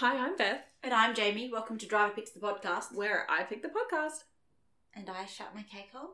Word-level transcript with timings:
Hi, 0.00 0.16
I'm 0.16 0.36
Beth, 0.36 0.64
And 0.82 0.94
I'm 0.94 1.14
Jamie. 1.14 1.50
Welcome 1.52 1.76
to 1.78 1.86
Driver 1.86 2.14
Picks 2.14 2.30
the 2.30 2.40
podcast. 2.40 2.94
where 2.94 3.26
I 3.30 3.42
pick 3.42 3.60
the 3.62 3.68
podcast. 3.68 4.24
And 4.94 5.10
I 5.10 5.26
shut 5.26 5.54
my 5.54 5.62
cake 5.62 5.90
hole. 5.92 6.12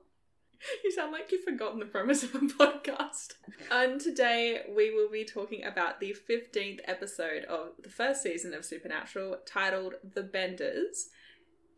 You 0.82 0.90
sound 0.90 1.12
like 1.12 1.30
you've 1.30 1.44
forgotten 1.44 1.78
the 1.78 1.86
premise 1.86 2.22
of 2.24 2.34
a 2.34 2.38
podcast. 2.40 3.34
And 3.70 4.00
today 4.00 4.62
we 4.74 4.90
will 4.92 5.08
be 5.08 5.24
talking 5.24 5.64
about 5.64 6.00
the 6.00 6.16
15th 6.28 6.80
episode 6.86 7.44
of 7.44 7.74
the 7.80 7.88
first 7.88 8.22
season 8.22 8.54
of 8.54 8.64
Supernatural 8.64 9.36
titled 9.46 9.94
The 10.14 10.22
Benders. 10.22 11.08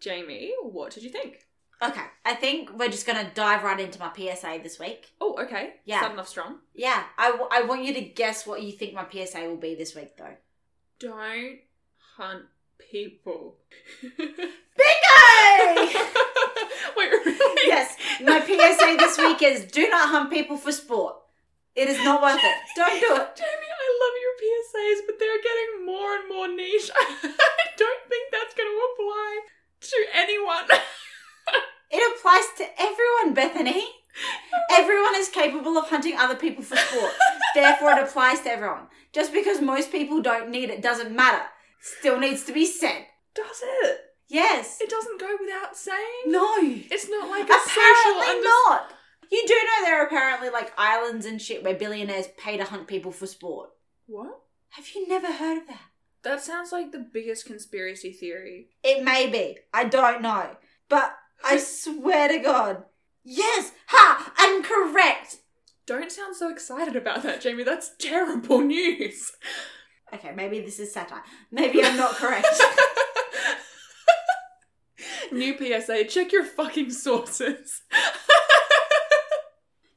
Jamie, 0.01 0.55
what 0.63 0.93
did 0.93 1.03
you 1.03 1.11
think? 1.11 1.41
Okay, 1.83 2.05
I 2.25 2.35
think 2.35 2.73
we're 2.73 2.89
just 2.89 3.07
going 3.07 3.25
to 3.25 3.31
dive 3.35 3.63
right 3.65 3.79
into 3.79 3.99
my 4.01 4.11
PSA 4.17 4.61
this 4.63 4.79
week. 4.81 5.13
Oh, 5.21 5.37
okay. 5.43 5.75
Yeah. 5.85 5.99
Starting 5.99 6.19
off 6.19 6.29
strong. 6.29 6.61
Yeah, 6.75 7.03
I, 7.19 7.33
w- 7.33 7.49
I 7.53 7.63
want 7.63 7.85
you 7.85 7.93
to 7.95 8.01
guess 8.01 8.47
what 8.47 8.63
you 8.63 8.73
think 8.73 8.95
my 8.95 9.07
PSA 9.09 9.41
will 9.43 9.57
be 9.59 9.75
this 9.75 9.95
week, 9.95 10.17
though. 10.17 10.37
Don't 10.99 11.59
hunt 12.19 12.47
people. 12.91 13.55
Bingo! 14.03 14.27
Wait, 16.97 17.11
really? 17.25 17.63
yes, 17.67 17.97
my 18.21 18.41
PSA 18.41 18.97
this 18.99 19.17
week 19.19 19.41
is 19.41 19.71
do 19.71 19.89
not 19.89 20.09
hunt 20.11 20.31
people 20.31 20.57
for 20.57 20.73
sport. 20.73 21.15
It 21.77 21.89
is 21.89 22.03
not 22.03 22.21
worth 22.21 22.43
it. 22.43 22.57
Don't 22.77 23.01
do 23.01 23.15
it. 23.15 23.37
Jamie, 23.37 23.71
I 23.71 23.89
love 24.03 24.15
your 24.19 24.35
PSAs, 24.43 25.07
but 25.07 25.19
they're 25.21 25.43
getting 25.43 25.87
more 25.87 26.17
and 26.17 26.29
more 26.29 26.49
niche. 26.49 26.91
I 26.93 27.71
don't 27.79 28.03
think 28.09 28.33
that's 28.33 28.55
going 28.55 28.69
to 28.69 28.81
apply 28.93 29.41
to 29.81 30.07
anyone. 30.13 30.65
It 31.91 32.19
applies 32.19 32.47
to 32.59 32.67
everyone, 32.83 33.35
Bethany. 33.35 33.87
Everyone 34.73 35.15
is 35.15 35.29
capable 35.29 35.79
of 35.79 35.89
hunting 35.89 36.17
other 36.19 36.35
people 36.35 36.65
for 36.65 36.77
sport. 36.77 37.13
Therefore, 37.55 37.93
it 37.93 38.03
applies 38.03 38.41
to 38.41 38.51
everyone. 38.51 38.89
Just 39.13 39.33
because 39.33 39.61
most 39.61 39.93
people 39.93 40.21
don't 40.21 40.51
need 40.51 40.71
it 40.71 40.83
doesn't 40.83 41.15
matter. 41.15 41.45
Still 41.81 42.19
needs 42.19 42.45
to 42.45 42.53
be 42.53 42.65
said. 42.65 43.07
Does 43.35 43.63
it? 43.63 44.01
Yes. 44.29 44.79
It 44.81 44.91
doesn't 44.91 45.21
go 45.21 45.37
without 45.41 45.77
saying. 45.77 45.99
No. 46.27 46.57
It's 46.61 47.09
not 47.09 47.31
like 47.31 47.49
a 47.49 47.53
social 47.53 47.83
Apparently 47.83 48.27
under- 48.27 48.43
not. 48.45 48.93
You 49.31 49.45
do 49.47 49.55
know 49.55 49.85
there 49.85 50.03
are 50.03 50.07
apparently 50.07 50.51
like 50.51 50.73
islands 50.79 51.27
and 51.27 51.41
shit 51.41 51.63
where 51.63 51.75
billionaires 51.75 52.29
pay 52.39 52.57
to 52.57 52.65
hunt 52.65 52.89
people 52.89 53.13
for 53.13 53.27
sport. 53.27 53.71
What? 54.07 54.41
Have 54.71 54.89
you 54.95 55.07
never 55.09 55.33
heard 55.33 55.59
of 55.59 55.67
that? 55.69 55.81
That 56.23 56.43
sounds 56.43 56.73
like 56.73 56.93
the 56.93 56.99
biggest 56.99 57.47
conspiracy 57.47 58.13
theory. 58.13 58.69
It 58.83 59.05
may 59.05 59.29
be. 59.29 59.59
I 59.73 59.85
don't 59.85 60.21
know. 60.23 60.57
But 60.89 61.15
I 61.45 61.57
swear 61.59 62.29
to 62.29 62.39
God. 62.39 62.85
Yes! 63.25 63.73
Ha! 63.89 64.33
I'm 64.37 64.63
correct! 64.63 65.37
Don't 65.87 66.11
sound 66.13 66.35
so 66.37 66.51
excited 66.51 66.97
about 66.97 67.23
that, 67.23 67.41
Jamie. 67.41 67.63
That's 67.63 67.93
terrible 67.99 68.61
news. 68.63 69.33
Okay, 70.15 70.33
maybe 70.35 70.61
this 70.61 70.79
is 70.81 70.93
satire. 70.93 71.23
Maybe 71.51 71.83
I'm 71.85 71.97
not 71.97 72.15
correct. 72.17 72.47
New 75.33 75.57
PSA, 75.59 76.05
check 76.07 76.33
your 76.33 76.45
fucking 76.45 76.91
sources. 76.91 77.83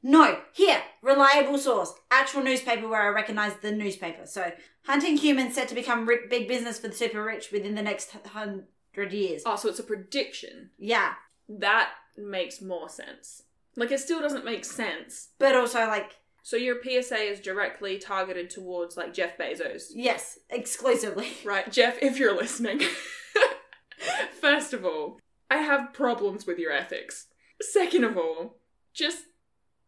no, 0.03 0.39
here, 0.53 0.81
reliable 1.01 1.57
source. 1.57 1.93
Actual 2.11 2.43
newspaper 2.43 2.87
where 2.87 3.01
I 3.03 3.07
recognize 3.07 3.53
the 3.61 3.71
newspaper. 3.71 4.25
So, 4.25 4.51
hunting 4.85 5.15
humans 5.17 5.55
set 5.55 5.69
to 5.69 5.75
become 5.75 6.05
ri- 6.07 6.27
big 6.29 6.47
business 6.49 6.79
for 6.79 6.89
the 6.89 6.93
super 6.95 7.23
rich 7.23 7.51
within 7.51 7.75
the 7.75 7.81
next 7.81 8.11
hundred 8.11 9.13
years. 9.13 9.43
oh, 9.45 9.55
so 9.55 9.69
it's 9.69 9.79
a 9.79 9.83
prediction. 9.83 10.71
Yeah, 10.77 11.13
That 11.47 11.91
makes 12.17 12.61
more 12.61 12.89
sense. 12.89 13.43
Like, 13.77 13.91
it 13.91 14.01
still 14.01 14.19
doesn't 14.19 14.43
make 14.43 14.65
sense. 14.65 15.29
but 15.39 15.55
also 15.55 15.87
like 15.87 16.17
So 16.43 16.57
your 16.57 16.77
PSA 16.81 17.17
is 17.17 17.39
directly 17.39 17.97
targeted 17.97 18.49
towards, 18.49 18.97
like, 18.97 19.13
Jeff 19.13 19.37
Bezos. 19.37 19.91
yes, 19.93 20.39
exclusively. 20.49 21.27
Right, 21.45 21.71
Jeff, 21.71 21.97
if 22.01 22.17
you're 22.17 22.35
listening. 22.35 22.81
First 24.41 24.73
of 24.73 24.83
all, 24.83 25.19
I 25.49 25.57
have 25.57 25.93
problems 25.93 26.47
with 26.47 26.57
your 26.57 26.71
ethics. 26.71 27.27
Second 27.61 28.03
of 28.05 28.17
all, 28.17 28.57
just 28.93 29.25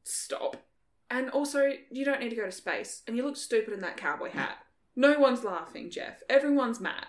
stop. 0.03 0.57
And 1.09 1.29
also, 1.29 1.72
you 1.91 2.05
don't 2.05 2.19
need 2.19 2.29
to 2.29 2.35
go 2.35 2.45
to 2.45 2.51
space. 2.51 3.01
And 3.07 3.17
you 3.17 3.23
look 3.23 3.38
stupid 3.38 3.73
in 3.73 3.81
that 3.81 3.97
cowboy 3.97 4.29
hat. 4.31 4.57
No 4.95 5.17
one's 5.19 5.44
laughing, 5.44 5.89
Jeff. 5.89 6.22
Everyone's 6.29 6.79
mad. 6.79 7.06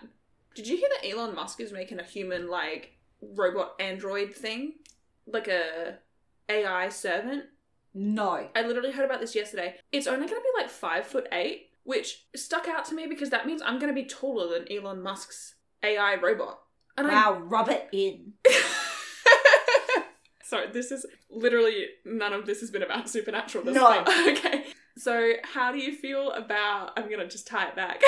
Did 0.55 0.67
you 0.67 0.77
hear 0.77 0.89
that 0.89 1.07
Elon 1.07 1.35
Musk 1.35 1.59
is 1.59 1.71
making 1.71 1.99
a 1.99 2.03
human, 2.03 2.47
like, 2.49 2.97
robot 3.21 3.73
android 3.79 4.33
thing? 4.35 4.73
Like 5.27 5.47
a 5.47 5.97
AI 6.49 6.89
servant? 6.89 7.45
No. 7.95 8.47
I 8.55 8.61
literally 8.63 8.91
heard 8.91 9.05
about 9.05 9.21
this 9.21 9.33
yesterday. 9.35 9.75
It's 9.91 10.05
only 10.05 10.27
going 10.27 10.39
to 10.41 10.43
be 10.55 10.61
like 10.61 10.69
five 10.69 11.07
foot 11.07 11.27
eight, 11.31 11.69
which 11.83 12.25
stuck 12.35 12.67
out 12.67 12.85
to 12.85 12.93
me 12.95 13.07
because 13.07 13.29
that 13.29 13.47
means 13.47 13.61
I'm 13.65 13.79
going 13.79 13.93
to 13.93 13.99
be 13.99 14.05
taller 14.07 14.59
than 14.59 14.71
Elon 14.71 15.01
Musk's 15.01 15.55
AI 15.81 16.15
robot. 16.15 16.59
And 16.97 17.07
Wow, 17.07 17.39
rub 17.43 17.69
it 17.69 17.87
in. 17.91 18.33
I. 18.45 20.03
Sorry, 20.43 20.67
this 20.71 20.91
is 20.91 21.05
literally 21.29 21.87
none 22.05 22.31
of 22.33 22.45
this 22.45 22.59
has 22.59 22.69
been 22.69 22.83
about 22.83 23.09
supernatural. 23.15 23.63
This 23.63 23.75
No. 23.75 23.81
far. 24.03 24.05
Okay. 24.31 24.65
So, 24.97 25.33
how 25.43 25.71
do 25.73 25.77
you 25.77 25.93
feel 25.93 26.31
about? 26.31 26.91
I'm 26.95 27.09
gonna 27.09 27.27
just 27.27 27.47
tie 27.47 27.67
it 27.67 27.75
back. 27.75 28.01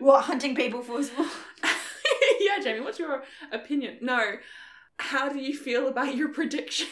What 0.00 0.24
hunting 0.24 0.54
people 0.54 0.82
for 0.82 1.02
sport? 1.02 1.28
yeah, 2.40 2.58
Jamie, 2.62 2.80
what's 2.80 2.98
your 2.98 3.22
opinion? 3.52 3.96
No. 4.02 4.34
How 4.98 5.28
do 5.30 5.38
you 5.38 5.56
feel 5.56 5.88
about 5.88 6.14
your 6.14 6.28
prediction? 6.28 6.88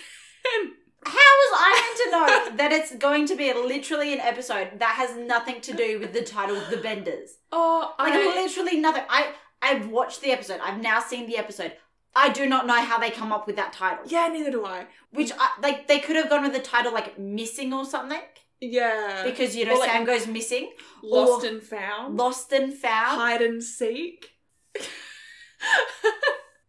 How 1.06 1.12
was 1.41 1.53
I 1.59 1.71
meant 1.81 1.99
to 2.03 2.11
know 2.11 2.56
that 2.59 2.72
it's 2.72 2.94
going 2.97 3.27
to 3.28 3.37
be 3.37 3.53
literally 3.53 4.12
an 4.12 4.21
episode 4.21 4.78
that 4.78 4.94
has 4.97 5.17
nothing 5.17 5.61
to 5.62 5.72
do 5.72 5.99
with 6.00 6.12
the 6.12 6.22
title 6.22 6.56
of 6.56 6.69
the 6.71 6.77
Benders? 6.78 7.39
Oh, 7.53 7.94
Like 7.99 8.12
I. 8.15 8.25
literally 8.43 8.78
nothing. 8.81 9.05
I 9.09 9.33
I've 9.62 9.89
watched 9.89 10.21
the 10.22 10.31
episode. 10.33 10.61
I've 10.62 10.81
now 10.81 11.00
seen 11.00 11.27
the 11.27 11.39
episode. 11.39 11.72
I 12.15 12.31
do 12.31 12.47
not 12.47 12.67
know 12.67 12.81
how 12.81 12.99
they 12.99 13.11
come 13.11 13.33
up 13.33 13.47
with 13.47 13.56
that 13.56 13.72
title. 13.72 14.05
Yeah, 14.06 14.28
neither 14.28 14.50
do 14.50 14.65
I. 14.65 14.87
Which 15.12 15.33
I, 15.39 15.50
like 15.62 15.87
they 15.89 15.99
could 15.99 16.17
have 16.17 16.28
gone 16.31 16.43
with 16.43 16.53
the 16.53 16.61
title 16.61 16.93
like 16.93 17.19
missing 17.19 17.73
or 17.75 17.84
something 17.84 18.21
Yeah. 18.61 19.23
because 19.25 19.55
you 19.55 19.65
know 19.67 19.75
Or, 19.77 19.78
like, 19.81 19.91
Sam 19.91 20.05
goes 20.05 20.27
missing, 20.27 20.73
Lost 21.03 21.44
or 21.44 21.49
and 21.49 21.62
found. 21.62 22.17
lost 22.17 22.53
and 22.53 22.73
found, 22.75 23.21
hide 23.21 23.43
and 23.43 23.62
seek. 23.62 24.31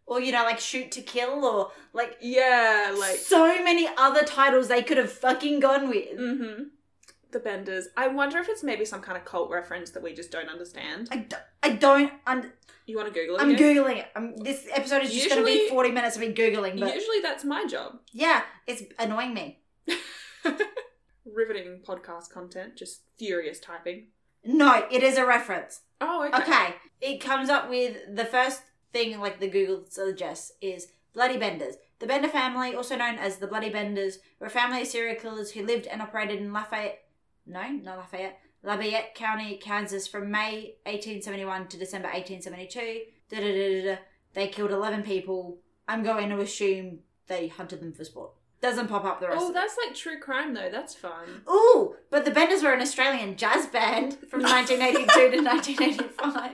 or 0.07 0.19
you 0.19 0.31
know 0.31 0.43
like 0.43 0.59
shoot 0.59 0.91
to 0.93 1.01
kill, 1.01 1.45
or 1.45 1.71
like 1.93 2.17
yeah, 2.21 2.95
like 2.97 3.17
so 3.17 3.63
many 3.63 3.87
other 3.97 4.23
titles 4.23 4.67
they 4.69 4.81
could 4.81 4.97
have 4.97 5.11
fucking 5.11 5.59
gone 5.59 5.89
with. 5.89 6.17
mm-hmm. 6.17 6.63
the 7.31 7.39
Benders. 7.39 7.89
I 7.95 8.07
wonder 8.07 8.39
if 8.39 8.47
it's 8.49 8.63
maybe 8.63 8.85
some 8.85 9.01
kind 9.01 9.17
of 9.17 9.25
cult 9.25 9.51
reference 9.51 9.91
that 9.91 10.01
we 10.01 10.13
just 10.13 10.31
don't 10.31 10.49
understand. 10.49 11.09
I, 11.11 11.17
do, 11.17 11.35
I 11.61 11.69
don't. 11.73 12.11
Und- 12.25 12.51
You 12.85 12.95
want 12.97 13.13
to 13.13 13.19
Google 13.19 13.35
it? 13.35 13.41
I'm 13.41 13.51
again? 13.51 13.75
googling 13.75 13.97
it. 13.97 14.07
I'm, 14.15 14.37
this 14.37 14.65
episode 14.73 15.03
is 15.03 15.13
just 15.13 15.29
going 15.29 15.41
to 15.41 15.45
be 15.45 15.67
40 15.69 15.91
minutes 15.91 16.15
of 16.15 16.21
me 16.21 16.33
googling, 16.33 16.79
but 16.79 16.95
Usually 16.95 17.19
that's 17.21 17.43
my 17.43 17.65
job. 17.67 17.99
yeah, 18.13 18.43
it's 18.65 18.83
annoying 18.97 19.33
me. 19.33 19.59
Riveting 21.25 21.81
podcast 21.85 22.29
content, 22.29 22.77
just 22.77 23.01
furious 23.19 23.59
typing. 23.59 24.07
No, 24.45 24.85
it 24.89 25.03
is 25.03 25.17
a 25.17 25.25
reference. 25.25 25.81
Oh, 25.99 26.25
okay. 26.27 26.41
Okay, 26.41 26.75
it 27.01 27.17
comes 27.19 27.49
up 27.49 27.69
with 27.69 27.97
the 28.15 28.23
first 28.23 28.61
thing 28.93 29.19
like 29.19 29.39
the 29.39 29.47
Google 29.47 29.83
suggests 29.89 30.51
is 30.61 30.87
Bloody 31.13 31.37
Benders. 31.37 31.75
The 31.99 32.07
Bender 32.07 32.27
family, 32.27 32.75
also 32.75 32.95
known 32.95 33.15
as 33.15 33.37
the 33.37 33.47
Bloody 33.47 33.69
Benders, 33.69 34.19
were 34.39 34.47
a 34.47 34.51
family 34.51 34.81
of 34.81 34.87
serial 34.87 35.15
killers 35.15 35.51
who 35.51 35.65
lived 35.65 35.87
and 35.87 36.01
operated 36.01 36.39
in 36.39 36.53
Lafayette. 36.53 36.99
No, 37.45 37.67
not 37.69 37.97
Lafayette. 37.97 38.39
Labette 38.63 39.15
County, 39.15 39.57
Kansas, 39.57 40.07
from 40.07 40.29
May 40.29 40.75
1871 40.85 41.67
to 41.69 41.77
December 41.77 42.07
1872. 42.09 43.01
Da, 43.29 43.37
da, 43.39 43.51
da, 43.51 43.81
da, 43.81 43.95
da. 43.95 44.01
They 44.33 44.47
killed 44.47 44.71
11 44.71 45.03
people. 45.03 45.57
I'm 45.87 46.03
going 46.03 46.29
to 46.29 46.39
assume 46.39 46.99
they 47.27 47.47
hunted 47.47 47.81
them 47.81 47.93
for 47.93 48.03
sport. 48.03 48.31
Doesn't 48.59 48.87
pop 48.87 49.05
up 49.05 49.19
the 49.19 49.27
rest. 49.27 49.39
Oh, 49.41 49.53
that's 49.53 49.77
like 49.85 49.95
true 49.95 50.19
crime 50.19 50.55
though. 50.55 50.69
That's 50.71 50.95
fun. 50.95 51.43
Ooh, 51.49 51.95
but 52.09 52.25
the 52.25 52.31
Benders 52.31 52.63
were 52.63 52.73
an 52.73 52.81
Australian 52.81 53.35
jazz 53.37 53.67
band 53.67 54.17
from 54.29 54.41
1982 54.43 55.37
to 55.37 55.43
1985. 55.43 56.51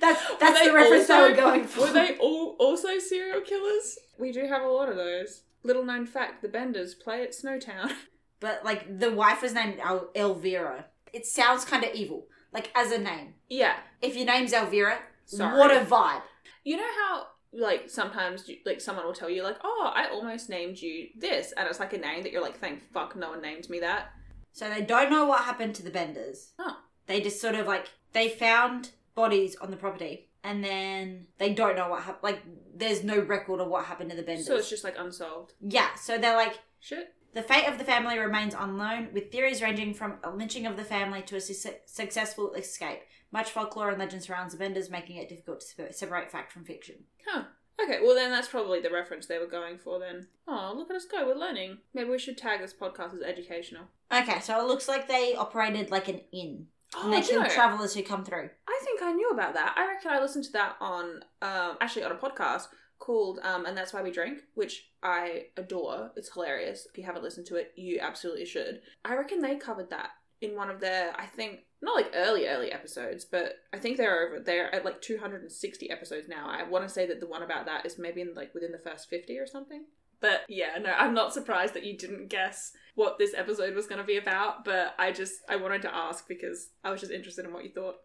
That's 0.00 0.20
that's 0.38 0.60
Were 0.60 0.68
the 0.68 0.74
reference 0.74 1.10
also- 1.10 1.22
they 1.24 1.30
were 1.30 1.36
going 1.36 1.64
for. 1.64 1.80
Were 1.82 1.92
they 1.92 2.16
all 2.20 2.56
also 2.58 2.98
serial 2.98 3.40
killers? 3.40 3.98
We 4.18 4.32
do 4.32 4.46
have 4.46 4.62
a 4.62 4.68
lot 4.68 4.88
of 4.88 4.96
those. 4.96 5.42
Little 5.64 5.84
known 5.84 6.06
fact: 6.06 6.42
the 6.42 6.48
Benders 6.48 6.94
play 6.94 7.22
at 7.22 7.32
Snowtown. 7.32 7.92
But 8.40 8.64
like 8.64 8.98
the 8.98 9.12
wife 9.12 9.40
was 9.40 9.54
named 9.54 9.78
El- 9.80 10.10
Elvira. 10.16 10.86
It 11.12 11.26
sounds 11.26 11.64
kind 11.64 11.84
of 11.84 11.94
evil, 11.94 12.26
like 12.52 12.72
as 12.74 12.90
a 12.90 12.98
name. 12.98 13.34
yeah. 13.48 13.76
If 14.00 14.16
your 14.16 14.26
name's 14.26 14.52
Elvira, 14.52 14.98
Sorry. 15.26 15.56
what 15.56 15.70
a 15.70 15.84
vibe. 15.84 16.22
You 16.64 16.76
know 16.78 16.88
how 17.02 17.26
like 17.52 17.88
sometimes 17.88 18.48
you, 18.48 18.56
like 18.66 18.80
someone 18.80 19.04
will 19.06 19.12
tell 19.14 19.30
you 19.30 19.44
like, 19.44 19.58
"Oh, 19.62 19.92
I 19.94 20.08
almost 20.08 20.48
named 20.50 20.78
you 20.82 21.10
this," 21.16 21.52
and 21.56 21.68
it's 21.68 21.78
like 21.78 21.92
a 21.92 21.98
name 21.98 22.24
that 22.24 22.32
you're 22.32 22.42
like, 22.42 22.58
"Thank 22.58 22.82
fuck, 22.92 23.14
no 23.14 23.30
one 23.30 23.42
named 23.42 23.70
me 23.70 23.78
that." 23.78 24.10
So 24.52 24.68
they 24.68 24.82
don't 24.82 25.08
know 25.10 25.24
what 25.26 25.44
happened 25.44 25.76
to 25.76 25.84
the 25.84 25.90
Benders. 25.90 26.50
Oh. 26.58 26.78
They 27.06 27.20
just 27.20 27.40
sort 27.40 27.54
of 27.54 27.68
like 27.68 27.90
they 28.12 28.28
found 28.28 28.90
bodies 29.14 29.56
on 29.60 29.70
the 29.70 29.76
property, 29.76 30.28
and 30.44 30.64
then 30.64 31.26
they 31.38 31.52
don't 31.52 31.76
know 31.76 31.88
what 31.88 32.02
happened. 32.02 32.22
Like 32.22 32.42
there's 32.74 33.04
no 33.04 33.18
record 33.20 33.60
of 33.60 33.68
what 33.68 33.84
happened 33.84 34.10
to 34.10 34.16
the 34.16 34.22
Benders. 34.22 34.46
So 34.46 34.56
it's 34.56 34.70
just 34.70 34.84
like 34.84 34.96
unsolved 34.98 35.54
yeah. 35.60 35.94
So 35.94 36.18
they're 36.18 36.36
like, 36.36 36.58
shit. 36.80 37.14
The 37.34 37.42
fate 37.42 37.66
of 37.66 37.78
the 37.78 37.84
family 37.84 38.18
remains 38.18 38.54
unknown, 38.58 39.08
with 39.14 39.32
theories 39.32 39.62
ranging 39.62 39.94
from 39.94 40.18
a 40.22 40.28
lynching 40.30 40.66
of 40.66 40.76
the 40.76 40.84
family 40.84 41.22
to 41.22 41.36
a 41.36 41.40
su- 41.40 41.70
successful 41.86 42.52
escape. 42.52 43.00
Much 43.32 43.50
folklore 43.50 43.88
and 43.88 43.98
legend 43.98 44.22
surrounds 44.22 44.52
the 44.52 44.58
Benders, 44.58 44.90
making 44.90 45.16
it 45.16 45.30
difficult 45.30 45.60
to 45.60 45.66
se- 45.66 45.92
separate 45.92 46.30
fact 46.30 46.52
from 46.52 46.64
fiction. 46.64 46.96
Huh. 47.26 47.44
Okay, 47.82 48.00
well 48.02 48.14
then 48.14 48.30
that's 48.30 48.48
probably 48.48 48.80
the 48.80 48.90
reference 48.90 49.26
they 49.26 49.38
were 49.38 49.46
going 49.46 49.78
for 49.78 49.98
then. 49.98 50.26
Oh, 50.46 50.74
look 50.76 50.90
at 50.90 50.96
us 50.96 51.06
go, 51.06 51.26
we're 51.26 51.34
learning. 51.34 51.78
Maybe 51.94 52.10
we 52.10 52.18
should 52.18 52.36
tag 52.36 52.60
this 52.60 52.74
podcast 52.74 53.14
as 53.14 53.22
educational. 53.22 53.84
Okay, 54.12 54.40
so 54.40 54.60
it 54.60 54.68
looks 54.68 54.86
like 54.86 55.08
they 55.08 55.34
operated 55.34 55.90
like 55.90 56.08
an 56.08 56.20
inn. 56.32 56.66
Oh, 56.94 57.04
and 57.04 57.12
they 57.12 57.20
do 57.20 57.26
you 57.26 57.32
killed 57.32 57.44
know, 57.44 57.54
travellers 57.54 57.94
who 57.94 58.02
come 58.02 58.24
through. 58.24 58.50
I 58.68 58.80
think 58.84 59.02
I 59.02 59.12
knew 59.12 59.30
about 59.30 59.54
that. 59.54 59.74
I 59.76 59.86
reckon 59.86 60.10
I 60.10 60.20
listened 60.20 60.44
to 60.44 60.52
that 60.52 60.76
on, 60.80 61.24
um, 61.40 61.76
actually 61.80 62.04
on 62.04 62.12
a 62.12 62.16
podcast 62.16 62.68
called 62.98 63.40
um, 63.42 63.66
And 63.66 63.76
That's 63.76 63.92
Why 63.92 64.02
We 64.02 64.10
Drink, 64.10 64.42
which 64.54 64.90
I 65.02 65.46
adore. 65.56 66.12
It's 66.16 66.32
hilarious. 66.32 66.86
If 66.90 66.96
you 66.98 67.04
haven't 67.04 67.24
listened 67.24 67.46
to 67.46 67.56
it, 67.56 67.72
you 67.76 67.98
absolutely 68.00 68.44
should. 68.44 68.80
I 69.04 69.16
reckon 69.16 69.40
they 69.40 69.56
covered 69.56 69.90
that 69.90 70.10
in 70.40 70.54
one 70.54 70.70
of 70.70 70.80
their, 70.80 71.12
I 71.18 71.26
think, 71.26 71.60
not 71.80 71.96
like 71.96 72.12
early, 72.14 72.46
early 72.46 72.70
episodes, 72.70 73.24
but 73.24 73.56
I 73.72 73.78
think 73.78 73.96
they're 73.96 74.26
over, 74.26 74.40
they're 74.40 74.72
at 74.74 74.84
like 74.84 75.00
260 75.00 75.90
episodes 75.90 76.28
now. 76.28 76.48
I 76.48 76.62
want 76.62 76.86
to 76.86 76.92
say 76.92 77.06
that 77.06 77.20
the 77.20 77.26
one 77.26 77.42
about 77.42 77.66
that 77.66 77.86
is 77.86 77.98
maybe 77.98 78.20
in 78.20 78.34
like 78.34 78.54
within 78.54 78.72
the 78.72 78.78
first 78.78 79.08
50 79.08 79.38
or 79.38 79.46
something. 79.46 79.84
But 80.22 80.42
yeah, 80.48 80.78
no, 80.80 80.92
I'm 80.92 81.12
not 81.12 81.34
surprised 81.34 81.74
that 81.74 81.84
you 81.84 81.98
didn't 81.98 82.28
guess 82.28 82.72
what 82.94 83.18
this 83.18 83.34
episode 83.36 83.74
was 83.74 83.86
going 83.86 84.00
to 84.00 84.06
be 84.06 84.16
about, 84.16 84.64
but 84.64 84.94
I 84.98 85.12
just, 85.12 85.34
I 85.48 85.56
wanted 85.56 85.82
to 85.82 85.94
ask 85.94 86.28
because 86.28 86.70
I 86.84 86.90
was 86.90 87.00
just 87.00 87.12
interested 87.12 87.44
in 87.44 87.52
what 87.52 87.64
you 87.64 87.70
thought. 87.70 87.96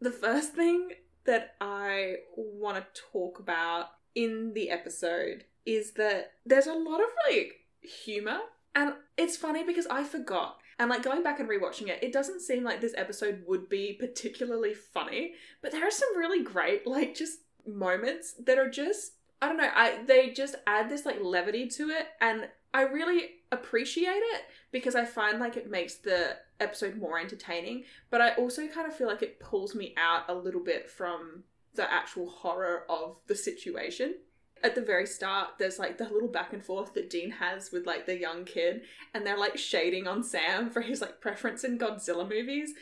The 0.00 0.12
first 0.12 0.54
thing 0.54 0.90
that 1.24 1.56
I 1.60 2.16
want 2.36 2.76
to 2.78 3.02
talk 3.12 3.40
about 3.40 3.86
in 4.14 4.52
the 4.54 4.70
episode 4.70 5.44
is 5.66 5.92
that 5.92 6.32
there's 6.46 6.68
a 6.68 6.74
lot 6.74 7.00
of 7.00 7.08
like 7.28 7.54
humor 7.82 8.38
and 8.74 8.94
it's 9.16 9.36
funny 9.36 9.64
because 9.64 9.86
I 9.88 10.04
forgot. 10.04 10.58
And 10.78 10.90
like 10.90 11.02
going 11.02 11.22
back 11.22 11.40
and 11.40 11.48
rewatching 11.48 11.88
it, 11.88 12.02
it 12.02 12.12
doesn't 12.12 12.40
seem 12.40 12.64
like 12.64 12.80
this 12.80 12.94
episode 12.96 13.42
would 13.46 13.68
be 13.68 13.96
particularly 13.98 14.74
funny, 14.74 15.34
but 15.62 15.72
there 15.72 15.86
are 15.86 15.90
some 15.90 16.16
really 16.16 16.42
great 16.42 16.86
like 16.86 17.14
just 17.14 17.38
moments 17.66 18.34
that 18.44 18.58
are 18.58 18.68
just 18.68 19.12
I 19.44 19.48
don't 19.48 19.58
know, 19.58 19.70
I 19.74 19.98
they 20.06 20.30
just 20.30 20.54
add 20.66 20.88
this 20.88 21.04
like 21.04 21.20
levity 21.20 21.66
to 21.68 21.90
it 21.90 22.06
and 22.18 22.48
I 22.72 22.82
really 22.84 23.26
appreciate 23.52 24.06
it 24.08 24.42
because 24.72 24.94
I 24.94 25.04
find 25.04 25.38
like 25.38 25.58
it 25.58 25.70
makes 25.70 25.96
the 25.96 26.38
episode 26.60 26.96
more 26.96 27.18
entertaining, 27.18 27.84
but 28.10 28.22
I 28.22 28.30
also 28.36 28.66
kind 28.68 28.88
of 28.88 28.96
feel 28.96 29.06
like 29.06 29.20
it 29.20 29.40
pulls 29.40 29.74
me 29.74 29.94
out 29.98 30.22
a 30.30 30.34
little 30.34 30.64
bit 30.64 30.90
from 30.90 31.44
the 31.74 31.92
actual 31.92 32.30
horror 32.30 32.84
of 32.88 33.18
the 33.26 33.34
situation. 33.34 34.14
At 34.62 34.74
the 34.74 34.80
very 34.80 35.06
start, 35.06 35.50
there's 35.58 35.78
like 35.78 35.98
the 35.98 36.08
little 36.08 36.28
back 36.28 36.54
and 36.54 36.64
forth 36.64 36.94
that 36.94 37.10
Dean 37.10 37.32
has 37.32 37.70
with 37.70 37.86
like 37.86 38.06
the 38.06 38.18
young 38.18 38.46
kid, 38.46 38.80
and 39.12 39.26
they're 39.26 39.36
like 39.36 39.58
shading 39.58 40.06
on 40.06 40.22
Sam 40.22 40.70
for 40.70 40.80
his 40.80 41.02
like 41.02 41.20
preference 41.20 41.64
in 41.64 41.78
Godzilla 41.78 42.26
movies. 42.26 42.72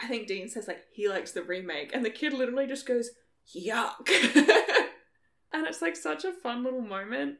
I 0.00 0.08
think 0.08 0.26
Dean 0.26 0.48
says 0.48 0.66
like 0.66 0.84
he 0.90 1.08
likes 1.08 1.30
the 1.30 1.44
remake, 1.44 1.94
and 1.94 2.04
the 2.04 2.10
kid 2.10 2.32
literally 2.32 2.66
just 2.66 2.86
goes, 2.86 3.10
yuck. 3.56 4.08
and 5.52 5.66
it's 5.66 5.82
like 5.82 5.96
such 5.96 6.24
a 6.24 6.32
fun 6.32 6.64
little 6.64 6.82
moment. 6.82 7.36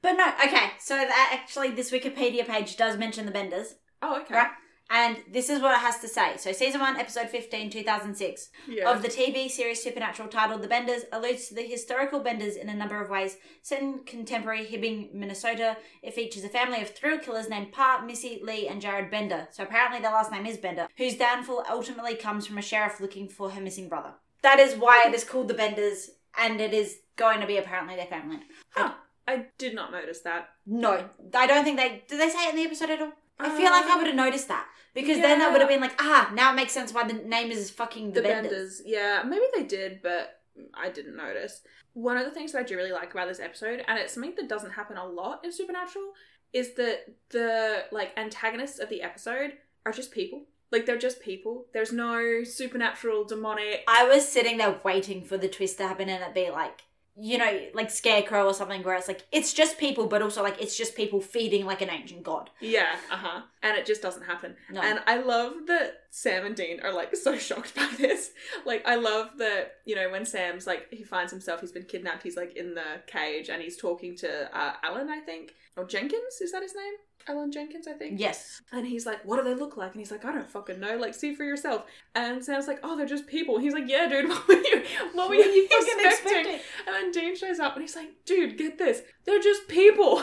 But 0.00 0.12
no, 0.12 0.28
okay, 0.44 0.70
so 0.78 0.94
that 0.94 1.38
actually, 1.42 1.70
this 1.70 1.90
Wikipedia 1.90 2.46
page 2.46 2.76
does 2.76 2.96
mention 2.96 3.26
the 3.26 3.32
Benders. 3.32 3.74
Oh, 4.00 4.20
okay. 4.20 4.34
Right. 4.34 4.50
And 4.90 5.18
this 5.30 5.50
is 5.50 5.60
what 5.60 5.72
it 5.74 5.80
has 5.80 5.98
to 6.00 6.08
say. 6.08 6.38
So, 6.38 6.50
season 6.52 6.80
1, 6.80 6.96
episode 6.96 7.28
15, 7.28 7.68
2006, 7.68 8.48
Yeah. 8.68 8.90
of 8.90 9.02
the 9.02 9.08
TV 9.08 9.50
series 9.50 9.82
Supernatural 9.82 10.28
titled 10.30 10.62
The 10.62 10.68
Benders 10.68 11.02
alludes 11.12 11.48
to 11.48 11.54
the 11.54 11.62
historical 11.62 12.20
Benders 12.20 12.56
in 12.56 12.70
a 12.70 12.74
number 12.74 13.02
of 13.02 13.10
ways. 13.10 13.36
Set 13.60 13.82
in 13.82 13.98
contemporary 14.06 14.64
Hibbing, 14.64 15.12
Minnesota, 15.12 15.76
it 16.02 16.14
features 16.14 16.42
a 16.44 16.48
family 16.48 16.80
of 16.80 16.88
thrill 16.94 17.18
killers 17.18 17.50
named 17.50 17.72
Pa, 17.72 18.02
Missy, 18.06 18.40
Lee, 18.42 18.66
and 18.66 18.80
Jared 18.80 19.10
Bender. 19.10 19.48
So, 19.50 19.64
apparently, 19.64 20.00
their 20.00 20.12
last 20.12 20.32
name 20.32 20.46
is 20.46 20.56
Bender, 20.56 20.88
whose 20.96 21.16
downfall 21.16 21.66
ultimately 21.68 22.14
comes 22.14 22.46
from 22.46 22.56
a 22.56 22.62
sheriff 22.62 22.98
looking 22.98 23.28
for 23.28 23.50
her 23.50 23.60
missing 23.60 23.90
brother. 23.90 24.14
That 24.40 24.58
is 24.58 24.74
why 24.76 25.02
it 25.06 25.12
is 25.12 25.24
called 25.24 25.48
The 25.48 25.54
Benders, 25.54 26.10
and 26.36 26.60
it 26.60 26.74
is 26.74 26.98
going 27.16 27.40
to 27.40 27.46
be 27.46 27.56
apparently 27.56 27.96
their 27.96 28.06
family. 28.06 28.38
Huh. 28.70 28.94
I 29.26 29.46
did 29.58 29.74
not 29.74 29.92
notice 29.92 30.20
that. 30.20 30.48
No, 30.66 31.08
I 31.34 31.46
don't 31.46 31.64
think 31.64 31.76
they. 31.76 32.02
Did 32.08 32.18
they 32.20 32.30
say 32.30 32.46
it 32.46 32.50
in 32.50 32.56
the 32.56 32.62
episode 32.64 32.90
at 32.90 33.02
all? 33.02 33.12
I 33.38 33.50
feel 33.56 33.70
like 33.70 33.84
I 33.84 33.92
Um, 33.92 33.98
would 33.98 34.06
have 34.08 34.16
noticed 34.16 34.48
that 34.48 34.66
because 34.94 35.20
then 35.20 35.38
that 35.38 35.46
yeah. 35.46 35.52
would 35.52 35.60
have 35.60 35.68
been 35.70 35.80
like, 35.80 35.94
ah, 36.00 36.30
now 36.34 36.50
it 36.52 36.56
makes 36.56 36.72
sense 36.72 36.92
why 36.92 37.04
the 37.06 37.12
name 37.12 37.50
is 37.52 37.70
fucking 37.70 38.12
the, 38.12 38.20
the 38.20 38.28
Benders. 38.28 38.50
benders. 38.50 38.82
Yeah, 38.84 39.22
maybe 39.24 39.44
they 39.54 39.62
did, 39.64 40.00
but 40.02 40.40
I 40.74 40.88
didn't 40.90 41.16
notice. 41.16 41.60
One 41.92 42.16
of 42.16 42.24
the 42.24 42.30
things 42.32 42.52
that 42.52 42.60
I 42.60 42.62
do 42.64 42.76
really 42.76 42.90
like 42.92 43.12
about 43.12 43.28
this 43.28 43.38
episode, 43.38 43.84
and 43.86 43.98
it's 43.98 44.14
something 44.14 44.34
that 44.36 44.48
doesn't 44.48 44.72
happen 44.72 44.96
a 44.96 45.06
lot 45.06 45.44
in 45.44 45.52
Supernatural, 45.52 46.12
is 46.52 46.74
that 46.74 47.04
the 47.30 47.84
like 47.92 48.12
antagonists 48.16 48.78
of 48.78 48.88
the 48.88 49.02
episode 49.02 49.52
are 49.84 49.92
just 49.92 50.10
people. 50.10 50.46
Like 50.70 50.86
they're 50.86 50.98
just 50.98 51.20
people. 51.20 51.66
There's 51.72 51.92
no 51.92 52.44
supernatural 52.44 53.24
demonic. 53.24 53.84
I 53.88 54.06
was 54.06 54.28
sitting 54.28 54.58
there 54.58 54.80
waiting 54.84 55.24
for 55.24 55.38
the 55.38 55.48
twist 55.48 55.78
to 55.78 55.88
happen 55.88 56.08
and 56.08 56.22
it 56.22 56.34
be 56.34 56.50
like, 56.50 56.82
you 57.20 57.36
know, 57.36 57.60
like 57.74 57.90
Scarecrow 57.90 58.46
or 58.46 58.54
something 58.54 58.82
where 58.84 58.94
it's 58.94 59.08
like, 59.08 59.26
it's 59.32 59.52
just 59.52 59.76
people, 59.76 60.06
but 60.06 60.22
also 60.22 60.40
like, 60.42 60.62
it's 60.62 60.76
just 60.76 60.94
people 60.94 61.20
feeding 61.20 61.66
like 61.66 61.82
an 61.82 61.90
ancient 61.90 62.22
god. 62.22 62.50
Yeah, 62.60 62.94
uh 63.10 63.16
huh. 63.16 63.42
And 63.62 63.76
it 63.76 63.86
just 63.86 64.02
doesn't 64.02 64.22
happen. 64.22 64.54
No. 64.70 64.80
And 64.80 65.00
I 65.04 65.16
love 65.16 65.66
that 65.66 66.04
Sam 66.10 66.46
and 66.46 66.54
Dean 66.54 66.80
are 66.80 66.92
like 66.92 67.16
so 67.16 67.36
shocked 67.36 67.74
by 67.74 67.90
this. 67.98 68.30
Like, 68.64 68.86
I 68.86 68.94
love 68.94 69.30
that, 69.38 69.78
you 69.84 69.96
know, 69.96 70.10
when 70.10 70.24
Sam's 70.24 70.66
like, 70.66 70.86
he 70.92 71.02
finds 71.02 71.32
himself, 71.32 71.60
he's 71.60 71.72
been 71.72 71.84
kidnapped, 71.84 72.22
he's 72.22 72.36
like 72.36 72.56
in 72.56 72.74
the 72.74 73.02
cage 73.08 73.48
and 73.48 73.60
he's 73.60 73.76
talking 73.76 74.14
to 74.18 74.56
uh, 74.56 74.74
Alan, 74.84 75.08
I 75.08 75.18
think. 75.18 75.54
Or 75.76 75.84
Jenkins, 75.84 76.40
is 76.40 76.52
that 76.52 76.62
his 76.62 76.74
name? 76.74 76.94
Alan 77.26 77.52
Jenkins, 77.52 77.86
I 77.86 77.92
think. 77.92 78.18
yes. 78.18 78.62
And 78.72 78.86
he's 78.86 79.06
like, 79.06 79.24
what 79.24 79.36
do 79.36 79.44
they 79.44 79.58
look 79.58 79.76
like? 79.76 79.92
And 79.92 80.00
he's 80.00 80.10
like, 80.10 80.24
I 80.24 80.32
don't 80.32 80.50
fucking 80.50 80.80
know. 80.80 80.96
Like, 80.96 81.14
see 81.14 81.34
for 81.34 81.44
yourself. 81.44 81.84
And 82.14 82.44
Sam's 82.44 82.66
like, 82.66 82.80
oh, 82.82 82.96
they're 82.96 83.06
just 83.06 83.26
people. 83.26 83.56
And 83.56 83.64
he's 83.64 83.74
like, 83.74 83.88
yeah, 83.88 84.08
dude, 84.08 84.28
what 84.28 84.48
were 84.48 84.54
you, 84.54 84.82
what 85.12 85.28
were 85.28 85.34
you, 85.34 85.68
expecting? 85.70 86.60
And 86.86 86.94
then 86.94 87.10
Dean 87.10 87.36
shows 87.36 87.58
up 87.58 87.74
and 87.74 87.82
he's 87.82 87.96
like, 87.96 88.10
dude, 88.24 88.56
get 88.56 88.78
this. 88.78 89.02
They're 89.24 89.40
just 89.40 89.68
people. 89.68 90.22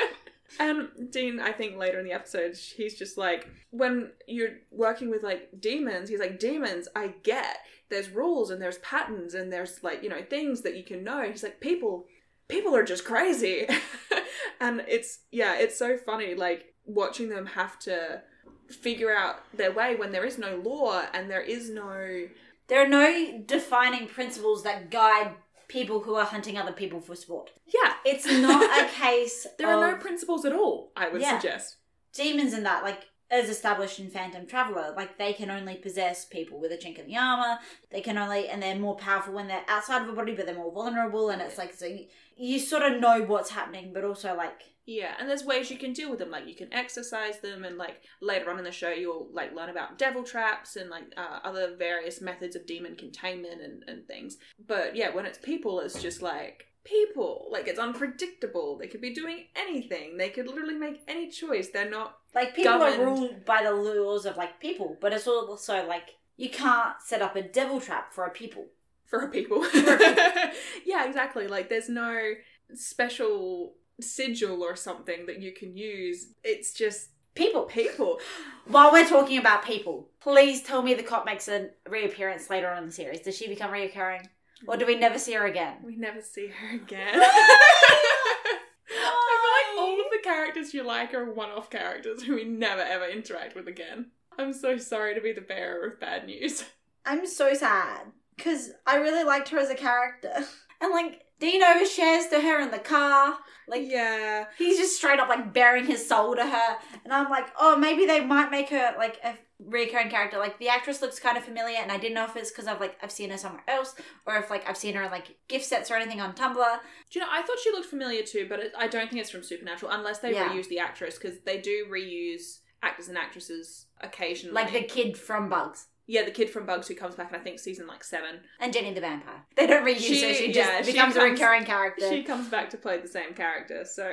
and 0.60 0.88
Dean, 1.10 1.40
I 1.40 1.52
think 1.52 1.76
later 1.76 1.98
in 1.98 2.04
the 2.04 2.12
episode, 2.12 2.56
he's 2.56 2.98
just 2.98 3.18
like, 3.18 3.48
when 3.70 4.12
you're 4.26 4.58
working 4.70 5.10
with 5.10 5.22
like 5.22 5.48
demons, 5.60 6.08
he's 6.08 6.20
like, 6.20 6.38
demons, 6.38 6.88
I 6.94 7.14
get. 7.22 7.58
There's 7.88 8.10
rules 8.10 8.50
and 8.50 8.60
there's 8.60 8.78
patterns 8.78 9.34
and 9.34 9.52
there's 9.52 9.82
like, 9.82 10.02
you 10.02 10.08
know, 10.08 10.22
things 10.28 10.62
that 10.62 10.76
you 10.76 10.82
can 10.82 11.04
know. 11.04 11.22
He's 11.22 11.42
like, 11.42 11.60
people, 11.60 12.06
people 12.48 12.74
are 12.76 12.82
just 12.84 13.04
crazy. 13.04 13.66
and 14.60 14.82
it's, 14.88 15.20
yeah, 15.30 15.54
it's 15.56 15.78
so 15.78 15.96
funny, 15.96 16.34
like, 16.34 16.74
watching 16.84 17.28
them 17.28 17.46
have 17.46 17.78
to 17.80 18.22
figure 18.70 19.14
out 19.14 19.36
their 19.56 19.72
way 19.72 19.94
when 19.96 20.12
there 20.12 20.24
is 20.24 20.38
no 20.38 20.56
law 20.56 21.02
and 21.14 21.30
there 21.30 21.40
is 21.40 21.70
no 21.70 22.26
There 22.68 22.82
are 22.84 22.88
no 22.88 23.42
defining 23.46 24.08
principles 24.08 24.62
that 24.64 24.90
guide 24.90 25.34
people 25.68 26.00
who 26.00 26.14
are 26.14 26.24
hunting 26.24 26.56
other 26.58 26.72
people 26.72 27.00
for 27.00 27.14
sport. 27.16 27.50
yeah 27.66 27.94
It's 28.04 28.26
not 28.26 28.62
a 28.84 28.88
case 29.00 29.46
there 29.58 29.68
are 29.68 29.92
no 29.92 29.96
principles 29.98 30.44
at 30.44 30.52
all 30.52 30.92
i 30.96 31.08
would 31.08 31.20
Yeah. 31.20 31.38
suggest 31.38 31.76
demons 32.12 32.54
in 32.54 32.62
that, 32.64 32.82
like 32.82 33.04
as 33.30 33.48
established 33.48 33.98
in 33.98 34.08
Phantom 34.10 34.46
Traveler, 34.46 34.94
like 34.96 35.18
they 35.18 35.32
can 35.32 35.50
only 35.50 35.76
possess 35.76 36.24
people 36.24 36.60
with 36.60 36.72
a 36.72 36.76
chink 36.76 36.98
in 36.98 37.06
the 37.06 37.16
armor. 37.16 37.58
They 37.90 38.00
can 38.00 38.18
only, 38.18 38.48
and 38.48 38.62
they're 38.62 38.78
more 38.78 38.96
powerful 38.96 39.34
when 39.34 39.48
they're 39.48 39.64
outside 39.68 40.02
of 40.02 40.08
a 40.08 40.12
body, 40.12 40.34
but 40.34 40.46
they're 40.46 40.54
more 40.54 40.72
vulnerable. 40.72 41.30
And 41.30 41.42
it's 41.42 41.58
like 41.58 41.74
so 41.74 41.86
you, 41.86 42.06
you 42.36 42.58
sort 42.58 42.82
of 42.82 43.00
know 43.00 43.22
what's 43.22 43.50
happening, 43.50 43.92
but 43.92 44.04
also 44.04 44.34
like 44.36 44.62
Yeah, 44.86 45.14
and 45.18 45.28
there's 45.28 45.44
ways 45.44 45.68
you 45.70 45.78
can 45.78 45.92
deal 45.92 46.10
with 46.10 46.20
them. 46.20 46.30
Like 46.30 46.46
you 46.46 46.54
can 46.54 46.72
exorcise 46.72 47.40
them, 47.40 47.64
and 47.64 47.76
like 47.76 48.02
later 48.22 48.50
on 48.50 48.58
in 48.58 48.64
the 48.64 48.70
show, 48.70 48.90
you'll 48.90 49.28
like 49.32 49.52
learn 49.52 49.70
about 49.70 49.98
devil 49.98 50.22
traps 50.22 50.76
and 50.76 50.88
like 50.88 51.04
uh, 51.16 51.40
other 51.42 51.74
various 51.76 52.20
methods 52.20 52.54
of 52.54 52.66
demon 52.66 52.94
containment 52.94 53.60
and 53.60 53.82
and 53.88 54.06
things. 54.06 54.36
But 54.64 54.94
yeah, 54.94 55.12
when 55.12 55.26
it's 55.26 55.38
people, 55.38 55.80
it's 55.80 56.00
just 56.00 56.22
like 56.22 56.66
people. 56.86 57.48
Like 57.50 57.68
it's 57.68 57.78
unpredictable. 57.78 58.78
They 58.78 58.86
could 58.86 59.00
be 59.00 59.12
doing 59.12 59.44
anything. 59.54 60.16
They 60.16 60.30
could 60.30 60.46
literally 60.46 60.74
make 60.76 61.02
any 61.08 61.28
choice. 61.30 61.68
They're 61.68 61.90
not. 61.90 62.18
like 62.34 62.54
people 62.54 62.82
are 62.82 62.98
ruled 62.98 63.44
by 63.44 63.62
the 63.62 63.72
laws 63.72 64.24
of 64.26 64.36
like 64.36 64.60
people, 64.60 64.96
but 65.00 65.12
it's 65.12 65.26
also 65.26 65.86
like 65.86 66.14
you 66.36 66.50
can't 66.50 66.94
set 67.04 67.22
up 67.22 67.36
a 67.36 67.42
devil 67.42 67.80
trap 67.80 68.12
for 68.12 68.24
a 68.24 68.30
people. 68.30 68.66
for 69.04 69.20
a 69.20 69.28
people. 69.28 69.64
a 69.64 69.68
people. 69.70 69.96
yeah, 70.86 71.06
exactly. 71.06 71.46
Like 71.48 71.68
there's 71.68 71.88
no 71.88 72.32
special 72.74 73.74
sigil 74.00 74.62
or 74.62 74.76
something 74.76 75.26
that 75.26 75.40
you 75.40 75.52
can 75.52 75.76
use. 75.76 76.28
It's 76.44 76.72
just 76.72 77.10
People. 77.34 77.64
people. 77.64 78.18
While 78.66 78.92
we're 78.92 79.06
talking 79.08 79.38
about 79.38 79.64
people, 79.64 80.08
please 80.20 80.62
tell 80.62 80.82
me 80.82 80.94
the 80.94 81.02
cop 81.02 81.24
makes 81.26 81.48
a 81.48 81.68
reappearance 81.88 82.48
later 82.50 82.68
on 82.70 82.78
in 82.78 82.86
the 82.86 82.92
series. 82.92 83.20
Does 83.20 83.36
she 83.36 83.46
become 83.46 83.70
reoccurring, 83.70 84.26
or 84.66 84.76
do 84.76 84.86
we 84.86 84.96
never 84.96 85.18
see 85.18 85.34
her 85.34 85.46
again? 85.46 85.76
We 85.84 85.96
never 85.96 86.20
see 86.20 86.48
her 86.48 86.76
again. 86.76 87.20
I 87.20 88.58
feel 88.88 89.78
like 89.78 89.88
all 89.88 90.00
of 90.00 90.06
the 90.10 90.22
characters 90.22 90.72
you 90.74 90.82
like 90.82 91.12
are 91.14 91.32
one-off 91.32 91.70
characters 91.70 92.22
who 92.22 92.36
we 92.36 92.44
never 92.44 92.82
ever 92.82 93.06
interact 93.06 93.54
with 93.54 93.68
again. 93.68 94.10
I'm 94.38 94.52
so 94.52 94.76
sorry 94.76 95.14
to 95.14 95.20
be 95.20 95.32
the 95.32 95.40
bearer 95.40 95.86
of 95.86 96.00
bad 96.00 96.26
news. 96.26 96.64
I'm 97.04 97.26
so 97.26 97.54
sad 97.54 98.06
because 98.36 98.70
I 98.86 98.96
really 98.96 99.24
liked 99.24 99.48
her 99.50 99.58
as 99.58 99.70
a 99.70 99.74
character, 99.74 100.32
and 100.80 100.92
like 100.92 101.22
Dean 101.38 101.62
overshares 101.62 102.30
to 102.30 102.40
her 102.40 102.60
in 102.60 102.70
the 102.70 102.78
car. 102.78 103.36
Like 103.68 103.82
yeah. 103.84 104.44
he's 104.56 104.78
just 104.78 104.96
straight 104.96 105.18
up 105.18 105.28
like 105.28 105.52
baring 105.52 105.86
his 105.86 106.06
soul 106.08 106.36
to 106.36 106.46
her, 106.46 106.76
and 107.04 107.12
I'm 107.12 107.28
like, 107.28 107.48
oh, 107.58 107.76
maybe 107.76 108.06
they 108.06 108.24
might 108.24 108.50
make 108.50 108.70
her 108.70 108.94
like 108.96 109.18
a 109.24 109.34
recurring 109.58 110.08
character. 110.08 110.38
Like 110.38 110.58
the 110.58 110.68
actress 110.68 111.02
looks 111.02 111.18
kind 111.18 111.36
of 111.36 111.44
familiar, 111.44 111.78
and 111.78 111.90
I 111.90 111.98
didn't 111.98 112.14
know 112.14 112.24
if 112.24 112.36
it's 112.36 112.50
because 112.50 112.68
I've 112.68 112.80
like 112.80 112.96
I've 113.02 113.10
seen 113.10 113.30
her 113.30 113.36
somewhere 113.36 113.64
else, 113.66 113.96
or 114.24 114.36
if 114.36 114.50
like 114.50 114.68
I've 114.68 114.76
seen 114.76 114.94
her 114.94 115.02
in 115.02 115.10
like 115.10 115.36
gif 115.48 115.64
sets 115.64 115.90
or 115.90 115.96
anything 115.96 116.20
on 116.20 116.32
Tumblr. 116.34 116.78
Do 117.10 117.18
you 117.18 117.24
know? 117.24 117.30
I 117.30 117.42
thought 117.42 117.58
she 117.58 117.72
looked 117.72 117.86
familiar 117.86 118.22
too, 118.22 118.46
but 118.48 118.60
it, 118.60 118.72
I 118.78 118.86
don't 118.86 119.10
think 119.10 119.20
it's 119.20 119.30
from 119.30 119.42
Supernatural 119.42 119.90
unless 119.90 120.20
they 120.20 120.32
Yeah. 120.32 120.48
reuse 120.50 120.68
the 120.68 120.78
actress 120.78 121.18
because 121.18 121.40
they 121.44 121.60
do 121.60 121.86
reuse 121.90 122.58
actors 122.84 123.08
and 123.08 123.18
actresses 123.18 123.86
occasionally. 124.00 124.54
Like 124.54 124.72
the 124.72 124.82
kid 124.82 125.18
from 125.18 125.48
Bugs 125.48 125.88
yeah, 126.06 126.24
the 126.24 126.30
kid 126.30 126.50
from 126.50 126.66
Bugs 126.66 126.88
who 126.88 126.94
comes 126.94 127.14
back 127.14 127.30
in 127.30 127.38
I 127.38 127.42
think 127.42 127.58
season 127.58 127.86
like 127.86 128.04
seven. 128.04 128.40
and 128.60 128.72
Jenny 128.72 128.94
the 128.94 129.00
Vampire. 129.00 129.44
They 129.56 129.66
don't 129.66 129.84
reuse 129.84 129.98
She- 129.98 130.22
her; 130.22 130.34
she 130.34 130.52
just 130.52 130.56
yeah, 130.56 130.82
she 130.82 130.92
becomes 130.92 131.16
a 131.16 131.22
recurring 131.22 131.64
character. 131.64 132.08
She 132.08 132.22
comes 132.22 132.48
back 132.48 132.70
to 132.70 132.76
play 132.76 133.00
the 133.00 133.08
same 133.08 133.34
character. 133.34 133.84
So 133.84 134.10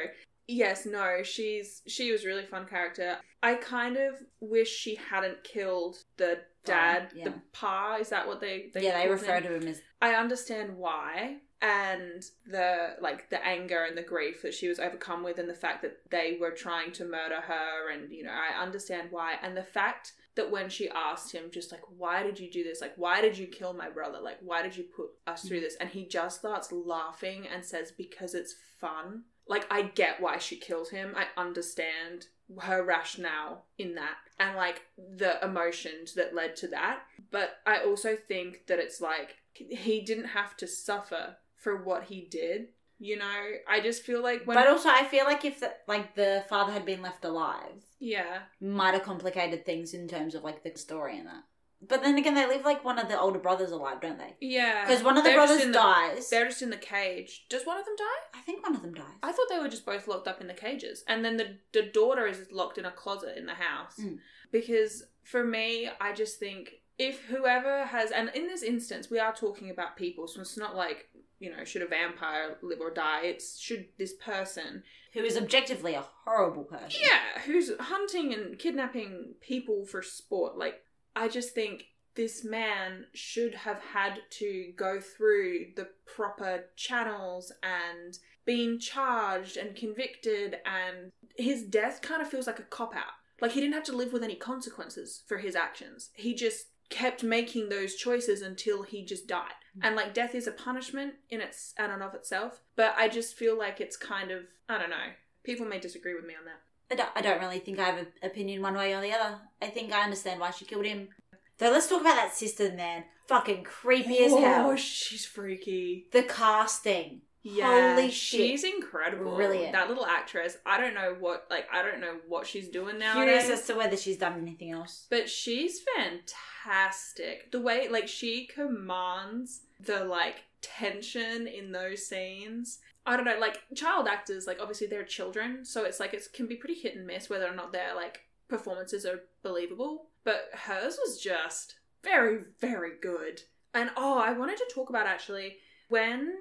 yes, 0.47 0.85
no, 0.85 1.23
she's 1.23 1.81
she 1.88 2.12
was 2.12 2.23
a 2.23 2.27
really 2.27 2.45
fun 2.45 2.65
character. 2.65 3.17
I 3.41 3.55
kind 3.55 3.97
of 3.97 4.15
wish 4.39 4.69
she 4.69 4.95
hadn't 4.95 5.43
killed 5.43 5.97
the 6.17 6.39
dad, 6.65 7.09
yeah. 7.13 7.25
the 7.25 7.33
pa. 7.51 7.97
Is 8.00 8.09
that 8.09 8.27
what 8.27 8.39
they? 8.39 8.71
they 8.73 8.83
yeah, 8.83 9.03
they 9.03 9.09
refer 9.09 9.35
him? 9.35 9.43
to 9.43 9.55
him 9.55 9.67
as 9.67 9.81
I 10.01 10.15
understand 10.15 10.77
why 10.77 11.38
and 11.63 12.25
the 12.45 12.95
like 13.01 13.29
the 13.29 13.43
anger 13.45 13.85
and 13.85 13.97
the 13.97 14.01
grief 14.01 14.41
that 14.41 14.53
she 14.53 14.67
was 14.67 14.79
overcome 14.79 15.23
with 15.23 15.39
and 15.39 15.50
the 15.50 15.53
fact 15.53 15.81
that 15.81 15.97
they 16.12 16.38
were 16.39 16.51
trying 16.51 16.91
to 16.91 17.05
murder 17.05 17.39
her 17.39 17.89
and 17.89 18.12
you 18.12 18.23
know 18.23 18.31
I 18.31 18.62
understand 18.62 19.07
why 19.12 19.35
and 19.41 19.55
the 19.55 19.63
fact 19.63 20.12
that 20.36 20.52
when 20.52 20.70
she 20.70 20.90
asked 20.90 21.32
him 21.32 21.52
just 21.52 21.72
like 21.72 21.82
why 21.98 22.24
did 22.24 22.40
you 22.40 22.50
do 22.52 22.63
this? 22.63 22.82
Like 22.82 22.94
why 22.96 23.22
did 23.22 23.38
you 23.38 23.48
kill 23.48 23.74
my 23.74 23.90
brother? 23.90 24.20
Like 24.22 24.40
why 24.42 24.62
did 24.62 24.75
you 24.75 24.84
put 24.84 25.10
us 25.28 25.48
through 25.48 25.62
this? 25.62 25.75
And 25.80 25.90
he 25.90 26.06
just 26.06 26.40
starts 26.40 26.72
laughing 26.72 27.48
and 27.48 27.63
says 27.63 27.92
because 27.92 28.34
it's 28.34 28.56
fun. 28.80 29.24
Like 29.48 29.66
I 29.72 29.84
get 29.84 30.22
why 30.22 30.38
she 30.38 30.56
killed 30.58 30.90
him. 30.90 31.13
I 31.16 31.28
understand 31.40 32.28
her 32.62 32.84
rationale 32.84 33.66
in 33.78 33.96
that 33.96 34.16
and 34.40 34.56
like 34.56 34.82
the 34.98 35.44
emotions 35.44 36.13
that 36.13 36.36
led 36.36 36.56
to 36.58 36.68
that. 36.70 37.04
But 37.32 37.58
I 37.66 37.80
also 37.80 38.16
think 38.16 38.68
that 38.68 38.80
it's 38.80 39.02
like 39.02 39.38
he 39.54 40.02
didn't 40.02 40.25
have 40.25 40.58
to 40.58 40.68
suffer 40.68 41.38
for 41.56 41.78
what 41.78 42.06
he 42.06 42.22
did. 42.22 42.70
You 43.03 43.17
know, 43.17 43.41
I 43.67 43.81
just 43.81 44.03
feel 44.03 44.24
like 44.24 44.48
when 44.48 44.55
but 44.55 44.65
also, 44.67 44.88
I 44.88 45.03
feel 45.03 45.25
like 45.25 45.43
if 45.43 45.60
the, 45.60 45.74
like 45.89 46.15
the 46.15 46.45
father 46.48 46.72
had 46.72 46.86
been 46.86 47.01
left 47.01 47.25
alive, 47.25 47.83
yeah, 48.00 48.43
might 48.62 48.93
have 48.93 49.03
complicated 49.03 49.65
things 49.65 49.93
in 49.93 50.07
terms 50.07 50.36
of 50.36 50.43
like 50.45 50.63
the 50.63 50.72
story 50.79 51.17
and 51.17 51.27
that. 51.27 51.43
But 51.86 52.01
then 52.01 52.17
again, 52.17 52.33
they 52.33 52.48
leave 52.48 52.63
like 52.63 52.86
one 52.86 52.98
of 52.98 53.10
the 53.10 53.19
older 53.19 53.39
brothers 53.39 53.72
alive, 53.72 54.00
don't 54.00 54.17
they? 54.17 54.36
yeah, 54.39 54.86
Because 54.86 55.03
one 55.03 55.17
of 55.17 55.24
the 55.25 55.31
They're 55.31 55.38
brothers 55.38 55.65
the- 55.65 55.74
dies. 55.74 56.29
They're 56.29 56.48
just 56.48 56.62
in 56.62 56.69
the 56.69 56.77
cage. 56.77 57.45
Does 57.50 57.65
one 57.65 57.77
of 57.77 57.83
them 57.83 57.95
die? 57.98 58.39
I 58.39 58.41
think 58.43 58.63
one 58.63 58.74
of 58.74 58.81
them 58.81 58.93
dies. 58.93 59.17
I 59.22 59.33
thought 59.33 59.48
they 59.50 59.60
were 59.60 59.67
just 59.67 59.86
both 59.86 60.07
locked 60.07 60.29
up 60.29 60.39
in 60.39 60.48
the 60.48 60.53
cages, 60.53 61.03
and 61.10 61.25
then 61.25 61.36
the 61.36 61.57
the 61.74 61.81
daughter 61.81 62.25
is 62.25 62.48
locked 62.53 62.77
in 62.77 62.86
a 62.86 62.91
closet 62.91 63.38
in 63.38 63.45
the 63.48 63.55
house. 63.55 63.98
Mm. 64.00 64.19
Because 64.53 65.03
for 65.24 65.43
me, 65.43 65.89
I 66.00 66.13
just 66.13 66.39
think 66.39 66.75
if 66.98 67.25
whoever 67.25 67.86
has, 67.86 68.12
and 68.12 68.29
in 68.33 68.48
this 68.48 68.63
instance, 68.63 69.10
we 69.10 69.19
are 69.19 69.33
talking 69.33 69.69
about 69.69 69.98
people, 69.98 70.27
so 70.29 70.39
it's 70.39 70.57
not 70.57 70.75
like 70.77 71.10
you 71.40 71.56
know 71.56 71.63
should 71.63 71.82
a 71.82 71.88
vampire 71.88 72.58
live 72.62 72.80
or 72.80 72.92
die. 72.92 73.22
It's 73.24 73.60
should 73.60 73.88
this 73.98 74.13
person 74.13 74.84
Who 75.13 75.22
is 75.22 75.38
objectively 75.38 75.94
a 75.94 76.06
horrible 76.25 76.63
person. 76.63 77.02
Yeah, 77.02 77.42
who's 77.46 77.72
hunting 77.80 78.34
and 78.34 78.58
kidnapping 78.58 79.36
people 79.42 79.86
for 79.86 80.02
sport. 80.02 80.58
Like, 80.58 80.82
I 81.16 81.28
just 81.28 81.54
think 81.54 81.86
this 82.16 82.44
man 82.44 83.06
should 83.13 83.54
have 83.54 83.80
had 83.80 84.22
to 84.40 84.74
go 84.75 85.00
through 85.00 85.68
the 85.75 85.90
proper 86.16 86.66
channels 86.75 87.52
and 87.62 88.18
been 88.46 88.80
charged 88.80 89.56
and 89.56 89.75
convicted, 89.75 90.58
and 90.66 91.12
his 91.38 91.63
death 91.63 92.02
kind 92.02 92.22
of 92.22 92.28
feels 92.28 92.48
like 92.48 92.60
a 92.60 92.63
cop 92.63 92.96
out. 92.96 93.13
Like, 93.40 93.52
he 93.52 93.62
didn't 93.62 93.75
have 93.75 93.84
to 93.84 93.96
live 93.96 94.13
with 94.13 94.24
any 94.24 94.36
consequences 94.36 95.22
for 95.28 95.38
his 95.38 95.56
actions. 95.56 96.10
He 96.16 96.34
just 96.34 96.68
kept 96.93 97.23
making 97.23 97.69
those 97.69 97.95
choices 97.95 98.43
until 98.43 98.83
he 98.83 99.03
just 99.03 99.27
died. 99.27 99.57
Mm. 99.77 99.88
And 99.88 99.95
like 99.95 100.13
death 100.13 100.35
is 100.35 100.45
a 100.45 100.51
punishment 100.51 101.15
in 101.29 101.41
its 101.41 101.73
and 101.77 102.03
of 102.03 102.13
itself, 102.13 102.62
but 102.75 102.93
I 102.95 103.09
just 103.09 103.35
feel 103.35 103.57
like 103.57 103.81
it's 103.81 103.97
kind 103.97 104.31
of 104.31 104.43
I 104.69 104.77
don't 104.77 104.91
know. 104.91 105.12
People 105.43 105.65
may 105.65 105.79
disagree 105.79 106.13
with 106.13 106.25
me 106.25 106.35
on 106.39 106.45
that. 106.45 106.62
I 106.91 106.95
don't, 106.95 107.09
I 107.15 107.21
don't 107.21 107.41
really 107.41 107.59
think 107.59 107.79
I 107.79 107.85
have 107.85 107.97
an 107.97 108.07
opinion 108.21 108.62
one 108.62 108.75
way 108.75 108.93
or 108.93 109.01
the 109.01 109.12
other. 109.12 109.39
I 109.62 109.67
think 109.67 109.91
I 109.91 110.03
understand 110.03 110.39
why 110.39 110.51
she 110.51 110.65
killed 110.65 110.85
him. 110.85 111.09
Though 111.57 111.71
let's 111.71 111.89
talk 111.89 112.01
about 112.01 112.15
that 112.15 112.35
sister, 112.35 112.71
man. 112.71 113.05
Fucking 113.27 113.63
creepy 113.63 114.19
as 114.19 114.31
oh, 114.31 114.41
hell. 114.41 114.69
Oh, 114.69 114.75
she's 114.75 115.25
freaky. 115.25 116.07
The 116.12 116.23
casting. 116.23 117.21
Yeah, 117.45 117.95
Holy 117.95 118.09
shit. 118.09 118.39
she's 118.39 118.63
incredible. 118.63 119.35
Brilliant. 119.35 119.73
That 119.73 119.89
little 119.89 120.05
actress. 120.05 120.57
I 120.65 120.79
don't 120.79 120.93
know 120.93 121.15
what 121.19 121.45
like 121.50 121.67
I 121.71 121.83
don't 121.83 122.00
know 122.00 122.15
what 122.27 122.47
she's 122.47 122.69
doing 122.69 122.97
now. 123.00 123.13
Curious 123.15 123.50
as 123.50 123.65
to 123.67 123.75
whether 123.75 123.97
she's 123.97 124.17
done 124.17 124.39
anything 124.39 124.71
else. 124.71 125.05
but 125.09 125.29
she's 125.29 125.81
fantastic. 125.97 127.51
The 127.51 127.59
way 127.59 127.88
like 127.89 128.07
she 128.07 128.45
commands 128.45 129.62
the 129.79 130.03
like 130.05 130.43
tension 130.62 131.47
in 131.47 131.71
those 131.71 132.05
scenes. 132.05 132.79
I 133.05 133.17
don't 133.17 133.25
know, 133.25 133.38
like 133.39 133.57
child 133.75 134.07
actors, 134.07 134.47
like 134.47 134.59
obviously 134.62 134.88
they're 134.88 135.03
children, 135.03 135.65
so 135.65 135.83
it's 135.83 136.00
like 136.00 136.13
it 136.13 136.25
can 136.33 136.47
be 136.47 136.55
pretty 136.55 136.75
hit 136.75 136.95
and 136.95 137.05
miss 137.05 137.29
whether 137.29 137.45
or 137.47 137.53
not 137.55 137.73
their 137.73 137.93
like 137.95 138.21
performances 138.47 139.05
are 139.05 139.23
believable. 139.41 140.05
But 140.23 140.50
hers 140.53 140.97
was 141.05 141.19
just 141.19 141.75
very, 142.01 142.39
very 142.62 142.91
good. 143.01 143.41
And 143.73 143.89
oh, 143.97 144.17
I 144.19 144.31
wanted 144.31 144.55
to 144.57 144.71
talk 144.73 144.89
about 144.89 145.05
actually 145.05 145.57
when 145.89 146.33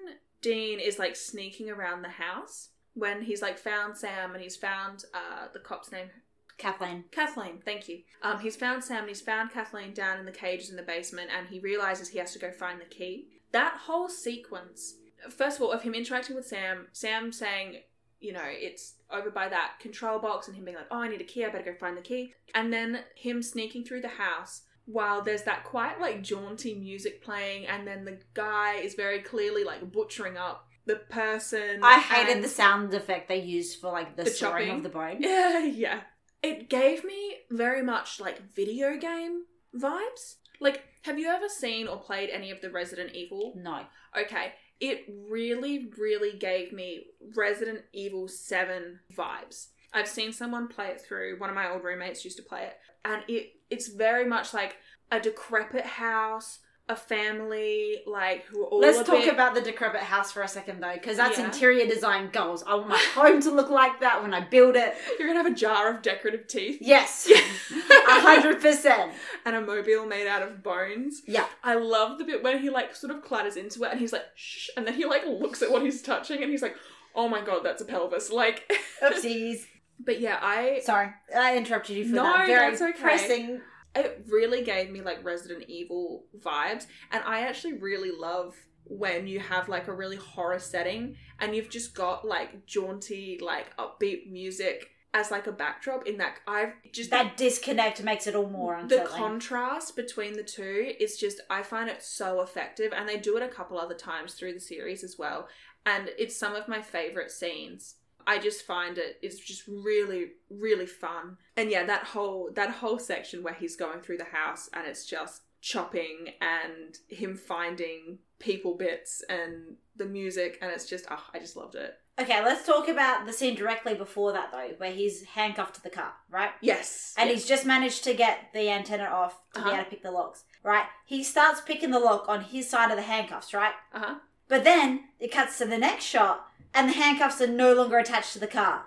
Dean 0.42 0.80
is 0.80 0.98
like 0.98 1.16
sneaking 1.16 1.70
around 1.70 2.02
the 2.02 2.08
house, 2.08 2.70
when 2.94 3.22
he's 3.22 3.40
like 3.40 3.58
found 3.58 3.96
Sam 3.96 4.34
and 4.34 4.42
he's 4.42 4.56
found 4.56 5.04
uh 5.14 5.46
the 5.52 5.60
cop's 5.60 5.90
name 5.90 6.10
Kathleen. 6.58 7.04
Kathleen, 7.10 7.60
thank 7.64 7.88
you. 7.88 8.02
Um, 8.22 8.38
he's 8.38 8.56
found 8.56 8.84
Sam 8.84 9.00
and 9.00 9.08
he's 9.08 9.20
found 9.20 9.50
Kathleen 9.50 9.92
down 9.92 10.18
in 10.18 10.26
the 10.26 10.32
cages 10.32 10.70
in 10.70 10.76
the 10.76 10.82
basement, 10.82 11.30
and 11.36 11.48
he 11.48 11.58
realizes 11.58 12.08
he 12.08 12.18
has 12.18 12.32
to 12.34 12.38
go 12.38 12.50
find 12.52 12.80
the 12.80 12.84
key. 12.84 13.28
That 13.52 13.78
whole 13.86 14.08
sequence, 14.08 14.94
first 15.28 15.56
of 15.56 15.62
all, 15.62 15.72
of 15.72 15.82
him 15.82 15.94
interacting 15.94 16.36
with 16.36 16.46
Sam, 16.46 16.86
Sam 16.92 17.32
saying, 17.32 17.78
you 18.20 18.32
know, 18.32 18.44
it's 18.44 18.94
over 19.10 19.30
by 19.30 19.48
that 19.48 19.72
control 19.80 20.18
box, 20.20 20.46
and 20.46 20.56
him 20.56 20.64
being 20.64 20.76
like, 20.76 20.86
oh, 20.90 21.00
I 21.00 21.08
need 21.08 21.20
a 21.20 21.24
key, 21.24 21.44
I 21.44 21.50
better 21.50 21.72
go 21.72 21.78
find 21.78 21.96
the 21.96 22.02
key. 22.02 22.34
And 22.54 22.72
then 22.72 23.00
him 23.16 23.42
sneaking 23.42 23.84
through 23.84 24.02
the 24.02 24.08
house 24.08 24.62
while 24.86 25.22
there's 25.22 25.42
that 25.44 25.64
quite 25.64 26.00
like 26.00 26.22
jaunty 26.22 26.74
music 26.74 27.22
playing, 27.22 27.66
and 27.66 27.86
then 27.86 28.04
the 28.04 28.18
guy 28.34 28.74
is 28.76 28.94
very 28.94 29.20
clearly 29.20 29.64
like 29.64 29.90
butchering 29.92 30.36
up 30.36 30.66
the 30.86 30.96
person. 30.96 31.80
I 31.82 32.00
hated 32.00 32.42
the 32.42 32.48
sound 32.48 32.92
effect 32.94 33.28
they 33.28 33.40
used 33.40 33.80
for 33.80 33.92
like 33.92 34.16
the, 34.16 34.24
The 34.24 34.30
sawing 34.30 34.66
chopping. 34.66 34.76
of 34.78 34.82
the 34.82 34.88
bone. 34.88 35.16
Yeah, 35.20 35.64
yeah. 35.64 36.00
It 36.42 36.68
gave 36.68 37.04
me 37.04 37.36
very 37.50 37.82
much 37.82 38.18
like 38.18 38.52
video 38.54 38.96
game 38.96 39.44
vibes. 39.78 40.36
Like, 40.60 40.82
have 41.02 41.18
you 41.18 41.28
ever 41.28 41.48
seen 41.48 41.86
or 41.86 41.98
played 41.98 42.30
any 42.30 42.50
of 42.50 42.60
the 42.60 42.70
Resident 42.70 43.14
Evil? 43.14 43.52
No. 43.56 43.82
Okay, 44.20 44.52
it 44.80 45.04
really, 45.28 45.88
really 45.96 46.36
gave 46.36 46.72
me 46.72 47.04
Resident 47.36 47.82
Evil 47.92 48.26
7 48.26 48.98
vibes. 49.16 49.68
I've 49.94 50.08
seen 50.08 50.32
someone 50.32 50.68
play 50.68 50.86
it 50.88 51.00
through. 51.00 51.38
One 51.38 51.50
of 51.50 51.54
my 51.56 51.70
old 51.70 51.84
roommates 51.84 52.24
used 52.24 52.36
to 52.38 52.42
play 52.42 52.64
it, 52.64 52.76
and 53.04 53.22
it 53.28 53.52
it's 53.70 53.88
very 53.88 54.24
much 54.26 54.52
like 54.54 54.76
a 55.10 55.20
decrepit 55.20 55.84
house, 55.84 56.60
a 56.88 56.96
family, 56.96 57.98
like 58.06 58.44
who 58.46 58.62
are 58.62 58.66
all 58.66 58.80
Let's 58.80 58.98
talk 58.98 59.20
bit- 59.24 59.32
about 59.32 59.54
the 59.54 59.60
decrepit 59.60 60.00
house 60.00 60.32
for 60.32 60.42
a 60.42 60.48
second 60.48 60.80
though, 60.82 60.94
because 60.94 61.16
that's 61.16 61.38
Yeah. 61.38 61.44
interior 61.46 61.86
design 61.86 62.30
goals. 62.32 62.62
I 62.66 62.74
want 62.74 62.88
my 62.88 62.96
home 63.14 63.40
to 63.42 63.50
look 63.50 63.70
like 63.70 64.00
that 64.00 64.22
when 64.22 64.32
I 64.34 64.40
build 64.40 64.76
it. 64.76 64.94
You're 65.18 65.28
gonna 65.28 65.42
have 65.42 65.52
a 65.52 65.54
jar 65.54 65.88
of 65.94 66.02
decorative 66.02 66.46
teeth 66.48 66.78
Yes, 66.80 67.28
a 67.70 68.20
hundred 68.20 68.60
percent. 68.60 69.12
and 69.44 69.56
a 69.56 69.60
mobile 69.60 70.06
made 70.06 70.26
out 70.26 70.42
of 70.42 70.62
bones. 70.62 71.22
Yeah. 71.26 71.46
I 71.62 71.74
love 71.74 72.18
the 72.18 72.24
bit 72.24 72.42
where 72.42 72.58
he 72.58 72.70
like 72.70 72.94
sort 72.96 73.14
of 73.14 73.22
clatters 73.22 73.56
into 73.56 73.84
it 73.84 73.90
and 73.92 74.00
he's 74.00 74.12
like 74.12 74.24
shh 74.34 74.68
and 74.76 74.86
then 74.86 74.94
he 74.94 75.04
like 75.04 75.24
looks 75.26 75.62
at 75.62 75.70
what 75.70 75.82
he's 75.82 76.02
touching 76.02 76.42
and 76.42 76.50
he's 76.50 76.62
like, 76.62 76.76
Oh 77.14 77.28
my 77.28 77.42
god, 77.42 77.60
that's 77.62 77.82
a 77.82 77.84
pelvis. 77.84 78.30
Like 78.32 78.70
Oopsies. 79.02 79.66
But 80.04 80.20
yeah, 80.20 80.38
I 80.40 80.80
Sorry, 80.84 81.08
I 81.36 81.56
interrupted 81.56 81.96
you 81.96 82.08
for 82.08 82.14
No, 82.14 82.24
that. 82.24 82.46
Very 82.46 82.70
that's 82.70 82.82
okay. 82.82 83.00
pressing. 83.00 83.60
it 83.94 84.24
really 84.28 84.62
gave 84.62 84.90
me 84.90 85.00
like 85.00 85.24
Resident 85.24 85.64
Evil 85.68 86.24
vibes. 86.38 86.86
And 87.10 87.22
I 87.24 87.40
actually 87.42 87.74
really 87.74 88.10
love 88.10 88.54
when 88.84 89.26
you 89.26 89.38
have 89.40 89.68
like 89.68 89.88
a 89.88 89.92
really 89.92 90.16
horror 90.16 90.58
setting 90.58 91.16
and 91.38 91.54
you've 91.54 91.70
just 91.70 91.94
got 91.94 92.26
like 92.26 92.66
jaunty, 92.66 93.38
like 93.40 93.74
upbeat 93.76 94.30
music 94.30 94.88
as 95.14 95.30
like 95.30 95.46
a 95.46 95.52
backdrop 95.52 96.06
in 96.06 96.16
that 96.18 96.36
I've 96.46 96.72
just 96.90 97.10
That 97.10 97.36
disconnect 97.36 98.02
makes 98.02 98.26
it 98.26 98.34
all 98.34 98.48
more 98.48 98.82
the 98.88 99.06
contrast 99.10 99.94
between 99.94 100.32
the 100.32 100.42
two 100.42 100.94
is 100.98 101.18
just 101.18 101.40
I 101.50 101.62
find 101.62 101.90
it 101.90 102.02
so 102.02 102.40
effective 102.40 102.92
and 102.96 103.06
they 103.08 103.18
do 103.18 103.36
it 103.36 103.42
a 103.42 103.48
couple 103.48 103.78
other 103.78 103.94
times 103.94 104.34
through 104.34 104.54
the 104.54 104.60
series 104.60 105.04
as 105.04 105.16
well 105.18 105.48
and 105.84 106.10
it's 106.18 106.34
some 106.36 106.54
of 106.54 106.66
my 106.66 106.80
favorite 106.80 107.30
scenes 107.30 107.96
I 108.26 108.38
just 108.38 108.62
find 108.66 108.98
it 108.98 109.18
it's 109.22 109.38
just 109.38 109.62
really 109.66 110.32
really 110.50 110.86
fun 110.86 111.36
and 111.56 111.70
yeah 111.70 111.84
that 111.84 112.04
whole 112.04 112.50
that 112.54 112.70
whole 112.70 112.98
section 112.98 113.42
where 113.42 113.54
he's 113.54 113.76
going 113.76 114.00
through 114.00 114.18
the 114.18 114.24
house 114.24 114.68
and 114.72 114.86
it's 114.86 115.04
just 115.06 115.42
chopping 115.60 116.32
and 116.40 116.98
him 117.08 117.36
finding 117.36 118.18
people 118.40 118.74
bits 118.76 119.22
and 119.28 119.76
the 119.96 120.04
music 120.04 120.58
and 120.60 120.70
it's 120.72 120.86
just 120.88 121.06
oh, 121.10 121.22
I 121.32 121.38
just 121.38 121.56
loved 121.56 121.76
it. 121.76 121.94
Okay, 122.20 122.44
let's 122.44 122.66
talk 122.66 122.88
about 122.88 123.24
the 123.26 123.32
scene 123.32 123.54
directly 123.54 123.94
before 123.94 124.32
that 124.32 124.50
though, 124.52 124.70
where 124.78 124.92
he's 124.92 125.24
handcuffed 125.24 125.76
to 125.76 125.82
the 125.82 125.88
car, 125.90 126.12
right? 126.30 126.50
Yes. 126.60 127.14
And 127.16 127.30
yes. 127.30 127.38
he's 127.40 127.48
just 127.48 127.64
managed 127.64 128.04
to 128.04 128.12
get 128.12 128.48
the 128.52 128.68
antenna 128.68 129.04
off 129.04 129.40
to 129.54 129.60
Uh-huh. 129.60 129.70
be 129.70 129.74
able 129.76 129.84
to 129.84 129.90
pick 129.90 130.02
the 130.02 130.10
locks, 130.10 130.44
right? 130.62 130.84
He 131.06 131.22
starts 131.24 131.60
picking 131.62 131.90
the 131.90 131.98
lock 132.00 132.28
on 132.28 132.42
his 132.42 132.68
side 132.68 132.90
of 132.90 132.96
the 132.96 133.02
handcuffs, 133.04 133.54
right? 133.54 133.72
uh-huh. 133.94 134.16
But 134.48 134.64
then 134.64 135.04
it 135.18 135.32
cuts 135.32 135.56
to 135.58 135.64
the 135.64 135.78
next 135.78 136.04
shot, 136.04 136.46
and 136.74 136.88
the 136.88 136.94
handcuffs 136.94 137.40
are 137.40 137.46
no 137.46 137.72
longer 137.74 137.98
attached 137.98 138.32
to 138.34 138.38
the 138.38 138.46
car. 138.46 138.86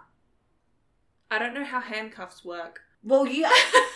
I 1.30 1.39
don't 1.39 1.54
know 1.54 1.63
how 1.65 1.80
handcuffs 1.82 2.44
work. 2.46 2.82
Well, 3.04 3.25
you 3.27 3.46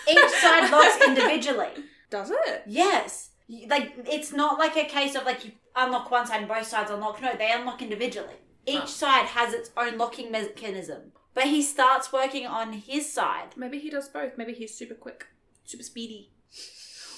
each 0.08 0.30
side 0.30 0.70
locks 0.72 1.04
individually. 1.06 1.70
Does 2.10 2.30
it? 2.30 2.62
Yes, 2.66 3.30
like 3.68 3.92
it's 4.08 4.32
not 4.32 4.58
like 4.58 4.76
a 4.76 4.84
case 4.84 5.14
of 5.14 5.24
like 5.24 5.44
you 5.44 5.52
unlock 5.76 6.10
one 6.10 6.26
side 6.26 6.40
and 6.40 6.48
both 6.48 6.66
sides 6.66 6.90
unlock. 6.90 7.20
No, 7.22 7.34
they 7.36 7.50
unlock 7.52 7.82
individually. 7.82 8.34
Each 8.66 8.82
Oh. 8.82 8.86
side 8.86 9.26
has 9.26 9.54
its 9.54 9.70
own 9.76 9.96
locking 9.98 10.30
mechanism. 10.30 11.12
But 11.32 11.44
he 11.44 11.62
starts 11.62 12.12
working 12.12 12.46
on 12.46 12.72
his 12.72 13.10
side. 13.10 13.50
Maybe 13.56 13.78
he 13.78 13.88
does 13.88 14.08
both. 14.08 14.36
Maybe 14.36 14.52
he's 14.52 14.74
super 14.74 14.94
quick, 14.94 15.26
super 15.64 15.82
speedy. 15.84 16.30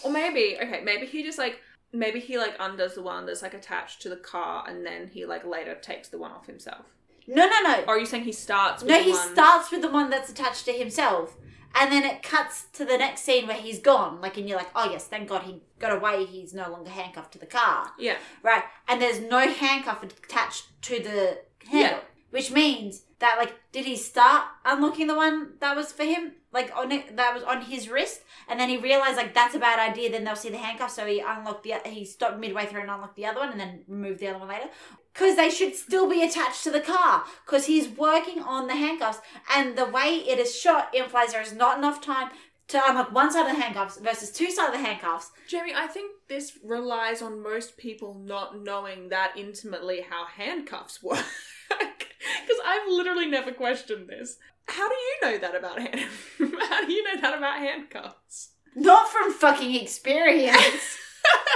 Or 0.05 0.11
maybe, 0.11 0.57
okay, 0.61 0.81
maybe 0.83 1.07
he 1.07 1.23
just 1.23 1.38
like 1.38 1.61
maybe 1.93 2.21
he 2.21 2.39
like 2.39 2.55
undoes 2.59 2.95
the 2.95 3.03
one 3.03 3.27
that's 3.27 3.43
like 3.43 3.55
attached 3.55 4.03
to 4.03 4.09
the 4.09 4.17
car 4.17 4.65
and 4.69 4.85
then 4.85 5.09
he 5.13 5.27
like 5.27 5.45
later 5.45 5.75
takes 5.75 6.09
the 6.09 6.19
one 6.19 6.31
off 6.33 6.47
himself. 6.47 6.87
No, 7.27 7.47
no, 7.49 7.61
no. 7.63 7.85
Or 7.87 7.95
are 7.95 7.99
you 7.99 8.07
saying 8.07 8.25
he 8.25 8.33
starts 8.33 8.83
with 8.83 8.91
No, 8.91 8.99
the 8.99 9.05
he 9.05 9.11
one 9.13 9.33
starts 9.33 9.71
with 9.71 9.83
the 9.83 9.91
one 9.91 10.11
that's 10.11 10.29
attached 10.31 10.65
to 10.65 10.73
himself, 10.73 11.37
and 11.75 11.93
then 11.93 12.03
it 12.05 12.23
cuts 12.23 12.65
to 12.73 12.85
the 12.85 12.99
next 12.99 13.23
scene 13.23 13.47
where 13.47 13.57
he's 13.57 13.79
gone. 13.79 14.21
Like, 14.21 14.37
and 14.37 14.49
you're 14.49 14.59
like, 14.59 14.71
oh 14.75 14.91
yes, 14.91 15.07
thank 15.07 15.29
God 15.29 15.43
he 15.45 15.63
got 15.79 15.93
away. 15.97 16.25
He's 16.25 16.53
no 16.53 16.69
longer 16.71 16.91
handcuffed 16.91 17.33
to 17.35 17.39
the 17.39 17.47
car, 17.47 17.93
Yeah. 17.99 18.17
right? 18.43 18.65
And 18.89 19.01
there's 19.01 19.21
no 19.21 19.39
handcuff 19.49 20.03
attached 20.03 20.65
to 20.83 20.99
the 21.01 21.39
handle, 21.71 21.99
Yeah. 21.99 22.01
which 22.31 22.51
means 22.51 23.03
that 23.21 23.37
like, 23.39 23.55
did 23.71 23.85
he 23.85 23.95
start 23.97 24.43
unlocking 24.65 25.07
the 25.07 25.15
one 25.15 25.53
that 25.61 25.77
was 25.77 25.93
for 25.93 26.03
him, 26.05 26.33
like 26.52 26.71
on 26.76 26.92
it, 26.92 27.16
that 27.16 27.35
was 27.35 27.42
on 27.42 27.62
his 27.62 27.88
wrist, 27.88 28.21
and 28.49 28.61
then 28.61 28.68
he 28.68 28.76
realized 28.76 29.16
like 29.16 29.35
that's 29.35 29.54
a 29.54 29.59
bad 29.59 29.78
idea. 29.78 30.11
Then 30.11 30.25
they'll 30.25 30.37
see 30.37 30.50
the 30.50 30.59
handcuff, 30.59 30.90
so 30.90 31.06
he 31.06 31.21
unlocked 31.21 31.62
the 31.62 31.75
he 31.87 32.04
stopped 32.04 32.38
midway 32.38 32.66
through 32.66 32.82
and 32.82 32.90
unlocked 32.90 33.16
the 33.16 33.26
other 33.26 33.40
one, 33.40 33.50
and 33.50 33.61
then 33.61 33.85
removed 33.88 34.21
the 34.21 34.28
other 34.28 34.38
one 34.38 34.49
later. 34.49 34.68
Because 35.12 35.37
they 35.37 35.50
should 35.50 35.75
still 35.75 36.09
be 36.09 36.23
attached 36.23 36.64
to 36.64 36.71
the 36.71 36.80
car. 36.80 37.25
Because 37.44 37.66
he's 37.66 37.88
working 37.88 38.42
on 38.42 38.66
the 38.66 38.76
handcuffs, 38.76 39.21
and 39.54 39.76
the 39.76 39.87
way 39.87 40.25
it 40.26 40.38
is 40.38 40.54
shot 40.54 40.94
implies 40.94 41.32
there 41.32 41.42
is 41.42 41.52
not 41.52 41.78
enough 41.78 42.00
time 42.00 42.30
to 42.68 42.80
unlock 42.88 43.12
one 43.12 43.30
side 43.30 43.49
of 43.49 43.54
the 43.54 43.62
handcuffs 43.62 43.99
versus 43.99 44.30
two 44.30 44.50
side 44.50 44.68
of 44.68 44.73
the 44.73 44.78
handcuffs. 44.78 45.30
Jamie, 45.49 45.75
I 45.75 45.87
think 45.87 46.12
this 46.28 46.59
relies 46.64 47.21
on 47.21 47.42
most 47.42 47.76
people 47.76 48.14
not 48.14 48.62
knowing 48.62 49.11
that 49.11 49.32
intimately 49.37 50.06
how 50.09 50.26
handcuffs 50.26 51.02
work. 51.02 51.25
Because 51.68 52.61
I've 52.64 52.88
literally 52.88 53.26
never 53.26 53.52
questioned 53.52 54.09
this. 54.09 54.37
How 54.69 54.88
do 54.88 54.95
you 54.95 55.16
know 55.23 55.38
that 55.38 55.54
about 55.54 55.78
hand? 55.78 56.00
How 56.69 56.87
do 56.87 56.92
you 56.92 57.02
know 57.04 57.21
that 57.21 57.37
about 57.37 57.59
handcuffs? 57.59 58.52
Not 58.75 59.09
from 59.09 59.33
fucking 59.33 59.75
experience. 59.75 60.99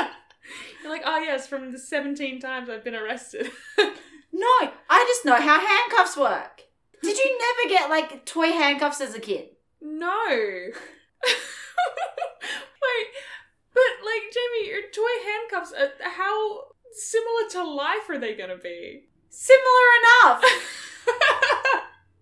You're 0.82 0.92
like, 0.92 1.02
oh 1.04 1.18
yes, 1.18 1.46
from 1.46 1.72
the 1.72 1.78
17 1.78 2.40
times 2.40 2.68
I've 2.68 2.84
been 2.84 2.94
arrested. 2.94 3.50
no, 3.78 4.52
I 4.90 5.04
just 5.08 5.24
know 5.24 5.36
how 5.36 5.58
handcuffs 5.58 6.16
work. 6.16 6.62
Did 7.02 7.16
you 7.18 7.38
never 7.38 7.74
get 7.74 7.90
like 7.90 8.24
toy 8.26 8.52
handcuffs 8.52 9.00
as 9.00 9.14
a 9.14 9.20
kid? 9.20 9.48
no. 9.80 10.26
Wait, 12.86 13.06
but 13.74 13.82
like, 14.04 14.32
Jamie, 14.32 14.68
your 14.68 14.82
toy 14.92 15.24
handcuffs, 15.24 15.72
uh, 15.72 15.88
how 16.02 16.60
similar 16.92 17.48
to 17.50 17.64
life 17.64 18.08
are 18.08 18.18
they 18.18 18.34
gonna 18.34 18.56
be? 18.56 19.04
Similar 19.28 19.86
enough. 20.24 20.44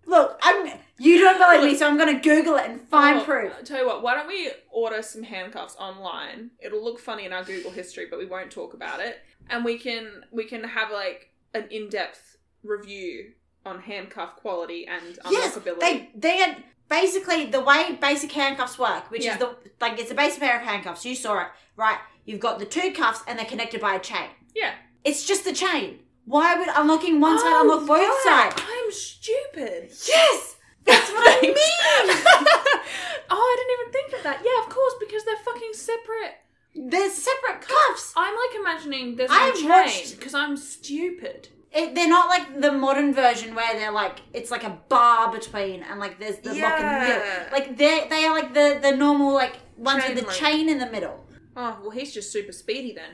Look, 0.05 0.39
I'm. 0.41 0.71
You 0.97 1.19
don't 1.19 1.37
believe 1.39 1.71
me, 1.73 1.77
so 1.77 1.87
I'm 1.87 1.97
going 1.97 2.15
to 2.15 2.21
Google 2.21 2.55
it 2.55 2.69
and 2.69 2.79
find 2.79 3.23
proof. 3.25 3.51
I'll 3.57 3.63
tell 3.65 3.79
you 3.79 3.85
what, 3.85 4.01
why 4.01 4.13
don't 4.15 4.27
we 4.27 4.49
order 4.71 5.01
some 5.01 5.23
handcuffs 5.23 5.75
online? 5.77 6.51
It'll 6.59 6.83
look 6.83 6.99
funny 6.99 7.25
in 7.25 7.33
our 7.33 7.43
Google 7.43 7.71
history, 7.71 8.07
but 8.09 8.17
we 8.19 8.25
won't 8.25 8.49
talk 8.51 8.73
about 8.73 8.99
it. 9.01 9.19
And 9.49 9.65
we 9.65 9.77
can 9.77 10.23
we 10.31 10.45
can 10.45 10.63
have 10.63 10.91
like 10.91 11.31
an 11.53 11.67
in-depth 11.69 12.37
review 12.63 13.31
on 13.65 13.79
handcuff 13.81 14.35
quality 14.37 14.87
and 14.87 15.17
Yes, 15.29 15.57
unlockability. 15.57 15.79
they 15.79 16.09
they 16.15 16.55
basically 16.89 17.45
the 17.47 17.59
way 17.61 17.97
basic 18.01 18.31
handcuffs 18.31 18.77
work, 18.79 19.09
which 19.11 19.25
Yeah. 19.25 19.33
is 19.33 19.39
the 19.39 19.55
like 19.81 19.99
it's 19.99 20.11
a 20.11 20.15
basic 20.15 20.39
pair 20.39 20.57
of 20.59 20.61
handcuffs. 20.65 21.05
You 21.05 21.15
saw 21.15 21.41
it, 21.41 21.47
right? 21.75 21.97
You've 22.25 22.39
got 22.39 22.59
the 22.59 22.65
two 22.65 22.91
cuffs 22.93 23.21
and 23.27 23.37
they're 23.37 23.45
connected 23.45 23.81
by 23.81 23.95
a 23.95 23.99
chain. 23.99 24.29
yeah. 24.55 24.73
It's 25.03 25.23
just 25.25 25.43
the 25.45 25.53
chain. 25.53 25.99
Why 26.25 26.55
would 26.57 26.67
unlocking 26.75 27.19
one 27.21 27.37
side 27.37 27.45
Oh, 27.53 27.61
unlock 27.61 27.85
both 27.85 28.21
sides? 28.23 28.55
I'm 28.85 28.91
stupid. 28.91 29.89
Yes, 30.07 30.55
that's 30.85 31.09
what 31.11 31.23
I 31.27 31.41
mean. 31.41 31.53
oh, 33.29 33.29
I 33.29 33.55
didn't 33.57 33.73
even 33.79 33.91
think 33.93 34.13
of 34.17 34.23
that. 34.23 34.41
Yeah, 34.45 34.63
of 34.63 34.69
course, 34.73 34.93
because 34.99 35.23
they're 35.25 35.37
fucking 35.37 35.73
separate. 35.73 36.35
They're 36.75 37.09
separate 37.09 37.61
cuffs. 37.61 38.13
I'm 38.15 38.35
like 38.35 38.55
imagining 38.59 39.15
there's 39.15 39.29
no 39.29 39.35
I've 39.35 39.55
chain 39.55 39.69
watched- 39.69 40.17
because 40.17 40.33
I'm 40.33 40.57
stupid. 40.57 41.49
It, 41.71 41.93
they're 41.93 42.07
not 42.07 42.29
like 42.29 42.61
the 42.61 42.71
modern 42.71 43.13
version 43.13 43.53
where 43.53 43.73
they're 43.73 43.91
like 43.91 44.21
it's 44.33 44.49
like 44.49 44.63
a 44.63 44.77
bar 44.87 45.29
between 45.31 45.83
and 45.83 45.99
like 45.99 46.19
there's 46.19 46.37
the 46.37 46.53
lock 46.53 46.79
in 46.79 46.85
the 46.85 46.99
middle. 46.99 47.17
Yeah. 47.25 47.49
Like 47.51 47.77
they 47.77 48.07
they 48.09 48.23
are 48.25 48.33
like 48.33 48.53
the 48.53 48.79
the 48.81 48.95
normal 48.95 49.33
like 49.33 49.57
ones 49.77 50.03
Chain 50.03 50.15
with 50.15 50.23
the 50.23 50.27
link. 50.29 50.39
chain 50.39 50.69
in 50.69 50.77
the 50.79 50.85
middle. 50.89 51.25
Oh, 51.57 51.77
well, 51.81 51.89
he's 51.91 52.13
just 52.13 52.31
super 52.31 52.51
speedy 52.53 52.93
then. 52.93 53.11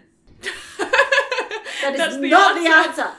That 0.79 1.93
is 1.93 1.97
That's 1.97 2.15
not 2.17 2.55
the 2.55 2.67
answer. 2.69 3.11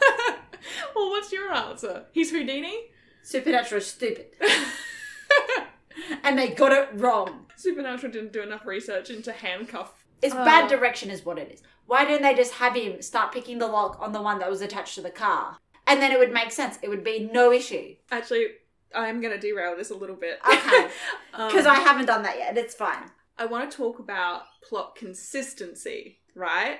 well, 0.95 1.11
what's 1.11 1.33
your 1.33 1.53
answer? 1.53 2.05
He's 2.13 2.31
Houdini? 2.31 2.87
Supernatural 3.23 3.79
is 3.81 3.87
stupid, 3.87 4.27
and 6.25 6.39
they 6.39 6.49
got 6.51 6.73
it 6.73 6.89
wrong. 6.95 7.47
Supernatural 7.57 8.13
didn't 8.13 8.33
do 8.33 8.43
enough 8.43 8.67
research 8.67 9.11
into 9.11 9.33
handcuff. 9.33 10.05
It's 10.21 10.35
Oh. 10.35 10.45
bad 10.45 10.69
direction, 10.69 11.11
is 11.11 11.25
what 11.25 11.39
it 11.39 11.51
is. 11.53 11.63
Why 11.87 12.05
didn't 12.05 12.23
they 12.23 12.35
just 12.35 12.55
have 12.55 12.75
him 12.75 13.01
start 13.03 13.33
picking 13.33 13.59
the 13.59 13.67
lock 13.69 13.99
on 14.01 14.13
the 14.13 14.23
one 14.23 14.39
that 14.41 14.51
was 14.51 14.61
attached 14.61 14.95
to 14.97 15.03
the 15.03 15.11
car, 15.11 15.59
and 15.87 16.01
then 16.03 16.11
it 16.13 16.19
would 16.19 16.33
make 16.33 16.51
sense. 16.53 16.79
It 16.83 16.89
would 16.89 17.05
be 17.05 17.29
no 17.33 17.53
issue. 17.53 17.95
Actually, 18.11 18.47
I'm 18.95 19.21
going 19.21 19.33
to 19.35 19.41
derail 19.41 19.77
this 19.77 19.91
a 19.91 19.95
little 19.97 20.17
bit. 20.17 20.39
Okay. 20.47 20.89
Um, 21.35 21.49
Because 21.49 21.67
I 21.67 21.77
haven't 21.77 22.07
done 22.07 22.23
that 22.25 22.39
yet. 22.39 22.57
It's 22.59 22.75
fine. 22.75 23.11
I 23.39 23.47
want 23.47 23.71
to 23.71 23.77
talk 23.77 23.99
about 23.99 24.43
plot 24.63 24.95
consistency, 24.97 26.21
right? 26.35 26.79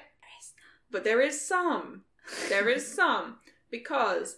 But 0.91 1.05
there 1.05 1.21
is 1.21 1.41
some. 1.41 2.03
There 2.49 2.69
is 2.69 2.87
some. 2.87 3.39
Because 3.73 4.37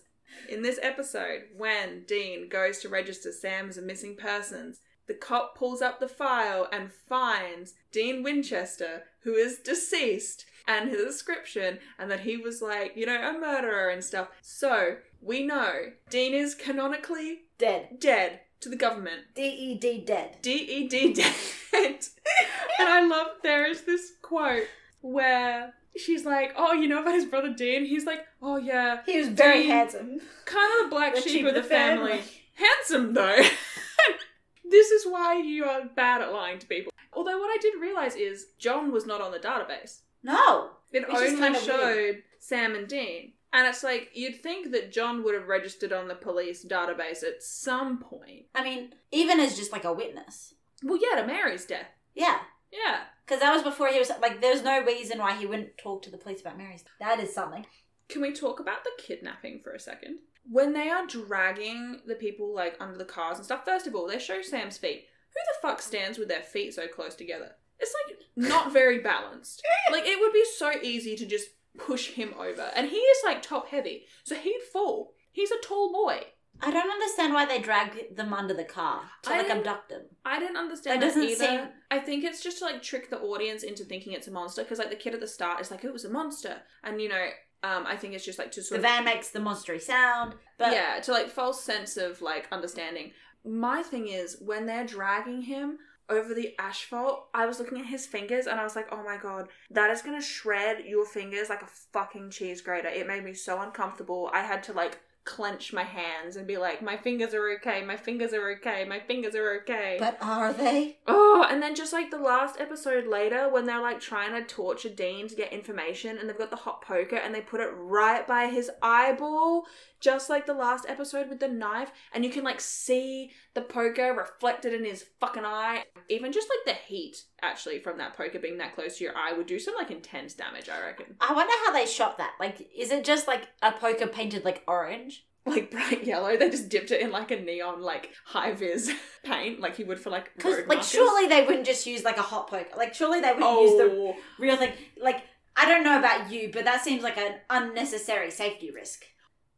in 0.49 0.63
this 0.63 0.79
episode, 0.81 1.43
when 1.55 2.05
Dean 2.05 2.49
goes 2.49 2.79
to 2.79 2.89
register 2.89 3.33
Sam 3.33 3.69
as 3.69 3.77
a 3.77 3.83
missing 3.83 4.17
persons, 4.17 4.81
the 5.07 5.15
cop 5.15 5.59
pulls 5.59 5.83
up 5.83 6.01
the 6.01 6.09
file 6.09 6.67
and 6.73 6.91
finds 6.91 7.75
Dean 7.93 8.23
Winchester, 8.23 9.03
who 9.21 9.35
is 9.35 9.59
deceased, 9.59 10.47
and 10.67 10.89
his 10.89 11.05
description, 11.05 11.79
and 11.99 12.11
that 12.11 12.21
he 12.21 12.39
was 12.39 12.63
like, 12.63 12.97
you 12.97 13.05
know, 13.05 13.21
a 13.21 13.39
murderer 13.39 13.91
and 13.91 14.03
stuff. 14.03 14.29
So 14.41 14.97
we 15.21 15.45
know 15.45 15.93
Dean 16.09 16.33
is 16.33 16.55
canonically 16.55 17.41
Dead. 17.59 18.01
dead 18.01 18.41
to 18.61 18.69
the 18.69 18.77
government. 18.77 19.23
D 19.35 19.43
E 19.43 19.75
D 19.75 20.01
dead. 20.01 20.39
D 20.41 20.53
E 20.55 20.89
D 20.89 21.13
dead. 21.13 21.35
and 21.75 22.89
I 22.89 23.07
love 23.07 23.29
there 23.43 23.67
is 23.67 23.83
this 23.83 24.13
quote 24.23 24.67
where 25.03 25.75
she's 25.97 26.25
like, 26.25 26.53
"Oh, 26.57 26.73
you 26.73 26.89
know 26.89 27.01
about 27.03 27.15
his 27.15 27.25
brother 27.27 27.53
Dean?" 27.53 27.85
He's 27.85 28.05
like, 28.07 28.27
"Oh 28.43 28.57
yeah, 28.57 29.01
He 29.07 29.19
was 29.19 29.29
very 29.29 29.61
Dean- 29.63 29.71
handsome. 29.71 30.21
kind 30.45 30.73
of 30.83 30.85
the 30.91 30.95
black 30.95 31.15
The 31.15 31.21
sheep 31.21 31.47
of 31.47 31.55
the 31.55 31.63
family. 31.63 32.13
family. 32.13 32.25
Handsome 32.55 33.15
though." 33.15 33.43
this 34.65 34.91
is 34.91 35.05
why 35.07 35.37
you 35.37 35.65
are 35.65 35.83
bad 35.95 36.23
at 36.23 36.33
lying 36.33 36.59
to 36.59 36.67
people. 36.67 36.93
Although 37.13 37.39
what 37.39 37.51
I 37.51 37.59
did 37.61 37.75
realize 37.81 38.17
is 38.17 38.47
John 38.59 38.91
was 38.93 39.07
not 39.07 39.21
on 39.21 39.33
the 39.33 39.39
database. 39.39 40.01
No. 40.23 40.71
It 40.93 41.05
only 41.09 41.37
kinda 41.37 41.61
showed 41.61 41.95
weird. 41.95 42.23
Sam 42.39 42.75
and 42.75 42.89
Dean. 42.89 43.33
And 43.53 43.69
it's 43.69 43.85
like 43.85 44.11
you'd 44.15 44.43
think 44.43 44.73
that 44.73 44.91
John 44.91 45.23
would 45.23 45.35
have 45.35 45.47
registered 45.47 45.93
on 45.93 46.09
the 46.09 46.15
police 46.17 46.65
database 46.65 47.23
at 47.23 47.41
some 47.43 47.99
point. 47.99 48.47
I 48.55 48.65
mean, 48.65 48.95
even 49.13 49.39
as 49.39 49.57
just 49.57 49.71
like 49.71 49.85
a 49.85 49.93
witness. 49.93 50.55
Well, 50.83 50.99
yeah, 51.01 51.21
to 51.21 51.27
Mary's 51.27 51.65
death. 51.65 51.87
Yeah. 52.15 52.39
Yeah. 52.75 53.01
Because 53.25 53.41
that 53.41 53.55
was 53.55 53.63
before 53.63 53.89
he 53.89 53.99
was 53.99 54.11
like, 54.21 54.41
there's 54.41 54.63
no 54.63 54.83
reason 54.85 55.19
why 55.19 55.35
he 55.35 55.47
wouldn't 55.47 55.79
talk 55.79 56.03
to 56.03 56.11
the 56.11 56.19
police 56.19 56.41
about 56.41 56.59
Mary's. 56.59 56.85
That 57.01 57.21
is 57.21 57.35
something. 57.35 57.65
Can 58.09 58.21
we 58.21 58.33
talk 58.33 58.61
about 58.61 58.85
the 58.85 58.91
kidnapping 58.99 59.61
for 59.63 59.73
a 59.73 59.81
second? 59.81 60.19
When 60.51 60.75
they 60.75 60.91
are 60.91 61.07
dragging 61.07 62.01
the 62.07 62.17
people 62.17 62.55
like 62.55 62.77
under 62.81 62.99
the 62.99 63.05
cars 63.05 63.39
and 63.39 63.47
stuff, 63.47 63.65
first 63.65 63.87
of 63.87 63.95
all, 63.95 64.07
they 64.07 64.19
show 64.19 64.43
Sam's 64.43 64.77
feet. 64.77 65.07
Who 65.31 65.41
the 65.47 65.69
fuck 65.69 65.81
stands 65.81 66.19
with 66.19 66.29
their 66.29 66.43
feet 66.43 66.75
so 66.75 66.87
close 66.87 67.15
together? 67.15 67.53
It's 67.81 67.95
like 68.07 68.19
not 68.37 68.73
very 68.73 68.99
balanced. 69.01 69.63
Like 69.93 70.07
it 70.07 70.19
would 70.19 70.33
be 70.33 70.45
so 70.57 70.73
easy 70.83 71.15
to 71.15 71.27
just 71.27 71.51
push 71.79 72.11
him 72.11 72.35
over. 72.39 72.71
And 72.75 72.89
he 72.89 72.97
is 72.97 73.19
like 73.25 73.43
top 73.43 73.69
heavy, 73.69 74.07
so 74.25 74.35
he'd 74.35 74.63
fall. 74.73 75.13
He's 75.31 75.51
a 75.51 75.61
tall 75.63 75.93
boy. 75.93 76.21
I 76.63 76.71
don't 76.71 76.91
understand 76.91 77.35
why 77.35 77.45
they 77.47 77.59
drag 77.61 78.15
them 78.17 78.33
under 78.33 78.55
the 78.55 78.65
car 78.65 79.03
to 79.23 79.31
I 79.31 79.39
like 79.39 79.47
didn't- 79.49 79.59
abduct 79.59 79.89
them. 79.91 80.03
I 80.25 80.39
didn't 80.39 80.57
understand 80.57 81.03
That 81.03 81.15
that, 81.15 81.15
doesn't 81.21 81.31
either. 81.31 81.45
seem- 81.63 81.69
I 81.91 81.99
think 81.99 82.25
it's 82.25 82.43
just 82.43 82.59
to 82.61 82.65
like 82.65 82.83
trick 82.83 83.11
the 83.11 83.19
audience 83.21 83.63
into 83.63 83.85
thinking 83.85 84.13
it's 84.13 84.29
a 84.29 84.31
monster 84.31 84.63
because 84.63 84.79
like 84.79 84.91
the 84.91 84.97
kid 84.97 85.15
at 85.15 85.21
the 85.21 85.27
start 85.27 85.61
is 85.61 85.71
like 85.71 85.85
it 85.85 85.93
was 85.93 86.05
a 86.05 86.11
monster, 86.11 86.63
and 86.83 87.01
you 87.01 87.09
know, 87.09 87.29
um, 87.63 87.87
I 87.87 87.97
think 87.97 88.15
it's 88.15 88.25
just 88.25 88.39
like 88.39 88.51
to 88.53 88.61
The 88.61 88.65
sort 88.65 88.79
of 88.79 88.83
van 88.83 89.05
makes 89.05 89.31
the 89.31 89.39
monstery 89.41 89.81
sound, 89.81 90.35
but 90.59 90.73
yeah, 90.73 91.01
to 91.01 91.13
like 91.13 91.29
false 91.29 91.63
sense 91.63 91.97
of 91.97 92.23
like 92.23 92.47
understanding. 92.53 93.13
My 93.45 93.83
thing 93.83 94.09
is 94.09 94.39
when 94.41 94.65
they're 94.67 94.87
dragging 94.87 95.43
him 95.43 95.79
over 96.11 96.35
the 96.35 96.55
asphalt, 96.59 97.29
I 97.35 97.47
was 97.47 97.59
looking 97.59 97.79
at 97.81 97.87
his 97.87 98.07
fingers 98.07 98.47
and 98.47 98.61
I 98.61 98.65
was 98.65 98.77
like, 98.77 98.89
oh 98.93 99.03
my 99.03 99.17
god, 99.17 99.49
that 99.71 99.91
is 99.91 100.03
gonna 100.03 100.21
shred 100.23 100.85
your 100.87 101.05
fingers 101.07 101.49
like 101.49 101.63
a 101.63 101.67
fucking 101.93 102.31
cheese 102.31 102.61
grater. 102.61 102.89
It 102.89 103.07
made 103.07 103.25
me 103.25 103.33
so 103.35 103.61
uncomfortable. 103.61 104.31
I 104.33 104.41
had 104.43 104.63
to 104.65 104.73
like 104.73 104.99
clench 105.25 105.73
my 105.73 105.85
hands 105.85 106.37
and 106.37 106.47
be 106.47 106.59
like, 106.59 106.83
my 106.83 106.97
fingers 106.97 107.33
are 107.33 107.49
okay, 107.55 107.83
my 107.83 107.97
fingers 107.97 108.33
are 108.35 108.51
okay, 108.53 108.85
my 108.85 109.01
fingers 109.01 109.35
are 109.35 109.61
okay. 109.63 109.97
but 109.99 110.19
are 110.21 110.53
they? 110.53 110.99
Oh, 111.07 111.47
and 111.49 111.63
then 111.63 111.75
just 111.75 111.93
like 111.93 112.11
the 112.11 112.19
last 112.19 112.61
episode 112.61 113.07
later, 113.07 113.49
when 113.49 113.65
they're 113.65 113.81
like 113.81 114.01
trying 114.01 114.33
to 114.33 114.47
torture 114.47 114.91
Dean 114.91 115.29
to 115.29 115.35
get 115.35 115.53
information, 115.53 116.19
and 116.19 116.29
they've 116.29 116.39
got 116.39 116.51
the 116.51 116.57
hot 116.57 116.83
poker 116.83 117.17
and 117.17 117.35
they 117.35 117.41
put 117.41 117.61
it 117.61 117.71
right 117.75 118.27
by 118.27 118.49
his 118.49 118.71
eyeball, 118.83 119.65
just 120.01 120.29
like 120.29 120.45
the 120.45 120.55
last 120.55 120.85
episode 120.89 121.29
with 121.29 121.41
the 121.41 121.49
knife, 121.49 121.91
and 122.13 122.25
you 122.25 122.31
can 122.31 122.45
like 122.45 122.61
see 122.61 123.31
the 123.55 123.63
poker 123.63 124.13
reflected 124.13 124.73
in 124.73 124.85
his 124.85 125.05
fucking 125.21 125.45
eye. 125.45 125.85
Even 126.09 126.33
just 126.33 126.49
like 126.51 126.77
the 126.77 126.83
heat, 126.83 127.23
actually, 127.41 127.79
from 127.79 127.99
that 127.99 128.17
poker 128.17 128.39
being 128.39 128.59
that 128.59 128.75
close 128.75 128.99
to 128.99 129.05
your 129.05 129.17
eye 129.17 129.33
would 129.33 129.47
do 129.47 129.59
some 129.59 129.75
like 129.77 129.91
intense 129.91 130.35
damage, 130.35 130.69
I 130.69 130.81
reckon. 130.81 131.15
I 131.21 131.33
wonder 131.33 131.53
how 131.65 131.73
they 131.73 131.87
shot 131.87 132.19
that. 132.19 132.33
Like, 132.41 132.69
is 132.77 132.91
it 132.91 133.05
just 133.05 133.27
like 133.29 133.49
a 133.63 133.73
poker 133.73 134.07
painted 134.07 134.45
like 134.45 134.63
orange? 134.67 135.25
Like 135.47 135.71
bright 135.71 136.05
yellow, 136.07 136.37
they 136.37 136.49
just 136.51 136.69
dipped 136.71 136.91
it 136.91 137.01
in 137.03 137.11
like 137.13 137.31
a 137.31 137.37
neon, 137.39 137.83
like 137.83 138.11
high 138.25 138.53
vis 138.53 138.91
paint, 139.25 139.61
like 139.61 139.79
you 139.79 139.87
would 139.87 140.01
for 140.01 140.11
like 140.11 140.35
Because 140.37 140.57
like 140.61 140.67
markers. 140.69 140.89
surely 140.91 141.27
they 141.29 141.45
wouldn't 141.47 141.67
just 141.67 141.87
use 141.87 142.03
like 142.03 142.17
a 142.17 142.23
hot 142.23 142.49
poker. 142.49 142.77
Like 142.77 142.95
surely 142.95 143.21
they 143.21 143.33
wouldn't 143.33 143.61
use 143.61 143.77
the 143.79 143.91
Oh, 143.93 144.17
real 144.39 144.57
thing. 144.57 144.73
Like 145.01 145.23
I 145.57 145.67
don't 145.69 145.85
know 145.85 145.99
about 145.99 146.33
you, 146.33 146.51
but 146.53 146.65
that 146.65 146.83
seems 146.83 147.03
like 147.03 147.19
an 147.19 147.35
unnecessary 147.51 148.31
safety 148.31 148.71
risk. 148.71 149.05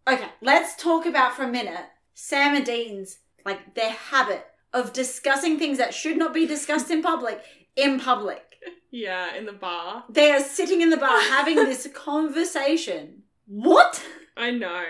Okay, 0.08 0.28
let's 0.42 0.76
talk 0.76 1.06
about 1.06 1.34
for 1.34 1.44
a 1.44 1.48
minute 1.48 1.86
Sam 2.14 2.54
and 2.56 2.64
Dean's 2.66 3.18
like 3.46 3.74
their 3.74 3.92
habit 3.92 4.44
of 4.72 4.92
discussing 4.92 5.58
things 5.58 5.78
that 5.78 5.94
should 5.94 6.18
not 6.18 6.34
be 6.34 6.46
discussed 6.46 6.90
in 6.90 7.00
public 7.02 7.40
in 7.76 8.00
public. 8.00 8.42
yeah, 8.90 9.34
in 9.36 9.44
the 9.46 9.52
bar. 9.52 10.04
They 10.08 10.32
are 10.32 10.40
sitting 10.42 10.80
in 10.80 10.90
the 10.90 10.96
bar 10.96 11.20
having 11.20 11.56
this 11.56 11.86
conversation. 11.94 13.22
What? 13.46 14.02
I 14.36 14.50
know. 14.50 14.82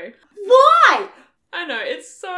Why? 0.44 1.08
I 1.52 1.66
know. 1.66 1.78
It's 1.80 2.20
so 2.20 2.36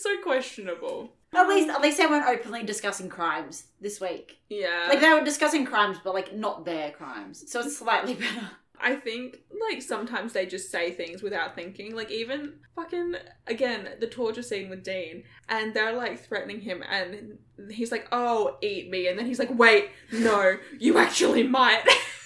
so 0.00 0.20
questionable. 0.22 1.12
At 1.34 1.48
least, 1.48 1.68
at 1.68 1.82
least 1.82 1.98
they 1.98 2.06
weren't 2.06 2.26
openly 2.26 2.62
discussing 2.62 3.08
crimes 3.10 3.64
this 3.80 4.00
week. 4.00 4.38
Yeah. 4.48 4.86
Like 4.88 5.00
they 5.00 5.10
were 5.12 5.22
discussing 5.24 5.66
crimes, 5.66 5.98
but 6.02 6.14
like 6.14 6.34
not 6.34 6.64
their 6.64 6.90
crimes, 6.92 7.50
so 7.50 7.60
it's 7.60 7.76
slightly 7.76 8.14
better. 8.24 8.50
I 8.80 8.96
think 8.96 9.38
like 9.68 9.82
sometimes 9.82 10.32
they 10.32 10.46
just 10.46 10.70
say 10.70 10.90
things 10.90 11.22
without 11.22 11.54
thinking. 11.54 11.94
Like 11.94 12.10
even 12.10 12.54
fucking 12.74 13.16
again 13.46 13.88
the 14.00 14.06
torture 14.06 14.42
scene 14.42 14.68
with 14.68 14.82
Dean, 14.82 15.24
and 15.48 15.74
they're 15.74 15.92
like 15.92 16.24
threatening 16.24 16.60
him, 16.60 16.82
and 16.88 17.38
he's 17.70 17.92
like, 17.92 18.08
"Oh, 18.12 18.56
eat 18.62 18.90
me," 18.90 19.08
and 19.08 19.18
then 19.18 19.26
he's 19.26 19.38
like, 19.38 19.56
"Wait, 19.56 19.90
no, 20.12 20.56
you 20.78 20.98
actually 20.98 21.42
might." 21.42 21.84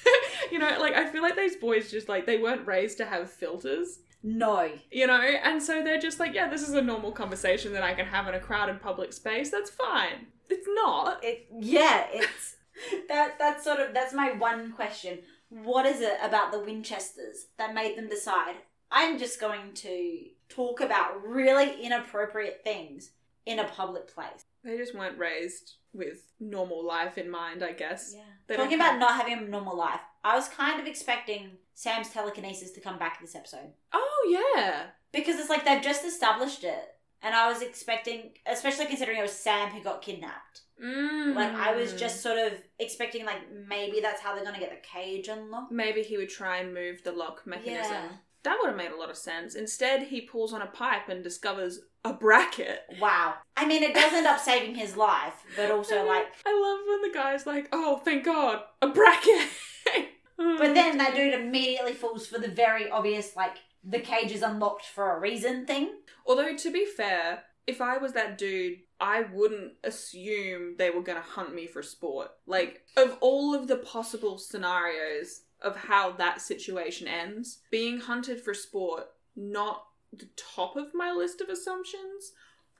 you 0.51 0.59
know, 0.59 0.77
like 0.79 0.95
I 0.95 1.07
feel 1.07 1.23
like 1.23 1.37
these 1.37 1.57
boys 1.57 1.91
just 1.91 2.09
like 2.09 2.27
they 2.27 2.39
weren't 2.39 2.67
raised 2.67 2.99
to 2.99 3.05
have 3.05 3.31
filters. 3.31 4.01
No, 4.23 4.71
You 4.91 5.07
know, 5.07 5.19
and 5.19 5.63
so 5.63 5.83
they're 5.83 5.99
just 5.99 6.21
like, 6.21 6.35
yeah, 6.35 6.51
this 6.51 6.61
is 6.61 6.75
a 6.75 6.83
normal 6.83 7.11
conversation 7.11 7.73
that 7.73 7.83
I 7.83 7.95
can 7.95 8.05
have 8.05 8.29
in 8.29 8.35
a 8.35 8.41
crowded 8.41 8.83
public 8.83 9.15
space. 9.15 9.51
That's 9.51 9.71
fine. 9.71 10.27
It's 10.51 10.67
not. 10.69 11.25
it. 11.25 11.47
Yeah, 11.59 12.07
it's 12.13 12.57
that. 13.09 13.39
That's 13.39 13.65
sort 13.65 13.81
of 13.81 13.95
that's 13.95 14.13
my 14.13 14.33
one 14.33 14.73
question. 14.73 15.21
What 15.51 15.85
is 15.85 16.01
it 16.01 16.17
about 16.23 16.53
the 16.53 16.61
Winchesters 16.61 17.47
that 17.59 17.75
made 17.75 17.97
them 17.99 18.09
decide? 18.09 18.55
I'm 18.91 19.19
just 19.19 19.41
going 19.41 19.73
to 19.75 20.19
talk 20.49 20.81
about 20.81 21.25
really 21.25 21.85
inappropriate 21.85 22.63
things 22.65 23.11
in 23.47 23.59
a 23.59 23.65
public 23.65 24.13
place. 24.13 24.45
They 24.65 24.77
just 24.77 24.95
weren't 24.95 25.19
raised 25.19 25.75
with 25.93 26.33
normal 26.39 26.87
life 26.87 27.19
in 27.19 27.31
mind, 27.31 27.63
I 27.65 27.73
guess. 27.73 28.13
Yeah. 28.17 28.23
They 28.47 28.57
Talking 28.57 28.75
about 28.75 28.93
have- 28.93 29.01
not 29.01 29.15
having 29.17 29.39
a 29.39 29.41
normal 29.49 29.77
life, 29.77 30.01
I 30.23 30.37
was 30.37 30.49
kind 30.49 30.81
of 30.81 30.87
expecting 30.87 31.53
Sam's 31.75 32.11
telekinesis 32.11 32.73
to 32.73 32.81
come 32.81 32.99
back 32.99 33.19
in 33.21 33.27
this 33.27 33.35
episode. 33.35 33.73
Oh 33.93 34.55
yeah. 34.57 34.87
Because 35.13 35.41
it's 35.41 35.49
like 35.51 35.65
they've 35.65 35.83
just 35.83 36.05
established 36.05 36.63
it. 36.63 36.95
And 37.23 37.35
I 37.35 37.51
was 37.51 37.61
expecting, 37.63 38.31
especially 38.47 38.87
considering 38.87 39.19
it 39.19 39.23
was 39.23 39.33
Sam 39.33 39.71
who 39.71 39.83
got 39.83 40.03
kidnapped. 40.03 40.63
Mm. 40.83 41.35
Like, 41.35 41.53
I 41.53 41.75
was 41.77 41.93
just 41.93 42.23
sort 42.23 42.39
of 42.39 42.53
expecting, 42.79 43.25
like, 43.25 43.41
maybe 43.69 44.01
that's 44.01 44.21
how 44.21 44.35
they're 44.35 44.45
going 44.45 44.55
to 44.55 44.61
get 44.61 44.71
the 44.71 44.87
cage 44.87 45.29
unlocked. 45.29 45.73
maybe 45.73 46.03
he 46.03 46.17
would 46.17 46.31
try 46.31 46.59
and 46.59 46.73
move 46.73 47.03
the 47.05 47.13
lock 47.13 47.47
mechanism. 47.47 47.93
Yeah. 47.93 48.09
That 48.43 48.57
would 48.61 48.69
have 48.69 48.77
made 48.77 48.91
a 48.91 48.97
lot 48.97 49.11
of 49.11 49.19
sense. 49.19 49.55
Instead, 49.55 50.05
he 50.05 50.23
pulls 50.23 50.55
on 50.55 50.63
a 50.63 50.67
pipe 50.67 51.09
and 51.11 51.23
discovers 51.23 51.81
a 52.05 52.15
bracket. 52.15 52.81
Wow. 52.99 53.35
I 53.57 53.67
mean, 53.67 53.83
it 53.83 53.95
does 53.95 54.13
end 54.15 54.27
up 54.27 54.41
saving 54.41 54.75
his 54.75 54.97
life, 54.97 55.35
but 55.57 55.71
also, 55.77 56.07
like, 56.07 56.27
I 56.47 56.59
love 56.59 56.81
when 56.89 57.03
the 57.03 57.15
guy's 57.19 57.47
like, 57.47 57.69
"Oh, 57.73 57.99
thank 57.99 58.25
God, 58.25 58.61
a 58.81 58.89
bracket." 58.89 59.49
but 60.39 60.75
then 60.75 60.97
that 60.97 61.15
dude 61.15 61.35
immediately 61.41 61.93
falls 61.93 62.27
for 62.27 62.39
the 62.39 62.49
very 62.49 62.89
obvious, 62.89 63.37
like, 63.37 63.59
the 63.85 64.01
cage 64.01 64.33
is 64.33 64.43
unlocked 64.43 64.87
for 64.87 65.15
a 65.15 65.21
reason 65.21 65.67
thing. 65.67 65.91
Although 66.27 66.57
to 66.57 66.73
be 66.73 66.87
fair, 66.87 67.45
if 67.67 67.81
I 67.83 67.99
was 67.99 68.13
that 68.13 68.39
dude, 68.39 68.79
I 69.01 69.23
wouldn't 69.23 69.73
assume 69.83 70.77
they 70.77 70.91
were 70.91 71.03
gonna 71.03 71.21
hunt 71.21 71.55
me 71.55 71.67
for 71.67 71.83
sport. 71.83 72.33
Like, 72.47 72.83
of 72.97 73.17
all 73.21 73.55
of 73.55 73.67
the 73.67 73.77
possible 73.77 74.39
scenarios 74.39 75.43
of 75.63 75.77
how 75.77 76.13
that 76.13 76.41
situation 76.41 77.09
ends, 77.09 77.59
being 77.71 78.01
hunted 78.01 78.41
for 78.41 78.55
sport, 78.55 79.09
not 79.35 79.87
the 80.13 80.29
top 80.37 80.77
of 80.77 80.95
my 80.95 81.13
list 81.13 81.41
of 81.41 81.49
assumptions. 81.49 82.33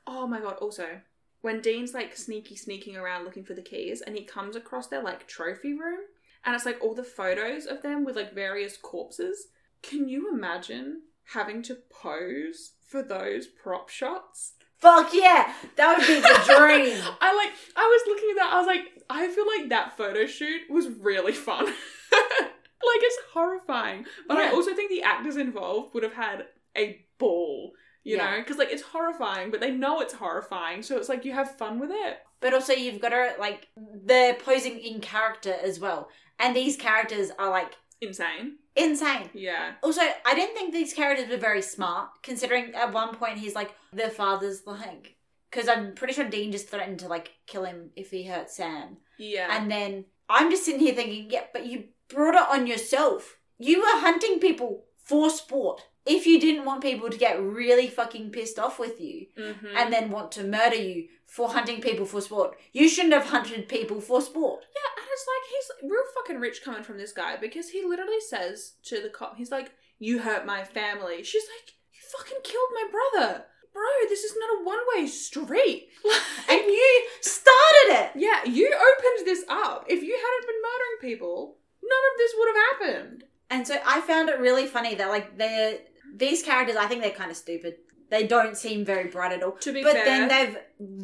Oh 0.07 0.27
my 0.27 0.41
god, 0.41 0.57
also, 0.61 1.01
when 1.41 1.61
Dean's 1.61 1.95
like 1.95 2.17
sneaky 2.17 2.57
sneaking 2.57 2.97
around 2.97 3.25
looking 3.25 3.45
for 3.45 3.55
the 3.55 3.63
keys 3.63 4.01
and 4.01 4.17
he 4.17 4.25
comes 4.25 4.57
across 4.57 4.89
their 4.89 5.03
like 5.03 5.27
trophy 5.27 5.73
room 5.73 6.01
and 6.45 6.55
it's 6.55 6.67
like 6.67 6.83
all 6.83 6.95
the 6.95 7.05
photos 7.05 7.67
of 7.67 7.83
them 7.83 8.05
with 8.05 8.17
like 8.17 8.35
various 8.35 8.77
corpses. 8.77 9.49
Can 9.83 10.09
you 10.09 10.33
imagine 10.33 11.03
having 11.33 11.63
to 11.63 11.79
pose 11.91 12.73
for 12.87 13.03
those 13.03 13.47
prop 13.47 13.89
shots? 13.89 14.55
Fuck 14.81 15.13
yeah! 15.13 15.53
That 15.77 15.99
would 15.99 16.07
be 16.07 16.15
the 16.21 16.43
dream. 16.47 17.03
I 17.21 17.35
like 17.37 17.53
I 17.77 17.83
was 17.87 18.03
looking 18.07 18.31
at 18.31 18.37
that, 18.37 18.53
I 18.53 18.59
was 18.59 18.67
like, 18.67 18.85
I 19.11 19.29
feel 19.29 19.47
like 19.47 19.69
that 19.71 19.97
photo 19.97 20.27
shoot 20.27 20.63
was 20.71 20.89
really 20.89 21.33
fun. 21.33 21.67
like 22.13 23.03
it's 23.03 23.19
horrifying. 23.33 24.07
But 24.27 24.39
I 24.39 24.51
also 24.53 24.75
think 24.75 24.91
the 24.91 25.03
actors 25.03 25.37
involved 25.37 25.95
would 25.95 26.03
have 26.03 26.15
had 26.15 26.47
a 26.77 27.05
ball. 27.19 27.73
You 28.03 28.17
Yeah. 28.17 28.31
know, 28.31 28.37
because 28.39 28.57
like 28.57 28.71
it's 28.73 28.83
horrifying, 28.83 29.51
but 29.51 29.61
they 29.61 29.71
know 29.71 30.01
it's 30.01 30.15
horrifying, 30.15 30.83
so 30.83 30.97
it's 30.97 31.09
like 31.11 31.25
you 31.27 31.33
have 31.33 31.57
fun 31.59 31.79
with 31.79 31.91
it. 31.93 32.19
But 32.41 32.55
also, 32.55 32.73
you've 32.73 33.03
got 33.03 33.11
to, 33.11 33.35
like, 33.39 33.69
they're 33.77 34.33
posing 34.33 34.79
in 34.79 35.03
character 35.03 35.55
as 35.63 35.79
well. 35.79 36.09
And 36.39 36.57
these 36.57 36.75
characters 36.75 37.31
are, 37.39 37.51
like, 37.51 37.75
Insane. 38.01 38.57
insane. 38.77 39.31
Yeah. 39.35 39.73
Also, 39.83 40.01
I 40.01 40.35
didn't 40.35 40.55
think 40.55 40.73
these 40.73 40.95
characters 40.95 41.29
were 41.29 41.37
very 41.37 41.63
smart, 41.63 42.09
considering 42.23 42.75
at 42.75 42.93
one 42.93 43.15
point 43.15 43.39
he's 43.39 43.55
like, 43.55 43.75
their 43.93 44.11
father's 44.11 44.63
like. 44.67 45.17
Because 45.51 45.69
I'm 45.69 45.95
pretty 45.95 46.15
sure 46.15 46.29
Dean 46.29 46.53
just 46.53 46.69
threatened 46.69 47.01
to, 47.01 47.09
like, 47.09 47.33
kill 47.47 47.65
him 47.65 47.91
if 47.97 48.11
he 48.11 48.25
hurt 48.25 48.51
Sam. 48.51 48.99
Yeah. 49.19 49.49
And 49.51 49.71
then 49.71 50.05
I'm 50.29 50.51
just 50.51 50.65
sitting 50.65 50.81
here 50.81 50.95
thinking, 50.95 51.29
yeah, 51.29 51.45
but 51.53 51.67
you 51.67 51.85
brought 52.09 52.35
it 52.35 52.49
on 52.51 52.67
yourself. 52.67 53.37
You 53.59 53.81
were 53.81 54.01
hunting 54.01 54.39
people 54.39 54.85
for 54.97 55.29
sport. 55.29 55.83
If 56.07 56.27
you 56.27 56.41
didn't 56.41 56.65
want 56.65 56.81
people 56.83 57.11
to 57.11 57.19
get 57.19 57.41
really 57.41 57.87
fucking 57.89 58.31
pissed 58.31 58.59
off 58.59 58.79
with 58.79 59.01
you 59.01 59.27
Mhm. 59.37 59.75
and 59.77 59.93
then 59.93 60.11
want 60.11 60.33
to 60.33 60.45
murder 60.45 60.77
you 60.77 61.09
for 61.27 61.51
hunting 61.51 61.81
people 61.81 62.07
for 62.07 62.21
sport, 62.21 62.59
you 62.73 62.89
shouldn't 62.89 63.15
have 63.15 63.27
hunted 63.27 63.69
people 63.69 64.01
for 64.01 64.21
sport. 64.23 64.65
Yeah, 64.75 65.03
and 65.03 65.07
it's 65.13 65.27
like 65.29 65.51
he's 65.83 65.91
real 65.91 66.03
fucking 66.15 66.41
rich 66.41 66.63
coming 66.65 66.83
from 66.83 66.99
this 66.99 67.13
guy 67.13 67.37
because 67.37 67.69
he 67.71 67.85
literally 67.85 68.21
says 68.21 68.75
to 68.85 69.01
the 69.03 69.11
cop, 69.11 69.37
he's 69.37 69.51
like, 69.53 69.73
"You 69.99 70.21
hurt 70.21 70.47
my 70.47 70.65
family." 70.65 71.23
She's 71.23 71.47
like, 71.57 71.75
"You 71.93 72.01
fucking 72.19 72.39
killed 72.43 72.71
my 72.73 72.89
brother, 72.91 73.45
bro. 73.73 73.87
This 74.09 74.25
is 74.25 74.35
not 74.37 74.61
a 74.61 74.65
one-way 74.65 75.07
street." 75.07 75.91
And 76.49 76.61
you 76.67 77.07
started 77.21 77.89
it! 77.91 78.11
yeah, 78.17 78.43
you 78.45 78.67
opened 78.75 79.25
this 79.27 79.45
up. 79.49 79.85
If 79.89 80.03
you 80.03 80.15
hadn't 80.17 80.47
been 80.47 80.63
murdering 80.63 81.01
people, 81.17 81.59
none 81.81 82.05
of 82.13 82.19
this 82.19 82.35
would 82.37 82.49
have 82.49 82.67
happened. 82.97 83.25
And 83.51 83.67
so 83.67 83.81
I 83.85 84.01
found 84.01 84.29
it 84.31 84.41
really 84.41 84.67
funny 84.67 84.97
that 84.97 85.09
like 85.11 85.37
they're 85.39 85.79
these 86.15 86.43
characters 86.43 86.77
I 86.77 86.87
think 86.87 87.03
they're 87.03 87.11
kind 87.11 87.31
of 87.31 87.37
stupid. 87.37 87.77
They 88.11 88.27
don't 88.27 88.57
seem 88.57 88.85
very 88.85 89.09
bright 89.09 89.33
at 89.33 89.43
all. 89.43 89.53
To 89.53 89.73
be 89.73 89.83
but 89.83 89.93
fair, 89.93 90.05
then 90.05 90.29
they've 90.29 90.57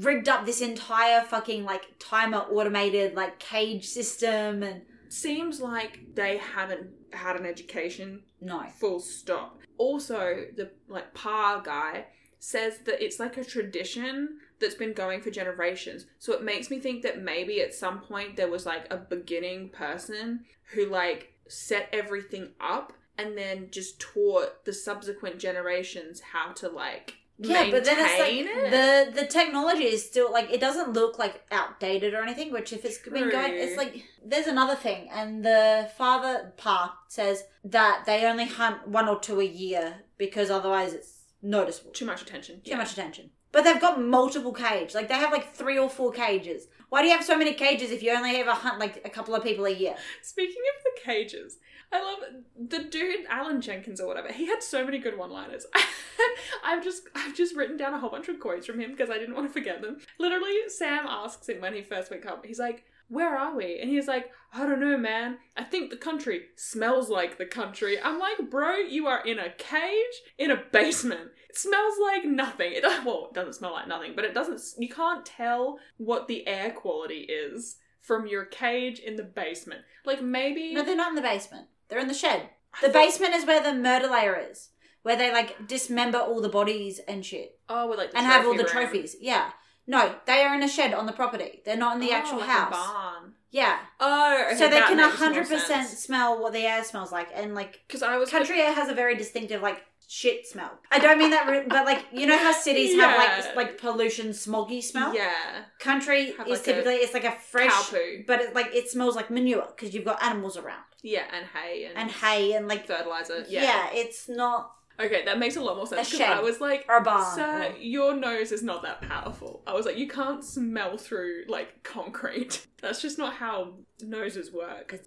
rigged 0.05 0.29
up 0.29 0.45
this 0.45 0.61
entire 0.61 1.23
fucking 1.23 1.65
like 1.65 1.85
timer 1.99 2.39
automated 2.39 3.15
like 3.15 3.39
cage 3.39 3.87
system 3.87 4.63
and 4.63 4.83
seems 5.09 5.61
like 5.61 6.01
they 6.15 6.39
haven't 6.39 6.89
had 7.13 7.37
an 7.37 7.47
education 7.47 8.23
no. 8.41 8.65
full 8.79 8.99
stop. 8.99 9.61
Also, 9.79 10.47
the 10.57 10.71
like 10.89 11.15
Pa 11.15 11.61
guy, 11.65 12.07
says 12.39 12.79
that 12.85 13.03
it's 13.05 13.19
like 13.19 13.37
a 13.37 13.45
tradition 13.45 14.39
that's 14.61 14.75
been 14.75 14.93
going 14.93 15.21
for 15.21 15.31
generations. 15.31 16.07
So 16.19 16.33
it 16.33 16.45
makes 16.45 16.71
me 16.71 16.79
think 16.79 17.03
that 17.03 17.23
maybe 17.23 17.61
at 17.61 17.75
some 17.75 18.01
point 18.01 18.37
there 18.37 18.51
was 18.51 18.67
like 18.67 18.87
a 18.93 18.97
beginning 18.97 19.71
person 19.71 20.45
who 20.73 20.87
like 20.87 21.33
set 21.49 21.89
everything 21.93 22.51
up 22.61 22.93
and 23.19 23.37
then 23.37 23.69
just 23.71 24.01
taught 24.01 24.65
the 24.65 24.73
subsequent 24.73 25.39
generations 25.39 26.21
how 26.33 26.53
to 26.53 26.69
like 26.69 27.15
Yeah, 27.39 27.71
but 27.71 27.85
then 27.85 27.97
it's 27.99 28.19
like 28.21 28.33
it. 28.33 28.71
the 29.15 29.21
the 29.21 29.27
technology 29.27 29.85
is 29.85 30.07
still 30.07 30.33
like 30.33 30.51
it 30.51 30.61
doesn't 30.61 30.93
look 30.95 31.19
like 31.19 31.43
outdated 31.51 32.15
or 32.15 32.23
anything. 32.23 32.53
Which 32.53 32.73
if 32.73 32.85
it's 32.85 32.99
been 32.99 33.31
going, 33.31 33.53
it's 33.55 33.77
like 33.77 34.05
there's 34.25 34.47
another 34.47 34.75
thing, 34.75 35.09
and 35.13 35.45
the 35.45 35.91
father 35.97 36.53
Pa 36.57 36.99
says 37.09 37.45
that 37.65 38.05
they 38.07 38.25
only 38.25 38.47
hunt 38.47 38.89
one 38.89 39.09
or 39.09 39.19
two 39.21 39.41
a 39.41 39.45
year 39.45 39.87
because 40.19 40.51
otherwise 40.51 40.93
it's 40.95 41.13
noticeable. 41.43 41.93
Too 41.93 42.07
much 42.07 42.23
attention. 42.23 42.61
Too 42.65 42.77
much 42.77 42.93
attention. 42.93 43.31
But 43.53 43.65
they've 43.65 43.81
got 43.81 44.01
multiple 44.01 44.53
cages. 44.53 44.95
Like 44.95 45.09
they 45.09 45.15
have 45.15 45.33
like 45.33 45.55
three 45.55 45.79
or 45.79 45.89
four 45.89 46.13
cages. 46.13 46.69
Why 46.89 47.03
do 47.03 47.09
you 47.09 47.15
have 47.17 47.25
so 47.25 47.37
many 47.37 47.53
cages 47.55 47.91
if 47.91 48.03
you 48.03 48.13
only 48.13 48.37
ever 48.37 48.53
hunt 48.53 48.79
like 48.79 49.03
a 49.05 49.11
couple 49.11 49.35
of 49.35 49.43
people 49.43 49.65
a 49.67 49.71
year? 49.71 49.95
Speaking 50.23 50.63
of 50.77 50.85
the 50.85 51.01
cages, 51.03 51.59
I 51.97 52.03
love 52.03 52.69
the 52.69 52.85
dude 52.85 53.27
Alan 53.29 53.61
Jenkins 53.61 54.01
or 54.01 54.07
whatever. 54.07 54.33
He 54.33 54.47
had 54.47 54.63
so 54.63 54.85
many 54.85 54.99
good 54.99 55.17
one-liners. 55.17 55.67
I've 56.65 56.83
just 56.83 57.03
I've 57.15 57.35
just 57.35 57.57
written 57.57 57.77
down 57.77 57.95
a 57.95 57.99
whole 57.99 58.11
bunch 58.11 58.29
of 58.29 58.41
quotes 58.41 58.67
from 58.67 58.81
him 58.81 58.91
because 58.91 59.11
I 59.11 59.19
didn't 59.19 59.35
want 59.35 59.47
to 59.47 59.53
forget 59.53 59.83
them. 59.83 59.99
Literally, 60.19 60.55
Sam 60.69 61.07
asks 61.07 61.49
him 61.49 61.61
when 61.61 61.75
he 61.75 61.83
first 61.83 62.11
wake 62.11 62.27
up. 62.27 62.45
He's 62.45 62.59
like, 62.59 62.85
"Where 63.09 63.37
are 63.37 63.55
we?" 63.57 63.79
And 63.81 63.91
he's 63.91 64.09
like, 64.09 64.31
"I 64.53 64.67
don't 64.67 64.81
know, 64.81 64.97
man. 64.97 65.39
I 65.57 65.65
think 65.65 65.91
the 65.91 65.97
country 65.97 66.47
smells 66.57 67.09
like 67.09 67.39
the 67.39 67.47
country." 67.47 68.01
I'm 68.01 68.19
like, 68.19 68.51
"Bro, 68.51 68.77
you 68.77 69.07
are 69.07 69.25
in 69.25 69.39
a 69.39 69.51
cage 69.51 70.23
in 70.39 70.51
a 70.51 70.63
basement. 70.73 71.31
It 71.49 71.57
smells 71.57 71.95
like 72.03 72.25
nothing. 72.25 72.73
It 72.73 72.83
well, 73.05 73.29
it 73.31 73.35
doesn't 73.35 73.55
smell 73.55 73.73
like 73.73 73.89
nothing, 73.89 74.13
but 74.15 74.25
it 74.25 74.35
doesn't. 74.35 74.61
You 74.79 74.89
can't 74.89 75.25
tell 75.25 75.79
what 75.97 76.29
the 76.29 76.47
air 76.47 76.71
quality 76.71 77.21
is." 77.29 77.77
From 78.01 78.29
your 78.29 78.45
cage 78.45 79.01
in 79.01 79.17
the 79.17 79.25
basement. 79.25 79.81
Like 80.05 80.23
maybe 80.23 80.73
No, 80.73 80.85
they're 80.85 80.95
not 80.95 81.09
in 81.09 81.17
the 81.17 81.23
basement. 81.23 81.67
They're 81.89 81.99
in 81.99 82.09
the 82.09 82.15
shed. 82.15 82.51
The 82.83 82.89
basement 82.91 83.35
is 83.35 83.47
where 83.47 83.63
the 83.63 83.73
murder 83.73 84.09
lair 84.09 84.39
is, 84.51 84.71
where 85.03 85.17
they 85.17 85.33
like 85.33 85.67
dismember 85.67 86.19
all 86.19 86.41
the 86.43 86.49
bodies 86.49 87.01
and 87.09 87.25
shit, 87.25 87.59
Oh, 87.69 87.89
with 87.89 87.99
like 87.99 88.11
the 88.13 88.19
and 88.19 88.27
have 88.27 88.45
all 88.47 88.57
the 88.57 88.65
trophy 88.65 88.77
room. 88.79 88.87
trophies. 88.93 89.17
Yeah. 89.21 89.51
No, 89.89 90.17
they 90.27 90.43
are 90.43 90.55
in 90.55 90.63
a 90.65 90.69
shed 90.69 90.93
on 90.93 91.07
the 91.07 91.13
property. 91.13 91.63
They're 91.65 91.77
not 91.77 91.95
in 91.95 92.01
the 92.01 92.11
Oh, 92.11 92.15
actual 92.17 92.39
like 92.41 92.49
a 92.49 92.53
house. 92.53 92.73
barn. 92.73 93.33
Yeah. 93.51 93.79
Oh, 94.01 94.45
okay, 94.49 94.57
so 94.59 94.65
they 94.69 94.75
that 94.81 94.89
can 94.89 94.97
makes 94.97 95.09
more 95.09 95.17
hundred 95.29 95.43
percent 95.49 95.89
sense. 95.89 95.99
smell 96.01 96.43
what 96.43 96.53
the 96.53 96.67
air 96.67 96.83
smells 96.85 97.13
like, 97.13 97.29
and 97.35 97.55
like 97.55 97.81
Because 97.87 98.03
I 98.03 98.17
was 98.19 98.29
country 98.31 98.61
air 98.61 98.73
has 98.75 98.89
a 98.89 98.95
very 98.95 99.15
distinctive 99.17 99.63
like 99.63 99.81
shit 100.09 100.47
smell. 100.47 100.73
I 100.91 100.99
don't 100.99 101.19
mean 101.19 101.31
that, 101.31 101.47
but 101.69 101.87
like 101.87 102.05
you 102.13 102.27
know 102.27 102.37
how 102.37 102.53
cities 102.53 102.95
have 103.01 103.17
like 103.17 103.57
like 103.57 103.79
pollution, 103.79 104.31
smoggy 104.31 104.83
smell. 104.83 105.15
Yeah, 105.15 105.33
Country 105.79 106.33
Have, 106.37 106.49
is 106.49 106.59
like, 106.59 106.61
a 106.61 106.65
typically 106.65 106.95
it's 106.97 107.15
like 107.15 107.25
a 107.25 107.33
fresh, 107.33 107.71
cow 107.71 107.83
poo. 107.91 108.25
but 108.27 108.41
it 108.41 108.55
like 108.55 108.75
it 108.75 108.91
smells 108.91 109.15
like 109.17 109.31
manure 109.31 109.69
because 109.75 109.95
you've 109.95 110.05
got 110.05 110.21
animals 110.23 110.57
around 110.57 110.83
Yeah, 111.07 111.23
and 111.33 111.47
hay 111.47 111.85
and, 111.87 111.97
and 111.97 112.11
hay 112.11 112.53
and 112.53 112.67
like 112.69 112.87
fertilizer. 112.87 113.45
yeah. 113.49 113.63
Yeah. 113.63 113.89
it's 113.93 114.29
not 114.29 114.73
Okay, 114.99 115.27
that 115.27 115.39
makes 115.39 115.57
a 115.57 115.61
lot 115.61 115.77
more 115.77 115.87
sense. 115.87 116.09
A 116.09 116.11
Because 116.11 116.27
I 116.27 116.35
shed. 116.37 116.43
was 116.43 116.59
like, 116.59 116.87
or 116.89 116.97
a 116.97 117.03
barn. 117.03 117.35
Sir, 117.37 117.73
or- 117.75 117.77
your 117.79 118.15
nose 118.17 118.51
is 118.51 118.63
not 118.63 118.81
that 118.83 119.03
powerful. 119.03 119.63
I 119.67 119.75
was 119.75 119.85
like, 119.85 119.99
you 119.99 120.09
can't 120.09 120.43
smell 120.43 120.97
through 120.97 121.45
like 121.49 121.83
concrete. 121.83 122.67
That's 122.83 123.03
just 123.03 123.19
not 123.19 123.35
how 123.35 123.75
noses 124.03 124.51
work. 124.53 124.99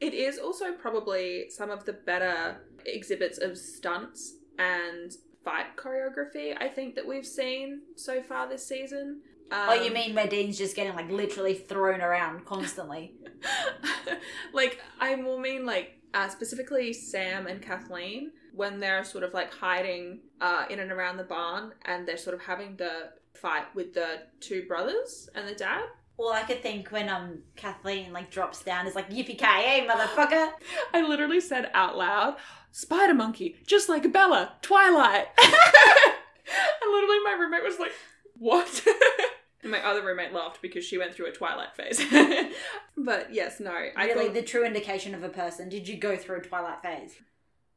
It 0.00 0.14
is 0.14 0.38
also 0.38 0.72
probably 0.72 1.50
some 1.50 1.70
of 1.70 1.84
the 1.84 1.92
better 1.92 2.56
exhibits 2.86 3.36
of 3.38 3.56
stunts 3.58 4.34
and 4.58 5.12
fight 5.44 5.76
choreography 5.76 6.56
I 6.60 6.68
think 6.68 6.94
that 6.96 7.06
we've 7.06 7.26
seen 7.26 7.82
so 7.96 8.22
far 8.22 8.48
this 8.48 8.66
season. 8.66 9.20
Um, 9.52 9.68
oh, 9.68 9.74
you 9.74 9.92
mean 9.92 10.14
where 10.14 10.26
Dean's 10.26 10.58
just 10.58 10.74
getting 10.74 10.94
like 10.94 11.10
literally 11.10 11.54
thrown 11.54 12.00
around 12.00 12.44
constantly? 12.44 13.14
like 14.52 14.80
I 15.00 15.14
more 15.16 15.38
mean 15.38 15.64
like 15.64 16.00
uh, 16.14 16.28
specifically 16.28 16.92
Sam 16.92 17.46
and 17.46 17.62
Kathleen 17.62 18.32
when 18.54 18.80
they're 18.80 19.04
sort 19.04 19.22
of 19.22 19.34
like 19.34 19.52
hiding 19.52 20.20
uh, 20.40 20.64
in 20.70 20.80
and 20.80 20.90
around 20.90 21.18
the 21.18 21.24
barn 21.24 21.72
and 21.84 22.08
they're 22.08 22.16
sort 22.16 22.34
of 22.34 22.42
having 22.42 22.74
the 22.76 23.10
fight 23.34 23.66
with 23.74 23.92
the 23.94 24.22
two 24.40 24.64
brothers 24.66 25.28
and 25.34 25.46
the 25.46 25.54
dad. 25.54 25.82
All 26.16 26.32
I 26.32 26.42
could 26.42 26.62
think 26.62 26.90
when 26.90 27.10
um 27.10 27.42
Kathleen 27.56 28.12
like 28.12 28.30
drops 28.30 28.62
down 28.62 28.86
is 28.86 28.94
like 28.94 29.10
yippee 29.10 29.38
ki 29.38 29.44
yay 29.44 29.86
motherfucker. 29.86 30.50
I 30.94 31.06
literally 31.06 31.40
said 31.40 31.70
out 31.74 31.98
loud, 31.98 32.36
"Spider 32.72 33.12
monkey, 33.12 33.56
just 33.66 33.90
like 33.90 34.10
Bella, 34.10 34.54
Twilight." 34.62 35.26
and 35.38 36.90
literally 36.90 37.18
my 37.22 37.36
roommate 37.38 37.62
was 37.62 37.78
like, 37.78 37.92
"What?" 38.38 38.82
And 39.66 39.72
my 39.72 39.84
other 39.84 40.04
roommate 40.04 40.32
laughed 40.32 40.62
because 40.62 40.84
she 40.84 40.96
went 40.96 41.12
through 41.12 41.26
a 41.26 41.32
Twilight 41.32 41.74
phase. 41.74 42.00
but 42.96 43.34
yes, 43.34 43.58
no, 43.58 43.72
I 43.96 44.04
really 44.06 44.28
the 44.28 44.42
true 44.42 44.64
indication 44.64 45.12
of 45.12 45.24
a 45.24 45.28
person. 45.28 45.68
Did 45.68 45.88
you 45.88 45.96
go 45.96 46.16
through 46.16 46.36
a 46.36 46.42
twilight 46.42 46.82
phase? 46.82 47.14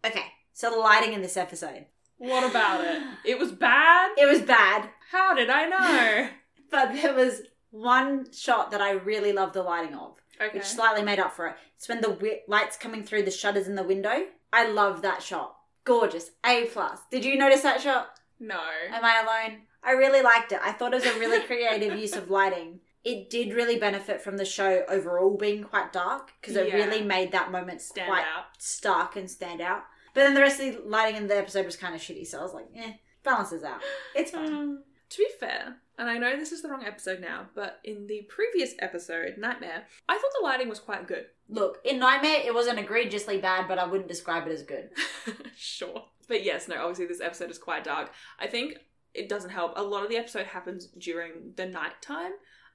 Okay, 0.05 0.25
so 0.53 0.69
the 0.69 0.77
lighting 0.77 1.13
in 1.13 1.23
this 1.23 1.35
episode. 1.35 1.85
What 2.19 2.47
about 2.47 2.83
it? 2.85 3.01
It 3.25 3.39
was 3.39 3.51
bad. 3.51 4.11
It 4.19 4.27
was 4.27 4.41
bad, 4.43 4.89
How 5.11 5.33
did 5.33 5.49
I 5.49 5.65
know? 5.65 6.29
but 6.69 6.93
there 6.93 7.15
was 7.15 7.41
one 7.71 8.31
shot 8.31 8.69
that 8.71 8.81
I 8.81 8.91
really 8.91 9.31
loved 9.33 9.55
the 9.55 9.63
lighting 9.63 9.95
of, 9.95 10.17
Okay. 10.39 10.57
which 10.59 10.65
slightly 10.67 11.01
made 11.01 11.19
up 11.19 11.33
for 11.35 11.47
it. 11.47 11.55
It's 11.75 11.89
when 11.89 12.01
the 12.01 12.09
wi- 12.09 12.41
lights 12.47 12.77
coming 12.77 13.01
through 13.03 13.23
the 13.23 13.31
shutters 13.31 13.67
in 13.67 13.73
the 13.75 13.83
window. 13.83 14.25
I 14.53 14.69
love 14.69 15.01
that 15.01 15.23
shot. 15.23 15.55
Gorgeous. 15.85 16.29
A 16.45 16.65
plus. 16.65 16.99
Did 17.09 17.25
you 17.25 17.35
notice 17.35 17.61
that 17.61 17.81
shot? 17.81 18.09
no. 18.39 18.59
Am 18.93 19.03
I 19.03 19.21
alone? 19.23 19.61
I 19.83 19.91
really 19.91 20.21
liked 20.21 20.51
it. 20.51 20.59
I 20.63 20.71
thought 20.71 20.93
it 20.93 21.03
was 21.03 21.05
a 21.05 21.19
really 21.19 21.41
creative 21.45 21.97
use 21.97 22.15
of 22.15 22.29
lighting. 22.29 22.81
It 23.03 23.29
did 23.29 23.53
really 23.53 23.77
benefit 23.79 24.21
from 24.21 24.37
the 24.37 24.43
show 24.45 24.83
overall 24.89 25.37
being 25.37 25.63
quite 25.63 25.93
dark 25.93 26.31
because 26.41 26.55
it 26.57 26.67
Yeah. 26.67 26.75
really 26.75 27.01
made 27.01 27.31
that 27.31 27.51
moment 27.51 27.81
Stand 27.81 28.07
quite 28.09 28.25
out. 28.25 28.45
stark 28.57 29.15
and 29.15 29.29
stand 29.31 29.61
out. 29.61 29.83
But 30.13 30.21
then 30.23 30.33
the 30.33 30.41
rest 30.41 30.59
of 30.59 30.73
the 30.75 30.81
lighting 30.81 31.15
in 31.15 31.27
the 31.27 31.37
episode 31.37 31.65
was 31.65 31.77
kind 31.77 31.95
of 31.95 32.01
shitty, 32.01 32.27
so 32.27 32.39
I 32.39 32.43
was 32.43 32.53
like, 32.53 32.67
eh, 32.75 32.93
balances 33.23 33.63
out. 33.63 33.79
It's 34.15 34.31
fine. 34.31 34.53
Um, 34.53 34.83
to 35.11 35.17
be 35.17 35.27
fair, 35.39 35.77
and 35.97 36.09
I 36.09 36.17
know 36.17 36.35
this 36.35 36.51
is 36.51 36.61
the 36.61 36.69
wrong 36.69 36.83
episode 36.85 37.19
now, 37.21 37.47
but 37.55 37.79
in 37.83 38.05
the 38.07 38.23
previous 38.29 38.73
episode, 38.79 39.37
Nightmare, 39.37 39.85
I 40.09 40.15
thought 40.17 40.31
the 40.37 40.43
lighting 40.45 40.67
was 40.69 40.79
quite 40.79 41.07
good. 41.07 41.27
Look, 41.47 41.79
in 41.85 41.99
Nightmare, 41.99 42.41
it 42.45 42.53
wasn't 42.53 42.79
egregiously 42.79 43.37
bad, 43.39 43.67
but 43.67 43.79
I 43.79 43.85
wouldn't 43.85 44.09
describe 44.09 44.45
it 44.47 44.51
as 44.51 44.63
good. 44.63 44.89
sure. 45.55 46.05
But 46.27 46.43
yes, 46.43 46.67
no, 46.67 46.75
obviously 46.81 47.05
this 47.07 47.21
episode 47.21 47.49
is 47.49 47.57
quite 47.57 47.83
dark. 47.83 48.11
I 48.39 48.47
think 48.47 48.77
it 49.13 49.29
doesn't 49.29 49.49
help. 49.49 49.73
A 49.75 49.83
lot 49.83 50.03
of 50.03 50.09
the 50.09 50.17
episode 50.17 50.45
happens 50.47 50.87
during 50.87 51.53
the 51.55 51.65
nighttime. 51.65 52.31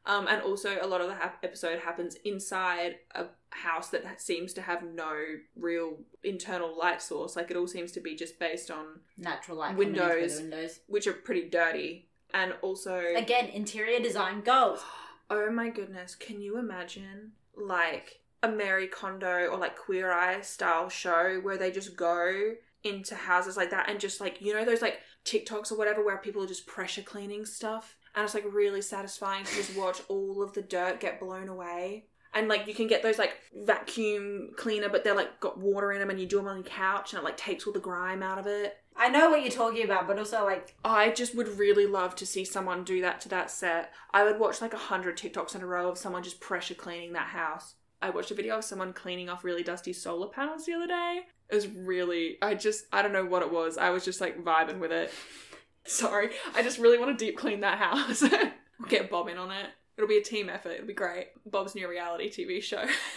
Um, 0.06 0.26
and 0.28 0.42
also, 0.42 0.76
a 0.82 0.86
lot 0.86 1.00
of 1.00 1.08
the 1.08 1.14
hap- 1.14 1.42
episode 1.42 1.78
happens 1.78 2.16
inside 2.26 2.96
a 3.14 3.24
house 3.50 3.88
that 3.88 4.20
seems 4.20 4.52
to 4.52 4.60
have 4.60 4.82
no 4.82 5.14
real 5.56 5.96
internal 6.22 6.76
light 6.78 7.00
source. 7.00 7.36
Like, 7.36 7.50
it 7.50 7.56
all 7.56 7.66
seems 7.66 7.90
to 7.92 8.00
be 8.00 8.14
just 8.14 8.38
based 8.38 8.70
on, 8.70 9.00
Natural 9.16 9.56
light 9.56 9.70
coming 9.72 9.88
in 9.88 9.94
through 9.94 10.06
Windows. 10.08 10.40
windows. 10.40 10.80
which 10.88 11.06
are 11.06 11.14
pretty 11.14 11.48
dirty. 11.48 12.08
And 12.34 12.52
also, 12.60 13.00
Again, 13.16 13.46
interior 13.46 14.00
design 14.00 14.42
goals. 14.42 14.80
Oh 15.30 15.50
my 15.50 15.70
goodness, 15.70 16.14
can 16.14 16.42
you 16.42 16.58
imagine 16.58 17.32
like 17.56 18.20
a 18.42 18.48
Marie 18.48 18.88
Kondo 18.88 19.46
or 19.46 19.56
like 19.56 19.74
Queer 19.74 20.12
Eye 20.12 20.42
style 20.42 20.90
show 20.90 21.40
where 21.42 21.56
they 21.56 21.70
just 21.70 21.96
go 21.96 22.52
into 22.84 23.14
houses 23.14 23.56
like 23.56 23.70
that 23.70 23.88
and 23.88 23.98
just 23.98 24.20
like 24.20 24.42
you 24.42 24.52
know 24.52 24.66
those 24.66 24.82
like 24.82 24.98
TikToks 25.24 25.72
or 25.72 25.76
whatever 25.76 26.04
where 26.04 26.18
people 26.18 26.42
are 26.42 26.46
just 26.46 26.66
pressure 26.66 27.02
cleaning 27.02 27.46
stuff 27.46 27.96
and 28.14 28.24
it's 28.24 28.34
like 28.34 28.44
really 28.52 28.82
satisfying 28.82 29.44
to 29.44 29.54
just 29.54 29.76
watch 29.76 30.00
all 30.08 30.42
of 30.42 30.52
the 30.52 30.62
dirt 30.62 31.00
get 31.00 31.20
blown 31.20 31.48
away. 31.48 32.06
And 32.32 32.48
like 32.48 32.66
you 32.66 32.74
can 32.74 32.88
get 32.88 33.02
those 33.02 33.18
like 33.18 33.36
vacuum 33.54 34.50
cleaner, 34.56 34.88
but 34.88 35.04
they're 35.04 35.14
like 35.14 35.40
got 35.40 35.58
water 35.58 35.92
in 35.92 36.00
them, 36.00 36.10
and 36.10 36.18
you 36.18 36.26
do 36.26 36.38
them 36.38 36.48
on 36.48 36.56
your 36.56 36.64
couch, 36.64 37.12
and 37.12 37.20
it 37.20 37.24
like 37.24 37.36
takes 37.36 37.66
all 37.66 37.72
the 37.72 37.78
grime 37.78 38.22
out 38.22 38.38
of 38.38 38.46
it. 38.46 38.76
I 38.96 39.08
know 39.08 39.30
what 39.30 39.42
you're 39.42 39.50
talking 39.50 39.84
about, 39.84 40.06
but 40.06 40.18
also 40.18 40.44
like 40.44 40.74
I 40.84 41.10
just 41.10 41.36
would 41.36 41.58
really 41.58 41.86
love 41.86 42.16
to 42.16 42.26
see 42.26 42.44
someone 42.44 42.82
do 42.82 43.00
that 43.02 43.20
to 43.22 43.28
that 43.30 43.50
set. 43.50 43.92
I 44.12 44.24
would 44.24 44.40
watch 44.40 44.60
like 44.60 44.74
a 44.74 44.78
hundred 44.78 45.16
TikToks 45.16 45.54
in 45.54 45.62
a 45.62 45.66
row 45.66 45.88
of 45.88 45.98
someone 45.98 46.24
just 46.24 46.40
pressure 46.40 46.74
cleaning 46.74 47.12
that 47.12 47.28
house. 47.28 47.74
I 48.02 48.10
watched 48.10 48.30
a 48.30 48.34
video 48.34 48.58
of 48.58 48.64
someone 48.64 48.92
cleaning 48.92 49.28
off 49.28 49.44
really 49.44 49.62
dusty 49.62 49.92
solar 49.92 50.28
panels 50.28 50.66
the 50.66 50.74
other 50.74 50.86
day. 50.86 51.20
It 51.50 51.54
was 51.54 51.68
really, 51.68 52.36
I 52.42 52.54
just, 52.54 52.84
I 52.92 53.02
don't 53.02 53.12
know 53.12 53.24
what 53.24 53.42
it 53.42 53.52
was. 53.52 53.78
I 53.78 53.90
was 53.90 54.04
just 54.04 54.20
like 54.20 54.42
vibing 54.44 54.78
with 54.78 54.92
it. 54.92 55.12
Sorry, 55.86 56.30
I 56.54 56.62
just 56.62 56.78
really 56.78 56.98
want 56.98 57.16
to 57.18 57.24
deep 57.24 57.36
clean 57.36 57.60
that 57.60 57.78
house. 57.78 58.20
we'll 58.78 58.88
get 58.88 59.10
Bob 59.10 59.28
in 59.28 59.38
on 59.38 59.50
it. 59.50 59.66
It'll 59.96 60.08
be 60.08 60.16
a 60.18 60.22
team 60.22 60.48
effort. 60.48 60.70
It'll 60.70 60.86
be 60.86 60.92
great. 60.94 61.28
Bob's 61.46 61.74
new 61.74 61.88
reality 61.88 62.28
TV 62.30 62.62
show. 62.62 62.84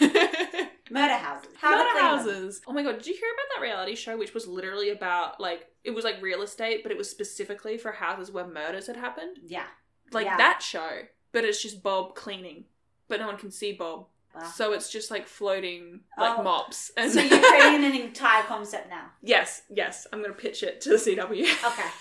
murder 0.90 1.14
houses. 1.16 1.50
How 1.60 1.70
Murder 1.70 1.84
clean 1.90 1.94
them. 1.96 2.04
houses. 2.18 2.60
Oh 2.66 2.72
my 2.72 2.82
god, 2.82 2.98
did 2.98 3.06
you 3.06 3.14
hear 3.14 3.28
about 3.32 3.56
that 3.56 3.62
reality 3.62 3.94
show 3.94 4.16
which 4.16 4.32
was 4.34 4.46
literally 4.46 4.90
about 4.90 5.40
like 5.40 5.66
it 5.84 5.90
was 5.90 6.04
like 6.04 6.22
real 6.22 6.42
estate, 6.42 6.82
but 6.82 6.92
it 6.92 6.98
was 6.98 7.10
specifically 7.10 7.78
for 7.78 7.92
houses 7.92 8.30
where 8.30 8.46
murders 8.46 8.86
had 8.86 8.96
happened? 8.96 9.38
Yeah. 9.44 9.66
Like 10.12 10.26
Yeah. 10.26 10.36
that 10.36 10.62
show. 10.62 11.00
But 11.32 11.44
it's 11.44 11.60
just 11.62 11.82
Bob 11.82 12.14
cleaning. 12.14 12.64
But 13.08 13.20
no 13.20 13.26
one 13.26 13.38
can 13.38 13.50
see 13.50 13.72
Bob. 13.72 14.06
Wow. 14.38 14.44
So 14.54 14.72
it's 14.72 14.90
just 14.90 15.10
like 15.10 15.26
floating 15.26 16.00
like 16.18 16.38
Oh. 16.38 16.42
mops. 16.42 16.90
And 16.96 17.10
So 17.10 17.20
you're 17.20 17.38
creating 17.40 17.84
an 17.84 17.94
entire 18.00 18.42
concept 18.44 18.88
now. 18.90 19.06
Yes, 19.22 19.62
yes. 19.70 20.06
I'm 20.12 20.20
gonna 20.22 20.34
pitch 20.34 20.62
it 20.62 20.80
to 20.82 20.90
the 20.90 20.96
CW. 20.96 21.42
Okay. 21.42 21.88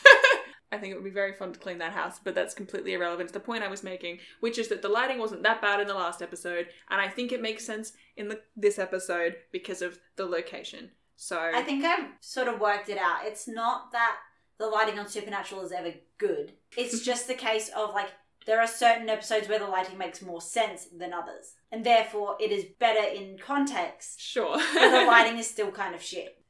I 0.72 0.78
think 0.78 0.92
it 0.92 0.96
would 0.96 1.04
be 1.06 1.10
very 1.12 1.32
fun 1.34 1.54
to 1.54 1.60
clean 1.60 1.78
that 1.78 1.94
house, 1.94 2.20
but 2.22 2.36
that's 2.36 2.54
completely 2.54 2.94
irrelevant 2.94 3.30
to 3.30 3.34
the 3.34 3.40
point 3.40 3.64
I 3.64 3.70
was 3.70 3.84
making, 3.84 4.20
which 4.42 4.58
is 4.58 4.68
that 4.68 4.82
the 4.82 4.90
lighting 4.90 5.18
wasn't 5.18 5.44
that 5.44 5.62
bad 5.62 5.80
in 5.80 5.88
the 5.88 5.94
last 5.94 6.22
episode, 6.22 6.68
and 6.90 7.00
I 7.00 7.08
think 7.08 7.32
it 7.32 7.42
makes 7.42 7.66
sense 7.66 7.94
in 8.18 8.28
the, 8.28 8.42
this 8.58 8.78
episode 8.78 9.38
because 9.54 9.82
of 9.82 9.98
the 10.18 10.26
location. 10.26 10.92
So 11.16 11.40
I 11.40 11.62
think 11.62 11.86
I've 11.86 12.10
sort 12.20 12.50
of 12.50 12.60
worked 12.60 12.90
it 12.90 12.98
out. 12.98 13.20
It's 13.24 13.48
not 13.48 13.94
that 13.94 14.18
the 14.60 14.68
lighting 14.68 15.00
on 15.00 15.08
Supernatural 15.08 15.62
is 15.62 15.72
ever 15.72 15.94
good. 16.18 16.52
It's 16.76 17.00
just 17.06 17.28
the 17.30 17.34
case 17.34 17.70
of 17.74 17.94
like 17.94 18.10
there 18.48 18.62
are 18.62 18.68
certain 18.68 19.10
episodes 19.10 19.48
where 19.48 19.60
the 19.60 19.68
lighting 19.68 19.98
makes 19.98 20.22
more 20.22 20.42
sense 20.42 20.86
than 20.86 21.14
others, 21.14 21.54
and 21.72 21.84
therefore 21.84 22.38
it 22.40 22.52
is 22.52 22.66
better 22.80 23.08
in 23.08 23.38
context. 23.38 24.20
sure. 24.20 24.58
But 24.74 24.90
the 24.90 25.06
lighting 25.06 25.38
is 25.44 25.48
still 25.48 25.70
kind 25.70 25.94
of 25.94 26.02
shit. 26.02 26.42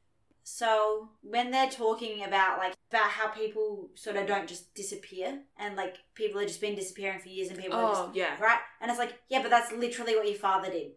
So 0.44 1.10
when 1.24 1.52
they're 1.52 1.70
talking 1.70 2.24
about 2.24 2.60
like 2.60 2.76
about 2.90 3.10
how 3.10 3.28
people 3.28 3.90
sort 3.96 4.16
of 4.16 4.28
don't 4.28 4.48
just 4.48 4.74
disappear 4.74 5.42
and 5.58 5.76
like 5.76 5.98
people 6.14 6.40
have 6.40 6.48
just 6.48 6.62
been 6.62 6.76
disappearing 6.76 7.20
for 7.20 7.28
years 7.28 7.50
and 7.50 7.60
people 7.60 7.78
are 7.78 7.92
just 7.92 8.02
oh 8.02 8.12
yeah. 8.14 8.40
right, 8.40 8.60
and 8.80 8.90
it's 8.90 9.00
like 9.00 9.20
yeah, 9.28 9.42
but 9.42 9.50
that's 9.50 9.74
literally 9.74 10.16
what 10.16 10.26
your 10.26 10.38
father 10.38 10.72
did. 10.72 10.92